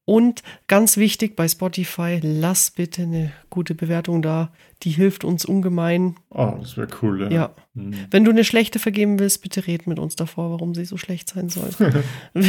Und 0.04 0.42
ganz 0.66 0.96
wichtig 0.96 1.36
bei 1.36 1.46
Spotify, 1.46 2.18
lass 2.22 2.72
bitte 2.72 3.02
eine 3.02 3.32
gute 3.50 3.74
Bewertung 3.76 4.20
da. 4.20 4.50
Die 4.82 4.90
hilft 4.90 5.24
uns 5.24 5.44
ungemein. 5.44 6.16
Oh, 6.30 6.54
das 6.60 6.76
wäre 6.76 6.88
cool, 7.02 7.22
ja. 7.22 7.30
Ja. 7.30 7.50
Mhm. 7.74 7.94
Wenn 8.10 8.24
du 8.24 8.32
eine 8.32 8.42
schlechte 8.42 8.80
vergeben 8.80 9.20
willst, 9.20 9.42
bitte 9.42 9.66
red 9.68 9.86
mit 9.86 10.00
uns 10.00 10.16
davor, 10.16 10.50
warum 10.50 10.74
sie 10.74 10.84
so 10.86 10.96
schlecht 10.96 11.28
sein 11.30 11.48
soll. 11.48 11.70
Genau. 12.34 12.46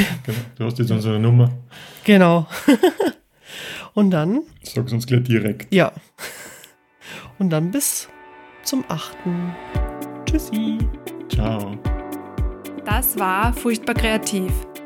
Du 0.58 0.66
hast 0.66 0.80
jetzt 0.80 0.90
unsere 0.92 1.20
Nummer. 1.20 1.52
genau. 2.04 2.48
Und 3.94 4.10
dann, 4.10 4.42
Sag's 4.64 4.92
uns 4.92 5.06
gleich 5.06 5.24
direkt. 5.24 5.72
ja. 5.74 5.92
Und 7.38 7.52
dann 7.52 7.70
bis 7.72 8.10
zum 8.64 8.84
8. 8.88 9.16
Tschüssi. 10.26 10.80
Ciao. 11.30 11.78
Das 12.86 13.18
war 13.20 13.54
Furchtbar 13.54 13.94
Kreativ, 13.96 14.52